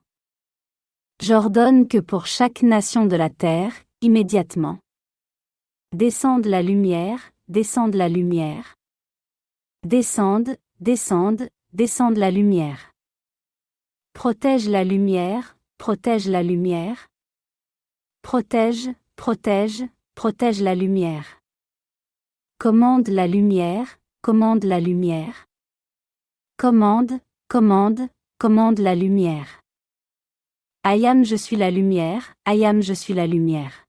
J'ordonne 1.21 1.87
que 1.87 1.99
pour 1.99 2.25
chaque 2.25 2.61
nation 2.61 3.05
de 3.05 3.15
la 3.15 3.29
terre, 3.29 3.73
immédiatement, 4.01 4.79
descende 5.93 6.45
la 6.45 6.61
lumière, 6.61 7.31
descende 7.47 7.95
la 7.95 8.09
lumière. 8.09 8.75
Descende, 9.85 10.57
descende, 10.79 11.47
descende 11.73 12.17
la 12.17 12.31
lumière. 12.31 12.91
Protège 14.13 14.67
la 14.67 14.83
lumière, 14.83 15.57
protège 15.77 16.27
la 16.27 16.41
lumière. 16.41 17.07
Protège, 18.21 18.89
protège, 19.15 19.83
protège 20.13 20.61
la 20.61 20.75
lumière. 20.75 21.39
Commande 22.59 23.07
la 23.07 23.27
lumière, 23.27 23.97
commande 24.21 24.63
la 24.63 24.79
lumière. 24.79 25.47
Commande, 26.57 27.19
commande, 27.47 28.09
commande 28.37 28.79
la 28.79 28.95
lumière. 28.95 29.61
Ayam 30.83 31.23
je 31.25 31.35
suis 31.35 31.55
la 31.55 31.71
lumière, 31.71 32.35
Ayam 32.45 32.81
je 32.81 32.93
suis 32.93 33.13
la 33.13 33.25
lumière. 33.25 33.85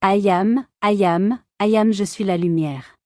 Ayam, 0.00 0.66
Ayam, 0.80 1.40
Ayam 1.58 1.92
je 1.92 2.04
suis 2.04 2.24
la 2.24 2.36
lumière. 2.36 2.96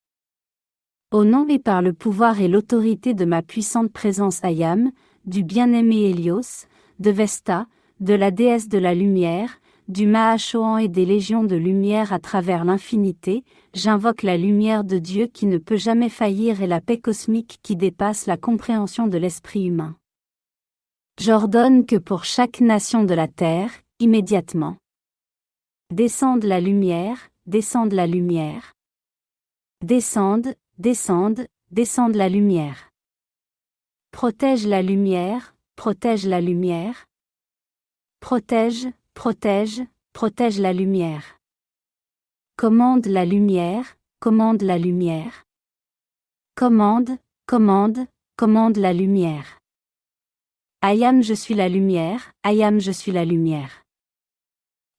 Au 1.10 1.24
nom 1.24 1.46
et 1.48 1.58
par 1.58 1.82
le 1.82 1.92
pouvoir 1.92 2.40
et 2.40 2.48
l'autorité 2.48 3.12
de 3.12 3.24
ma 3.24 3.42
puissante 3.42 3.92
présence 3.92 4.42
Ayam, 4.44 4.92
du 5.24 5.42
bien-aimé 5.42 6.10
Hélios, 6.10 6.66
de 6.98 7.10
Vesta, 7.10 7.66
de 8.00 8.14
la 8.14 8.30
déesse 8.30 8.68
de 8.68 8.78
la 8.78 8.94
lumière, 8.94 9.60
du 9.92 10.06
Mahachohan 10.06 10.78
et 10.78 10.88
des 10.88 11.04
légions 11.04 11.44
de 11.44 11.54
lumière 11.54 12.14
à 12.14 12.18
travers 12.18 12.64
l'infinité, 12.64 13.44
j'invoque 13.74 14.22
la 14.22 14.38
lumière 14.38 14.84
de 14.84 14.98
Dieu 14.98 15.26
qui 15.26 15.44
ne 15.44 15.58
peut 15.58 15.76
jamais 15.76 16.08
faillir 16.08 16.62
et 16.62 16.66
la 16.66 16.80
paix 16.80 16.98
cosmique 16.98 17.58
qui 17.62 17.76
dépasse 17.76 18.26
la 18.26 18.38
compréhension 18.38 19.06
de 19.06 19.18
l'esprit 19.18 19.66
humain. 19.66 19.96
J'ordonne 21.20 21.84
que 21.84 21.96
pour 21.96 22.24
chaque 22.24 22.60
nation 22.60 23.04
de 23.04 23.12
la 23.12 23.28
terre, 23.28 23.70
immédiatement, 23.98 24.78
descende 25.92 26.44
la 26.44 26.58
lumière, 26.58 27.28
descende 27.44 27.92
la 27.92 28.06
lumière. 28.06 28.72
Descende, 29.84 30.54
descende, 30.78 31.46
descende 31.70 32.14
la 32.14 32.30
lumière. 32.30 32.88
Protège 34.10 34.66
la 34.66 34.80
lumière, 34.80 35.54
protège 35.76 36.26
la 36.26 36.40
lumière. 36.40 37.04
Protège, 38.20 38.88
protège, 39.14 39.82
protège 40.12 40.58
la 40.58 40.72
lumière. 40.72 41.38
Commande 42.56 43.06
la 43.06 43.24
lumière, 43.24 43.96
commande 44.20 44.62
la 44.62 44.78
lumière. 44.78 45.44
Commande, 46.54 47.18
commande, 47.46 48.06
commande 48.36 48.76
la 48.76 48.92
lumière. 48.92 49.58
Ayam 50.80 51.22
je 51.22 51.34
suis 51.34 51.54
la 51.54 51.68
lumière, 51.68 52.32
Ayam 52.42 52.80
je 52.80 52.90
suis 52.90 53.12
la 53.12 53.24
lumière. 53.24 53.84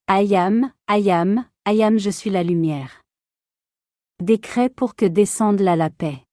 Ayam, 0.08 0.72
Ayam, 0.88 1.46
Ayam 1.66 1.98
je 1.98 2.10
suis 2.10 2.30
la 2.30 2.44
lumière. 2.44 3.02
Décret 4.22 4.70
pour 4.70 4.96
que 4.96 5.06
descende 5.06 5.60
là 5.60 5.76
la 5.76 5.90
paix. 5.90 6.24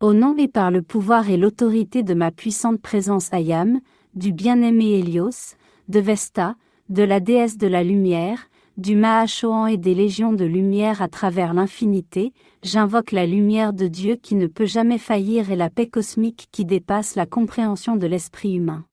Au 0.00 0.14
nom 0.14 0.36
et 0.36 0.48
par 0.48 0.70
le 0.70 0.82
pouvoir 0.82 1.28
et 1.28 1.36
l'autorité 1.36 2.02
de 2.02 2.14
ma 2.14 2.30
puissante 2.30 2.80
présence 2.80 3.32
Ayam, 3.32 3.80
du 4.14 4.32
bien-aimé 4.32 4.98
Hélios, 4.98 5.56
de 5.88 6.00
Vesta, 6.00 6.56
de 6.88 7.02
la 7.02 7.20
déesse 7.20 7.58
de 7.58 7.66
la 7.66 7.84
lumière, 7.84 8.48
du 8.78 8.94
Mahachohan 8.94 9.66
et 9.66 9.76
des 9.76 9.94
légions 9.94 10.32
de 10.32 10.44
lumière 10.44 11.02
à 11.02 11.08
travers 11.08 11.52
l'infinité, 11.52 12.32
j'invoque 12.62 13.12
la 13.12 13.26
lumière 13.26 13.72
de 13.72 13.88
Dieu 13.88 14.16
qui 14.16 14.36
ne 14.36 14.46
peut 14.46 14.66
jamais 14.66 14.98
faillir 14.98 15.50
et 15.50 15.56
la 15.56 15.68
paix 15.68 15.88
cosmique 15.88 16.48
qui 16.52 16.64
dépasse 16.64 17.16
la 17.16 17.26
compréhension 17.26 17.96
de 17.96 18.06
l'esprit 18.06 18.54
humain. 18.54 18.86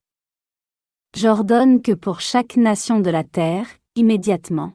J'ordonne 1.15 1.81
que 1.81 1.91
pour 1.91 2.19
chaque 2.19 2.57
nation 2.57 2.99
de 2.99 3.09
la 3.09 3.23
terre, 3.23 3.67
immédiatement, 3.95 4.73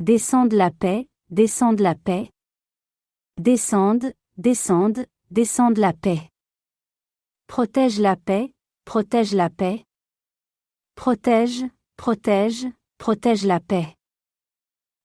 descende 0.00 0.52
la 0.52 0.70
paix, 0.70 1.08
descende 1.30 1.80
la 1.80 1.94
paix, 1.94 2.30
descende, 3.38 4.14
descende, 4.36 5.06
descende 5.30 5.76
la 5.76 5.92
paix. 5.92 6.30
Protège 7.48 7.98
la 7.98 8.16
paix, 8.16 8.52
protège 8.84 9.34
la 9.34 9.50
paix. 9.50 9.84
Protège, 10.94 11.64
protège, 11.98 12.64
protège 12.96 13.44
la 13.44 13.58
paix. 13.58 13.96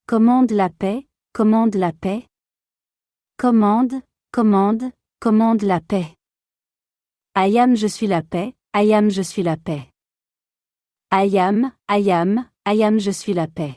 Commande 0.05 0.51
la 0.51 0.69
paix, 0.69 1.07
commande 1.33 1.73
la 1.75 1.91
paix. 1.91 2.27
Commande, 3.35 3.95
commande, 4.31 4.91
commande 5.19 5.63
la 5.63 5.81
paix. 5.81 6.15
Ayam 7.33 7.75
je 7.75 7.87
suis 7.87 8.05
la 8.05 8.21
paix, 8.21 8.53
Ayam 8.73 9.09
je 9.09 9.23
suis 9.23 9.41
la 9.41 9.57
paix. 9.57 9.89
Ayam, 11.09 11.71
Ayam, 11.87 12.47
Ayam 12.63 12.99
je 12.99 13.11
suis 13.11 13.33
la 13.33 13.47
paix. 13.47 13.75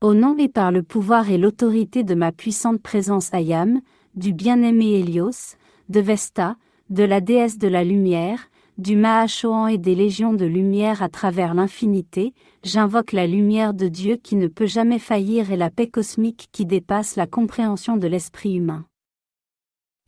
Au 0.00 0.14
nom 0.14 0.36
et 0.36 0.48
par 0.48 0.72
le 0.72 0.82
pouvoir 0.82 1.30
et 1.30 1.38
l'autorité 1.38 2.02
de 2.02 2.16
ma 2.16 2.32
puissante 2.32 2.82
présence 2.82 3.32
Ayam, 3.32 3.80
du 4.14 4.32
bien-aimé 4.32 4.98
Hélios, 4.98 5.56
de 5.88 6.00
Vesta, 6.00 6.56
de 6.90 7.04
la 7.04 7.20
déesse 7.20 7.56
de 7.56 7.68
la 7.68 7.84
lumière, 7.84 8.50
du 8.78 8.96
Mahachohan 8.96 9.68
et 9.68 9.78
des 9.78 9.94
légions 9.94 10.32
de 10.32 10.44
lumière 10.44 11.02
à 11.02 11.08
travers 11.08 11.54
l'infinité, 11.54 12.34
j'invoque 12.62 13.12
la 13.12 13.26
lumière 13.26 13.74
de 13.74 13.88
Dieu 13.88 14.16
qui 14.16 14.36
ne 14.36 14.48
peut 14.48 14.66
jamais 14.66 14.98
faillir 14.98 15.50
et 15.50 15.56
la 15.56 15.70
paix 15.70 15.88
cosmique 15.88 16.48
qui 16.52 16.66
dépasse 16.66 17.16
la 17.16 17.26
compréhension 17.26 17.96
de 17.96 18.06
l'esprit 18.06 18.54
humain. 18.54 18.86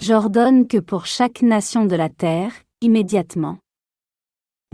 J'ordonne 0.03 0.67
que 0.67 0.79
pour 0.79 1.07
chaque 1.07 1.43
nation 1.43 1.87
de 1.87 1.97
la 1.97 2.09
terre, 2.09 2.53
immédiatement, 2.81 3.59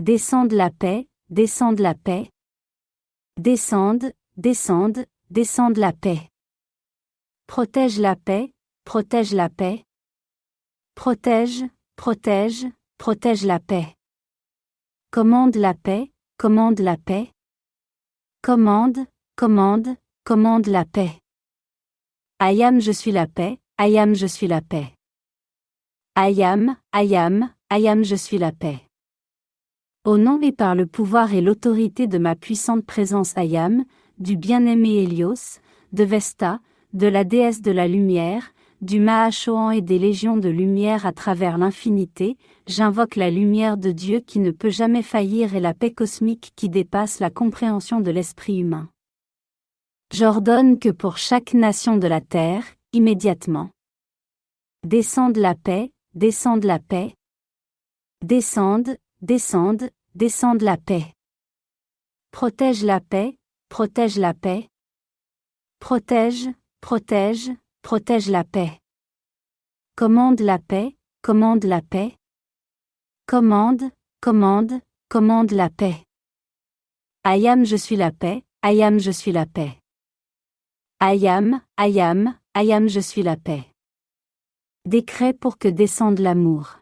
descende 0.01 0.51
la 0.51 0.69
paix, 0.69 1.07
descende 1.29 1.79
la 1.79 1.93
paix, 1.93 2.29
descende, 3.39 4.11
descende, 4.37 5.05
descende 5.29 5.77
la 5.77 5.93
paix. 5.93 6.29
Protège 7.47 7.99
la 7.99 8.15
paix, 8.15 8.53
Protège 8.85 9.33
la 9.33 9.49
paix. 9.49 9.85
Protège, 10.93 11.63
protège, 11.95 12.67
protège 12.97 13.43
la 13.45 13.59
paix. 13.59 13.95
Commande 15.11 15.55
la 15.55 15.73
paix, 15.73 16.11
commande 16.37 16.79
la 16.79 16.97
paix. 16.97 17.31
Commande, 18.41 19.05
commande, 19.35 19.95
commande 20.23 20.67
la 20.67 20.85
paix. 20.85 21.19
Ayam 22.39 22.79
je 22.79 22.91
suis 22.91 23.11
la 23.11 23.27
paix, 23.27 23.59
Ayam 23.77 24.15
je 24.15 24.25
suis 24.25 24.47
la 24.47 24.61
paix. 24.61 24.93
Ayam, 26.15 26.77
Ayam, 26.91 27.53
Ayam 27.69 28.03
je 28.03 28.15
suis 28.15 28.37
la 28.37 28.51
paix. 28.51 28.79
Au 30.05 30.17
nom 30.17 30.41
et 30.41 30.51
par 30.51 30.75
le 30.75 30.85
pouvoir 30.85 31.33
et 31.33 31.41
l'autorité 31.41 32.07
de 32.07 32.17
ma 32.17 32.35
puissante 32.35 32.85
présence 32.85 33.37
Ayam, 33.37 33.85
du 34.17 34.37
bien-aimé 34.37 35.03
Hélios, 35.03 35.59
de 35.91 36.03
Vesta, 36.03 36.59
de 36.93 37.07
la 37.07 37.23
déesse 37.23 37.61
de 37.61 37.71
la 37.71 37.87
lumière, 37.87 38.52
du 38.83 38.99
Mahachohan 38.99 39.71
et 39.71 39.81
des 39.81 39.97
légions 39.97 40.37
de 40.37 40.49
lumière 40.49 41.05
à 41.05 41.13
travers 41.13 41.57
l'infinité, 41.57 42.37
j'invoque 42.67 43.15
la 43.15 43.29
lumière 43.29 43.77
de 43.77 43.91
Dieu 43.91 44.19
qui 44.19 44.39
ne 44.39 44.51
peut 44.51 44.69
jamais 44.69 45.01
faillir 45.01 45.55
et 45.55 45.59
la 45.59 45.73
paix 45.73 45.93
cosmique 45.93 46.51
qui 46.55 46.69
dépasse 46.69 47.19
la 47.19 47.29
compréhension 47.29 48.01
de 48.01 48.11
l'esprit 48.11 48.59
humain. 48.59 48.89
J'ordonne 50.13 50.79
que 50.79 50.89
pour 50.89 51.17
chaque 51.17 51.53
nation 51.53 51.97
de 51.97 52.07
la 52.07 52.19
terre, 52.19 52.65
immédiatement, 52.91 53.69
descende 54.85 55.37
la 55.37 55.55
paix, 55.55 55.91
descende 56.13 56.65
la 56.65 56.79
paix, 56.79 57.15
descende, 58.21 58.97
descende, 59.21 59.89
descende 60.13 60.61
la 60.61 60.77
paix. 60.77 61.13
Protège 62.31 62.83
la 62.83 62.99
paix, 62.99 63.37
protège 63.69 64.17
la 64.17 64.33
paix. 64.33 64.67
Protège, 65.79 66.49
protège, 66.81 67.51
protège 67.83 68.29
la 68.29 68.45
paix. 68.45 68.79
Commande 69.97 70.39
la 70.39 70.57
paix, 70.57 70.95
commande 71.21 71.65
la 71.65 71.81
paix. 71.81 72.15
Commande, 73.27 73.91
commande, 74.21 74.79
commande 75.09 75.51
la 75.51 75.69
paix. 75.69 76.05
Ayam 77.25 77.65
je 77.65 77.75
suis 77.75 77.97
la 77.97 78.11
paix, 78.11 78.43
Ayam 78.61 78.99
je 78.99 79.11
suis 79.11 79.33
la 79.33 79.45
paix. 79.45 79.77
Ayam, 81.01 81.59
Ayam, 81.75 82.39
Ayam 82.53 82.87
je 82.87 83.01
suis 83.01 83.21
la 83.21 83.35
paix. 83.35 83.65
Décret 84.85 85.33
pour 85.33 85.57
que 85.57 85.67
descende 85.67 86.19
l'amour. 86.19 86.79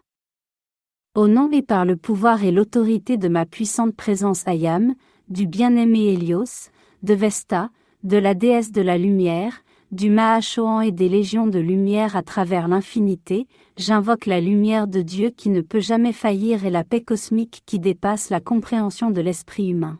Au 1.15 1.27
nom 1.27 1.51
et 1.51 1.63
par 1.63 1.83
le 1.83 1.97
pouvoir 1.97 2.43
et 2.43 2.51
l'autorité 2.51 3.17
de 3.17 3.27
ma 3.27 3.47
puissante 3.47 3.95
présence 3.95 4.47
Ayam, 4.47 4.93
du 5.29 5.47
bien-aimé 5.47 6.13
Hélios, 6.13 6.69
de 7.01 7.15
Vesta, 7.15 7.71
de 8.03 8.17
la 8.17 8.35
déesse 8.35 8.71
de 8.71 8.81
la 8.81 8.99
lumière, 8.99 9.63
du 9.91 10.09
Mahachohan 10.09 10.81
et 10.81 10.91
des 10.91 11.09
légions 11.09 11.47
de 11.47 11.59
lumière 11.59 12.15
à 12.15 12.23
travers 12.23 12.67
l'infinité, 12.67 13.47
j'invoque 13.77 14.25
la 14.25 14.39
lumière 14.39 14.87
de 14.87 15.01
Dieu 15.01 15.29
qui 15.29 15.49
ne 15.49 15.61
peut 15.61 15.81
jamais 15.81 16.13
faillir 16.13 16.65
et 16.65 16.69
la 16.69 16.85
paix 16.85 17.03
cosmique 17.03 17.61
qui 17.65 17.79
dépasse 17.79 18.29
la 18.29 18.39
compréhension 18.39 19.11
de 19.11 19.19
l'esprit 19.19 19.69
humain. 19.69 19.99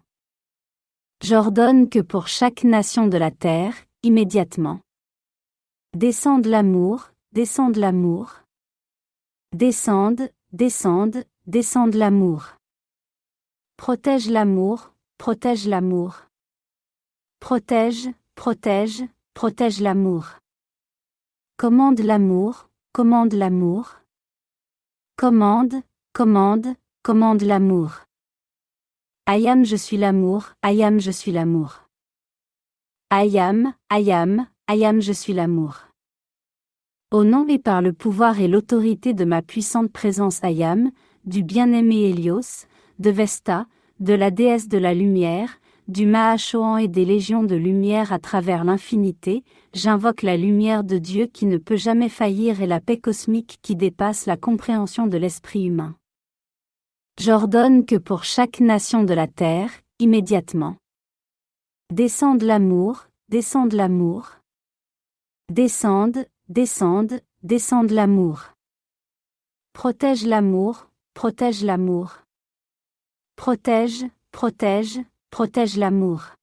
J'ordonne 1.22 1.90
que 1.90 2.00
pour 2.00 2.28
chaque 2.28 2.64
nation 2.64 3.08
de 3.08 3.18
la 3.18 3.32
terre, 3.32 3.74
immédiatement, 4.02 4.80
descende 5.96 6.46
l'amour, 6.46 7.12
descende 7.34 7.76
l'amour, 7.76 8.42
descende, 9.54 10.32
descende, 10.54 11.26
descende 11.48 11.96
l'amour. 11.96 12.56
Protège 13.76 14.30
l'amour, 14.30 14.94
protège 15.18 15.68
l'amour. 15.68 16.28
Protège, 17.40 18.10
protège, 18.36 19.04
protège 19.34 19.82
l'amour. 19.82 20.40
Commande 21.58 22.00
l'amour, 22.00 22.70
commande 22.92 23.34
l'amour. 23.34 24.02
Commande, 25.16 25.76
commande, 26.14 26.76
commande 27.04 27.42
l'amour. 27.42 28.02
Ayam 29.26 29.64
je 29.66 29.76
suis 29.76 29.98
l'amour, 29.98 30.52
Ayam 30.62 31.00
je 31.00 31.12
suis 31.12 31.32
l'amour. 31.32 31.88
Ayam, 33.10 33.74
Ayam, 33.90 34.48
Ayam 34.68 35.02
je 35.02 35.14
suis 35.14 35.34
l'amour. 35.34 35.88
Au 37.12 37.24
nom 37.24 37.48
et 37.48 37.60
par 37.60 37.82
le 37.82 37.94
pouvoir 37.94 38.40
et 38.40 38.48
l'autorité 38.48 39.14
de 39.14 39.26
ma 39.26 39.42
puissante 39.42 39.92
présence 39.92 40.44
Ayam, 40.44 40.92
du 41.26 41.44
bien-aimé 41.44 42.10
Hélios, 42.10 42.66
de 43.00 43.10
Vesta, 43.10 43.68
de 44.00 44.14
la 44.14 44.32
déesse 44.32 44.68
de 44.68 44.78
la 44.78 44.94
lumière, 44.94 45.61
du 45.92 46.06
Mahachohan 46.06 46.78
et 46.78 46.88
des 46.88 47.04
légions 47.04 47.44
de 47.44 47.56
lumière 47.56 48.14
à 48.14 48.20
travers 48.20 48.64
l'infinité, 48.64 49.44
j'invoque 49.74 50.22
la 50.22 50.38
lumière 50.38 50.86
de 50.86 50.98
Dieu 50.98 51.26
qui 51.26 51.46
ne 51.46 51.58
peut 51.58 51.76
jamais 51.76 52.08
faillir 52.08 52.62
et 52.62 52.66
la 52.66 52.80
paix 52.80 52.98
cosmique 52.98 53.60
qui 53.62 53.76
dépasse 53.76 54.26
la 54.26 54.38
compréhension 54.38 55.06
de 55.06 55.18
l'esprit 55.18 55.66
humain. 55.66 55.98
J'ordonne 57.20 57.86
que 57.86 57.98
pour 57.98 58.24
chaque 58.24 58.62
nation 58.62 59.04
de 59.04 59.14
la 59.14 59.28
terre, 59.28 59.70
immédiatement, 60.00 60.78
descende 61.92 62.44
l'amour, 62.44 63.08
descende 63.28 63.74
l'amour, 63.74 64.38
descende, 65.52 66.26
descende, 66.48 67.20
descende 67.44 67.92
l'amour. 67.92 68.54
Protège 69.74 70.26
l'amour, 70.26 70.88
protège 71.14 71.66
l'amour. 71.66 72.20
Protège, 73.36 74.06
protège, 74.32 75.02
protège 75.32 75.78
l'amour. 75.78 76.36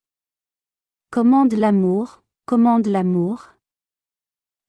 Commande 1.10 1.52
l'amour, 1.52 2.22
commande 2.46 2.86
l'amour. 2.86 3.50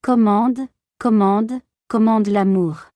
Commande, 0.02 0.60
commande, 0.98 1.52
commande 1.88 2.28
l'amour. 2.28 2.90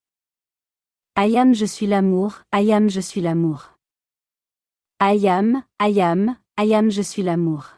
Ayam 1.16 1.55
je 1.55 1.64
suis 1.64 1.87
l'amour, 1.87 2.43
Ayam 2.53 2.91
je 2.91 3.01
suis 3.01 3.22
l'amour. 3.22 3.79
Ayam, 5.01 5.64
Ayam, 5.79 6.37
Ayam 6.59 6.91
je 6.91 7.01
suis 7.01 7.22
l'amour. 7.22 7.70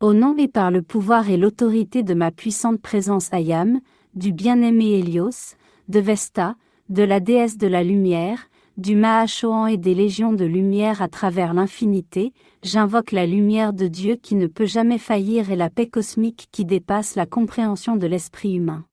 Au 0.00 0.14
nom 0.14 0.34
et 0.38 0.48
par 0.48 0.70
le 0.70 0.80
pouvoir 0.80 1.28
et 1.28 1.36
l'autorité 1.36 2.02
de 2.02 2.14
ma 2.14 2.30
puissante 2.30 2.80
présence 2.80 3.34
Ayam, 3.34 3.80
du 4.14 4.32
bien-aimé 4.32 4.98
Hélios, 4.98 5.56
de 5.88 6.00
Vesta, 6.00 6.56
de 6.88 7.02
la 7.02 7.20
déesse 7.20 7.58
de 7.58 7.66
la 7.66 7.84
lumière, 7.84 8.48
du 8.76 8.96
Mahachohan 8.96 9.66
et 9.66 9.76
des 9.76 9.94
légions 9.94 10.32
de 10.32 10.44
lumière 10.44 11.00
à 11.00 11.08
travers 11.08 11.54
l'infinité, 11.54 12.32
j'invoque 12.62 13.12
la 13.12 13.26
lumière 13.26 13.72
de 13.72 13.86
Dieu 13.86 14.16
qui 14.16 14.34
ne 14.34 14.46
peut 14.46 14.66
jamais 14.66 14.98
faillir 14.98 15.50
et 15.50 15.56
la 15.56 15.70
paix 15.70 15.88
cosmique 15.88 16.48
qui 16.50 16.64
dépasse 16.64 17.14
la 17.14 17.26
compréhension 17.26 17.96
de 17.96 18.06
l'esprit 18.06 18.54
humain. 18.54 18.84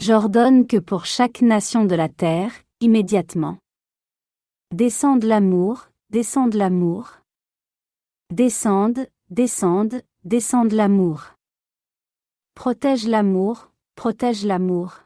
J'ordonne 0.00 0.66
que 0.66 0.76
pour 0.76 1.06
chaque 1.06 1.42
nation 1.42 1.84
de 1.84 1.94
la 1.94 2.08
terre, 2.08 2.52
immédiatement, 2.80 3.58
descende 4.74 5.24
l'amour, 5.24 5.88
descende 6.10 6.54
l'amour, 6.54 7.12
descende, 8.32 9.06
descende, 9.30 10.02
descende 10.24 10.72
l'amour. 10.72 11.34
Protège 12.54 13.06
l'amour, 13.06 13.70
protège 13.94 14.44
l'amour. 14.44 15.04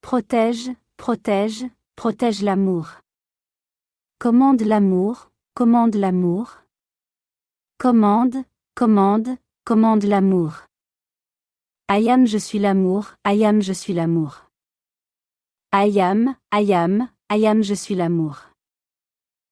Protège, 0.00 0.70
protège, 0.96 1.64
protège 2.00 2.40
l'amour. 2.40 3.02
Commande 4.18 4.62
l'amour, 4.62 5.30
commande 5.52 5.96
l'amour. 5.96 6.62
Commande, 7.76 8.36
commande, 8.74 9.36
commande 9.66 10.04
l'amour. 10.04 10.64
Ayam 11.88 12.26
je 12.26 12.38
suis 12.38 12.58
l'amour, 12.58 13.16
Ayam 13.22 13.60
je 13.60 13.74
suis 13.74 13.92
l'amour. 13.92 14.46
Ayam, 15.72 16.36
Ayam, 16.50 17.10
Ayam 17.28 17.62
je 17.62 17.74
suis 17.74 17.94
l'amour. 17.94 18.49